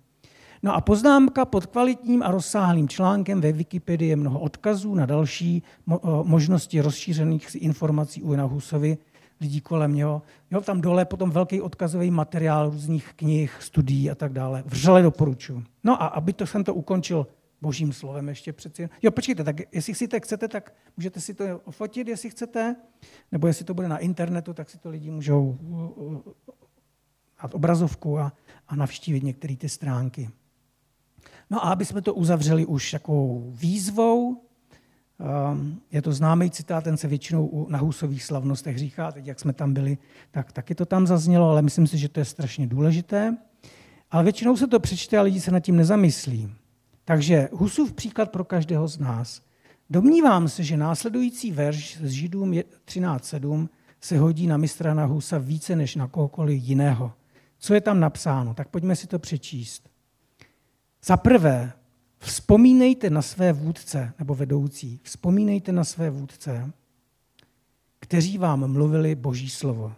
No 0.62 0.74
a 0.74 0.80
poznámka 0.80 1.44
pod 1.44 1.66
kvalitním 1.66 2.22
a 2.22 2.30
rozsáhlým 2.30 2.88
článkem 2.88 3.40
ve 3.40 3.52
Wikipedii 3.52 4.08
je 4.08 4.16
mnoho 4.16 4.40
odkazů 4.40 4.94
na 4.94 5.06
další 5.06 5.62
eh, 5.92 5.96
možnosti 6.22 6.80
rozšířených 6.80 7.54
informací 7.54 8.22
u 8.22 8.32
Jana 8.32 8.44
Husovi, 8.44 8.98
lidí 9.40 9.60
kolem 9.60 9.94
něho. 9.94 10.22
Jo, 10.50 10.60
tam 10.60 10.80
dole 10.80 11.04
potom 11.04 11.30
velký 11.30 11.60
odkazový 11.60 12.10
materiál 12.10 12.70
různých 12.70 13.12
knih, 13.16 13.56
studií 13.60 14.10
a 14.10 14.14
tak 14.14 14.32
dále. 14.32 14.62
Vřele 14.66 15.02
doporučuji. 15.02 15.64
No 15.84 16.02
a 16.02 16.06
aby 16.06 16.32
to 16.32 16.46
jsem 16.46 16.64
to 16.64 16.74
ukončil 16.74 17.26
božím 17.60 17.92
slovem 17.92 18.28
ještě 18.28 18.52
přeci. 18.52 18.88
Jo, 19.02 19.10
počkejte, 19.10 19.44
tak 19.44 19.56
jestli 19.74 19.94
si 19.94 20.08
to 20.08 20.20
chcete, 20.20 20.48
tak 20.48 20.74
můžete 20.96 21.20
si 21.20 21.34
to 21.34 21.44
ofotit, 21.64 22.08
jestli 22.08 22.30
chcete, 22.30 22.76
nebo 23.32 23.46
jestli 23.46 23.64
to 23.64 23.74
bude 23.74 23.88
na 23.88 23.98
internetu, 23.98 24.54
tak 24.54 24.70
si 24.70 24.78
to 24.78 24.90
lidi 24.90 25.10
můžou 25.10 25.58
dát 27.42 27.54
obrazovku 27.54 28.18
a, 28.18 28.32
a 28.68 28.76
navštívit 28.76 29.22
některé 29.22 29.56
ty 29.56 29.68
stránky. 29.68 30.30
No 31.50 31.64
a 31.64 31.70
aby 31.70 31.84
jsme 31.84 32.02
to 32.02 32.14
uzavřeli 32.14 32.66
už 32.66 32.90
takovou 32.90 33.50
výzvou, 33.54 34.47
je 35.90 36.02
to 36.02 36.12
známý 36.12 36.50
citát, 36.50 36.84
ten 36.84 36.96
se 36.96 37.08
většinou 37.08 37.66
na 37.70 37.78
husových 37.78 38.24
slavnostech 38.24 38.78
říká, 38.78 39.12
teď 39.12 39.26
jak 39.26 39.40
jsme 39.40 39.52
tam 39.52 39.74
byli, 39.74 39.98
tak 40.30 40.52
taky 40.52 40.74
to 40.74 40.86
tam 40.86 41.06
zaznělo, 41.06 41.50
ale 41.50 41.62
myslím 41.62 41.86
si, 41.86 41.98
že 41.98 42.08
to 42.08 42.20
je 42.20 42.24
strašně 42.24 42.66
důležité. 42.66 43.36
Ale 44.10 44.24
většinou 44.24 44.56
se 44.56 44.66
to 44.66 44.80
přečte 44.80 45.18
a 45.18 45.22
lidi 45.22 45.40
se 45.40 45.50
nad 45.50 45.60
tím 45.60 45.76
nezamyslí. 45.76 46.52
Takže 47.04 47.48
Husův 47.52 47.92
příklad 47.92 48.30
pro 48.30 48.44
každého 48.44 48.88
z 48.88 48.98
nás. 48.98 49.42
Domnívám 49.90 50.48
se, 50.48 50.64
že 50.64 50.76
následující 50.76 51.52
verš 51.52 51.98
z 52.02 52.10
Židům 52.10 52.50
13.7 52.50 53.68
se 54.00 54.18
hodí 54.18 54.46
na 54.46 54.56
mistra 54.56 54.94
na 54.94 55.04
Husa 55.04 55.38
více 55.38 55.76
než 55.76 55.96
na 55.96 56.08
kohokoliv 56.08 56.62
jiného. 56.62 57.12
Co 57.58 57.74
je 57.74 57.80
tam 57.80 58.00
napsáno? 58.00 58.54
Tak 58.54 58.68
pojďme 58.68 58.96
si 58.96 59.06
to 59.06 59.18
přečíst. 59.18 59.88
Za 61.04 61.16
prvé, 61.16 61.72
vzpomínejte 62.18 63.10
na 63.10 63.22
své 63.22 63.52
vůdce 63.52 64.12
nebo 64.18 64.34
vedoucí, 64.34 65.00
vzpomínejte 65.02 65.72
na 65.72 65.84
své 65.84 66.10
vůdce, 66.10 66.72
kteří 68.00 68.38
vám 68.38 68.72
mluvili 68.72 69.14
Boží 69.14 69.50
slovo. 69.50 69.94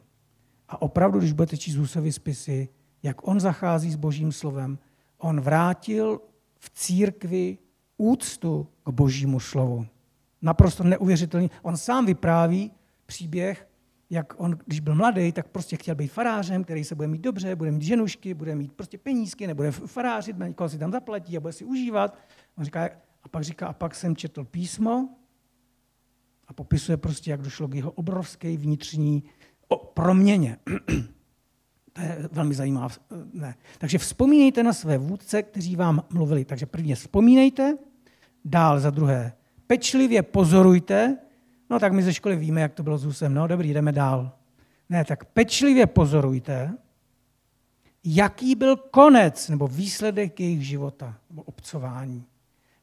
A 0.68 0.82
opravdu, 0.82 1.18
když 1.18 1.32
budete 1.32 1.56
číst 1.56 1.76
Husovy 1.76 2.12
spisy, 2.12 2.68
jak 3.02 3.28
on 3.28 3.40
zachází 3.40 3.90
s 3.90 3.96
Božím 3.96 4.32
slovem, 4.32 4.78
on 5.18 5.40
vrátil 5.40 6.20
v 6.58 6.70
církvi 6.70 7.58
úctu 7.96 8.68
k 8.84 8.90
Božímu 8.90 9.40
slovu. 9.40 9.86
Naprosto 10.42 10.84
neuvěřitelný. 10.84 11.50
On 11.62 11.76
sám 11.76 12.06
vypráví 12.06 12.72
příběh, 13.06 13.69
jak 14.10 14.40
on, 14.40 14.58
když 14.66 14.80
byl 14.80 14.94
mladý, 14.94 15.32
tak 15.32 15.48
prostě 15.48 15.76
chtěl 15.76 15.94
být 15.94 16.08
farářem, 16.08 16.64
který 16.64 16.84
se 16.84 16.94
bude 16.94 17.08
mít 17.08 17.20
dobře, 17.20 17.56
bude 17.56 17.70
mít 17.70 17.82
ženušky, 17.82 18.34
bude 18.34 18.54
mít 18.54 18.72
prostě 18.72 18.98
penízky, 18.98 19.46
nebude 19.46 19.70
farářit, 19.70 20.38
někoho 20.38 20.68
si 20.68 20.78
tam 20.78 20.92
zaplatí 20.92 21.36
a 21.36 21.40
bude 21.40 21.52
si 21.52 21.64
užívat. 21.64 22.18
On 22.58 22.64
říká, 22.64 22.88
a 23.22 23.28
pak 23.28 23.44
říká, 23.44 23.66
a 23.66 23.72
pak 23.72 23.94
jsem 23.94 24.16
četl 24.16 24.44
písmo 24.44 25.08
a 26.48 26.52
popisuje 26.52 26.96
prostě, 26.96 27.30
jak 27.30 27.42
došlo 27.42 27.68
k 27.68 27.74
jeho 27.74 27.90
obrovské 27.90 28.56
vnitřní 28.56 29.24
proměně. 29.94 30.56
to 31.92 32.00
je 32.00 32.28
velmi 32.32 32.54
zajímavé. 32.54 32.94
Ne. 33.32 33.54
Takže 33.78 33.98
vzpomínejte 33.98 34.62
na 34.62 34.72
své 34.72 34.98
vůdce, 34.98 35.42
kteří 35.42 35.76
vám 35.76 36.04
mluvili. 36.10 36.44
Takže 36.44 36.66
prvně 36.66 36.94
vzpomínejte, 36.94 37.78
dál 38.44 38.80
za 38.80 38.90
druhé 38.90 39.32
pečlivě 39.66 40.22
pozorujte, 40.22 41.18
No 41.70 41.78
tak 41.78 41.92
my 41.92 42.02
ze 42.02 42.14
školy 42.14 42.36
víme, 42.36 42.60
jak 42.60 42.74
to 42.74 42.82
bylo 42.82 42.98
s 42.98 43.04
Husem. 43.04 43.34
No 43.34 43.46
dobrý, 43.46 43.74
jdeme 43.74 43.92
dál. 43.92 44.32
Ne, 44.88 45.04
tak 45.04 45.24
pečlivě 45.24 45.86
pozorujte, 45.86 46.74
jaký 48.04 48.54
byl 48.54 48.76
konec 48.76 49.48
nebo 49.48 49.68
výsledek 49.68 50.40
jejich 50.40 50.66
života 50.66 51.14
nebo 51.30 51.42
obcování. 51.42 52.24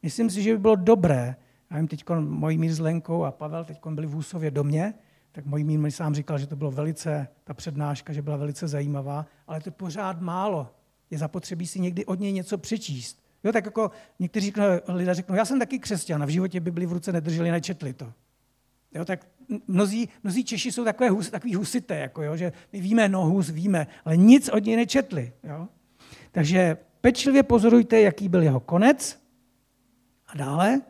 Myslím 0.03 0.29
si, 0.29 0.43
že 0.43 0.51
by 0.51 0.57
bylo 0.57 0.75
dobré, 0.75 1.35
já 1.71 1.77
vím, 1.77 1.87
teď 1.87 2.03
mojí 2.19 2.69
s 2.69 2.79
Lenkou 2.79 3.23
a 3.23 3.31
Pavel 3.31 3.65
teď 3.65 3.79
byli 3.89 4.07
v 4.07 4.11
Husově 4.11 4.51
domě, 4.51 4.93
tak 5.31 5.45
mojí 5.45 5.63
mi 5.63 5.91
sám 5.91 6.15
říkal, 6.15 6.37
že 6.37 6.47
to 6.47 6.55
bylo 6.55 6.71
velice, 6.71 7.27
ta 7.43 7.53
přednáška, 7.53 8.13
že 8.13 8.21
byla 8.21 8.37
velice 8.37 8.67
zajímavá, 8.67 9.25
ale 9.47 9.61
to 9.61 9.67
je 9.67 9.71
pořád 9.71 10.21
málo. 10.21 10.69
Je 11.11 11.17
zapotřebí 11.17 11.67
si 11.67 11.79
někdy 11.79 12.05
od 12.05 12.19
něj 12.19 12.33
něco 12.33 12.57
přečíst. 12.57 13.23
Jo, 13.43 13.51
tak 13.51 13.65
jako 13.65 13.91
někteří 14.19 14.53
lidé 14.87 15.13
řeknou, 15.13 15.35
já 15.35 15.45
jsem 15.45 15.59
taky 15.59 15.79
křesťan 15.79 16.23
a 16.23 16.25
v 16.25 16.29
životě 16.29 16.59
by 16.59 16.71
byli 16.71 16.85
v 16.85 16.91
ruce 16.91 17.11
nedrželi, 17.11 17.51
nečetli 17.51 17.93
to. 17.93 18.13
Jo, 18.97 19.05
tak 19.05 19.27
mnozí, 19.67 20.09
mnozí 20.23 20.43
Češi 20.43 20.71
jsou 20.71 20.83
takové 20.83 21.09
hus, 21.09 21.29
takový 21.29 21.55
husité, 21.55 21.95
jako 21.95 22.23
jo, 22.23 22.35
že 22.35 22.53
my 22.73 22.81
víme, 22.81 23.09
no 23.09 23.25
hus 23.25 23.49
víme, 23.49 23.87
ale 24.05 24.17
nic 24.17 24.49
od 24.49 24.65
něj 24.65 24.75
nečetli. 24.75 25.33
Jo. 25.43 25.67
Takže 26.31 26.77
pečlivě 27.01 27.43
pozorujte, 27.43 28.01
jaký 28.01 28.29
byl 28.29 28.43
jeho 28.43 28.59
konec. 28.59 29.19
A 30.27 30.37
dále, 30.37 30.81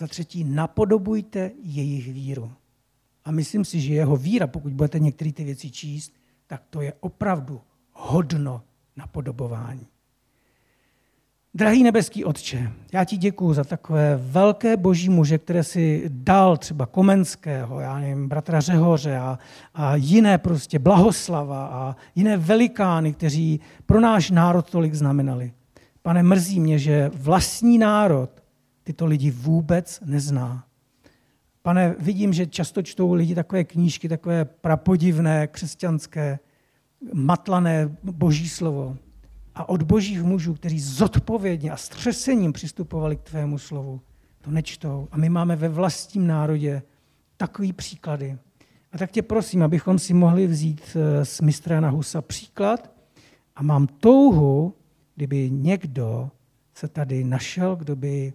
za 0.00 0.06
třetí, 0.06 0.44
napodobujte 0.44 1.50
jejich 1.62 2.12
víru. 2.12 2.52
A 3.24 3.30
myslím 3.30 3.64
si, 3.64 3.80
že 3.80 3.94
jeho 3.94 4.16
víra, 4.16 4.46
pokud 4.46 4.72
budete 4.72 4.98
některé 4.98 5.32
ty 5.32 5.44
věci 5.44 5.70
číst, 5.70 6.12
tak 6.46 6.62
to 6.70 6.80
je 6.80 6.92
opravdu 7.00 7.60
hodno 7.92 8.62
napodobování. 8.96 9.86
Drahý 11.54 11.82
nebeský 11.82 12.24
Otče, 12.24 12.72
já 12.92 13.04
ti 13.04 13.16
děkuji 13.16 13.52
za 13.54 13.64
takové 13.64 14.16
velké 14.22 14.76
boží 14.76 15.08
muže, 15.08 15.38
které 15.38 15.64
si 15.64 16.04
dal 16.08 16.56
třeba 16.56 16.86
Komenského, 16.86 17.80
já 17.80 17.98
nevím, 17.98 18.28
bratra 18.28 18.60
Řehoře 18.60 19.16
a, 19.18 19.38
a 19.74 19.96
jiné 19.96 20.38
prostě 20.38 20.78
Blahoslava 20.78 21.66
a 21.66 21.96
jiné 22.14 22.36
velikány, 22.36 23.12
kteří 23.12 23.60
pro 23.86 24.00
náš 24.00 24.30
národ 24.30 24.70
tolik 24.70 24.94
znamenali. 24.94 25.52
Pane, 26.02 26.22
mrzí 26.22 26.60
mě, 26.60 26.78
že 26.78 27.10
vlastní 27.14 27.78
národ 27.78 28.30
tyto 28.84 29.06
lidi 29.06 29.30
vůbec 29.30 30.00
nezná. 30.04 30.64
Pane, 31.62 31.94
vidím, 31.98 32.32
že 32.32 32.46
často 32.46 32.82
čtou 32.82 33.12
lidi 33.12 33.34
takové 33.34 33.64
knížky, 33.64 34.08
takové 34.08 34.44
prapodivné, 34.44 35.46
křesťanské, 35.46 36.38
matlané 37.12 37.96
boží 38.02 38.48
slovo 38.48 38.96
a 39.58 39.68
od 39.68 39.82
božích 39.82 40.22
mužů, 40.22 40.54
kteří 40.54 40.80
zodpovědně 40.80 41.70
a 41.70 41.76
střesením 41.76 42.52
přistupovali 42.52 43.16
k 43.16 43.20
tvému 43.22 43.58
slovu, 43.58 44.00
to 44.40 44.50
nečtou. 44.50 45.08
A 45.10 45.16
my 45.16 45.28
máme 45.28 45.56
ve 45.56 45.68
vlastním 45.68 46.26
národě 46.26 46.82
takový 47.36 47.72
příklady. 47.72 48.38
A 48.92 48.98
tak 48.98 49.10
tě 49.10 49.22
prosím, 49.22 49.62
abychom 49.62 49.98
si 49.98 50.14
mohli 50.14 50.46
vzít 50.46 50.96
eh, 50.96 51.24
z 51.24 51.40
mistra 51.40 51.80
na 51.80 51.90
Husa 51.90 52.22
příklad 52.22 52.90
a 53.56 53.62
mám 53.62 53.86
touhu, 53.86 54.74
kdyby 55.14 55.50
někdo 55.50 56.30
se 56.74 56.88
tady 56.88 57.24
našel, 57.24 57.76
kdo 57.76 57.96
by 57.96 58.32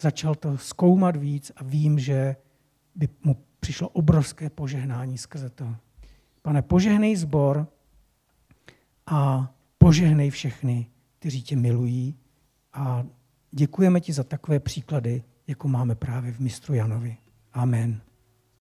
začal 0.00 0.34
to 0.34 0.58
zkoumat 0.58 1.16
víc 1.16 1.52
a 1.56 1.64
vím, 1.64 1.98
že 1.98 2.36
by 2.94 3.08
mu 3.24 3.36
přišlo 3.60 3.88
obrovské 3.88 4.50
požehnání 4.50 5.18
skrze 5.18 5.50
to. 5.50 5.76
Pane, 6.42 6.62
požehnej 6.62 7.16
zbor 7.16 7.66
a 9.06 9.52
Požehnej 9.86 10.30
všechny, 10.30 10.86
kteří 11.18 11.42
tě 11.42 11.56
milují 11.56 12.14
a 12.72 13.04
děkujeme 13.50 14.00
ti 14.00 14.12
za 14.12 14.24
takové 14.24 14.60
příklady, 14.60 15.22
jako 15.46 15.68
máme 15.68 15.94
právě 15.94 16.32
v 16.32 16.40
mistru 16.40 16.74
Janovi. 16.74 17.16
Amen. 17.52 18.00